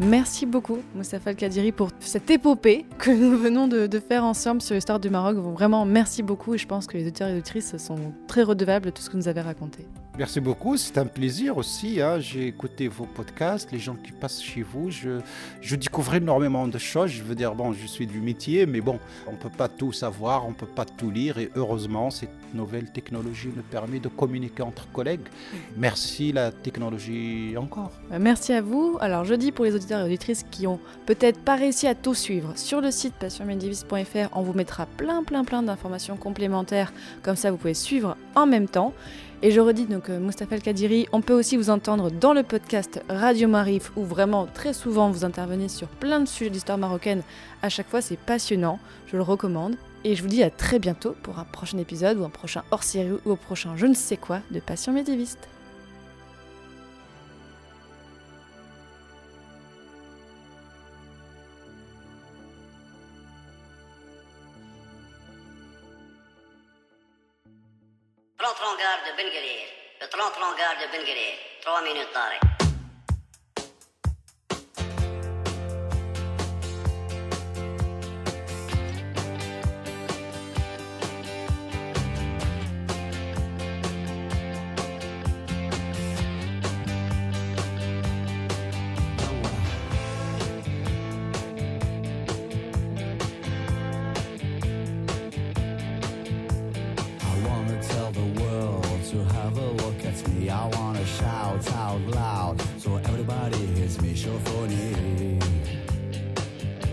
Merci 0.00 0.46
beaucoup, 0.46 0.78
Moustapha 0.96 1.30
El 1.30 1.36
Kadiri, 1.36 1.70
pour 1.70 1.90
cette 2.00 2.28
épopée 2.28 2.86
que 2.98 3.10
nous 3.10 3.38
venons 3.38 3.68
de, 3.68 3.86
de 3.86 4.00
faire 4.00 4.24
ensemble 4.24 4.60
sur 4.60 4.74
l'histoire 4.74 4.98
du 4.98 5.10
Maroc. 5.10 5.36
Vraiment, 5.36 5.84
merci 5.84 6.24
beaucoup 6.24 6.54
et 6.54 6.58
je 6.58 6.66
pense 6.66 6.88
que 6.88 6.96
les 6.96 7.04
auditeurs 7.04 7.28
et 7.28 7.34
auditrices 7.34 7.76
sont 7.76 8.12
très 8.26 8.42
redevables 8.42 8.86
de 8.86 8.90
tout 8.90 9.02
ce 9.02 9.08
que 9.08 9.12
vous 9.12 9.18
nous 9.18 9.28
avez 9.28 9.42
raconté. 9.42 9.86
Merci 10.18 10.40
beaucoup, 10.40 10.76
c'est 10.76 10.98
un 10.98 11.06
plaisir 11.06 11.56
aussi. 11.56 11.98
hein. 12.02 12.20
J'ai 12.20 12.46
écouté 12.46 12.86
vos 12.86 13.06
podcasts, 13.06 13.72
les 13.72 13.78
gens 13.78 13.94
qui 13.94 14.12
passent 14.12 14.42
chez 14.42 14.60
vous. 14.62 14.90
Je, 14.90 15.20
je 15.62 15.74
découvre 15.74 16.14
énormément 16.14 16.68
de 16.68 16.76
choses. 16.76 17.10
Je 17.10 17.22
veux 17.22 17.34
dire, 17.34 17.54
bon, 17.54 17.72
je 17.72 17.86
suis 17.86 18.06
du 18.06 18.20
métier, 18.20 18.66
mais 18.66 18.82
bon, 18.82 18.98
on 19.26 19.32
ne 19.32 19.36
peut 19.38 19.48
pas 19.48 19.68
tout 19.68 19.90
savoir, 19.90 20.44
on 20.44 20.50
ne 20.50 20.54
peut 20.54 20.66
pas 20.66 20.84
tout 20.84 21.10
lire. 21.10 21.38
Et 21.38 21.50
heureusement, 21.56 22.10
cette 22.10 22.28
nouvelle 22.52 22.92
technologie 22.92 23.48
nous 23.56 23.62
permet 23.62 24.00
de 24.00 24.08
communiquer 24.08 24.62
entre 24.62 24.86
collègues. 24.92 25.26
Merci 25.78 26.30
la 26.32 26.52
technologie 26.52 27.54
encore. 27.56 27.90
Euh, 28.12 28.18
Merci 28.20 28.52
à 28.52 28.60
vous. 28.60 28.98
Alors, 29.00 29.24
je 29.24 29.32
dis 29.32 29.50
pour 29.50 29.64
les 29.64 29.74
auditeurs 29.74 30.00
et 30.00 30.04
auditrices 30.04 30.44
qui 30.50 30.66
ont 30.66 30.78
peut-être 31.06 31.38
pas 31.40 31.56
réussi 31.56 31.86
à 31.86 31.94
tout 31.94 32.14
suivre, 32.14 32.52
sur 32.56 32.82
le 32.82 32.90
site 32.90 33.14
passionmedivis.fr, 33.14 34.28
on 34.36 34.42
vous 34.42 34.52
mettra 34.52 34.84
plein, 34.84 35.22
plein, 35.24 35.42
plein 35.44 35.62
d'informations 35.62 36.18
complémentaires. 36.18 36.92
Comme 37.22 37.36
ça, 37.36 37.50
vous 37.50 37.56
pouvez 37.56 37.72
suivre 37.72 38.14
en 38.34 38.44
même 38.46 38.68
temps. 38.68 38.92
Et 39.44 39.50
je 39.50 39.60
redis 39.60 39.86
donc 39.86 40.08
euh, 40.08 40.20
Moustapha 40.20 40.54
El 40.54 40.62
Kadiri, 40.62 41.08
on 41.10 41.20
peut 41.20 41.32
aussi 41.32 41.56
vous 41.56 41.68
entendre 41.68 42.12
dans 42.12 42.32
le 42.32 42.44
podcast 42.44 43.02
Radio 43.08 43.48
Marif 43.48 43.90
où 43.96 44.04
vraiment 44.04 44.46
très 44.46 44.72
souvent 44.72 45.10
vous 45.10 45.24
intervenez 45.24 45.68
sur 45.68 45.88
plein 45.88 46.20
de 46.20 46.28
sujets 46.28 46.48
d'histoire 46.48 46.78
marocaine. 46.78 47.24
À 47.60 47.68
chaque 47.68 47.88
fois, 47.88 48.00
c'est 48.00 48.16
passionnant, 48.16 48.78
je 49.08 49.16
le 49.16 49.22
recommande. 49.22 49.74
Et 50.04 50.14
je 50.14 50.22
vous 50.22 50.28
dis 50.28 50.44
à 50.44 50.50
très 50.50 50.78
bientôt 50.78 51.16
pour 51.24 51.40
un 51.40 51.44
prochain 51.44 51.78
épisode 51.78 52.18
ou 52.18 52.24
un 52.24 52.30
prochain 52.30 52.62
hors-série 52.70 53.18
ou 53.24 53.32
au 53.32 53.36
prochain 53.36 53.74
je 53.76 53.86
ne 53.86 53.94
sais 53.94 54.16
quoi 54.16 54.42
de 54.52 54.60
Passion 54.60 54.92
médiéviste. 54.92 55.48
Rentre 68.42 68.64
en 68.64 68.74
gare 68.74 69.02
de 69.06 69.12
Benguerir. 69.16 69.68
Le 70.00 70.08
30 70.08 70.36
en 70.42 70.56
gare 70.56 70.76
de 70.80 70.90
Benguerir. 70.90 71.38
3 71.60 71.82
minutes 71.82 72.12
d'arrêt. 72.12 72.71
I 100.52 100.68
wanna 100.76 101.04
shout 101.06 101.72
out 101.72 102.00
loud 102.08 102.60
so 102.78 102.96
everybody 102.96 103.56
hears 103.74 104.00
me. 104.02 104.14
Şoförü, 104.14 105.38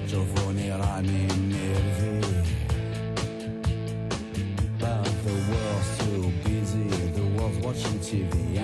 şoförü 0.08 0.70
running 0.70 1.32
nervy. 1.52 2.22
But 4.80 5.04
the 5.26 5.36
world's 5.50 5.98
too 5.98 6.32
busy, 6.44 6.88
the 7.16 7.22
world's 7.36 7.58
watching 7.66 8.00
TV. 8.00 8.59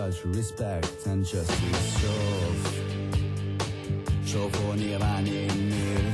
Such 0.00 0.24
respect 0.24 1.06
and 1.08 1.26
justice 1.26 2.00
show. 2.00 2.54
Sofonia 4.24 4.98
van 4.98 5.26
in 5.26 6.09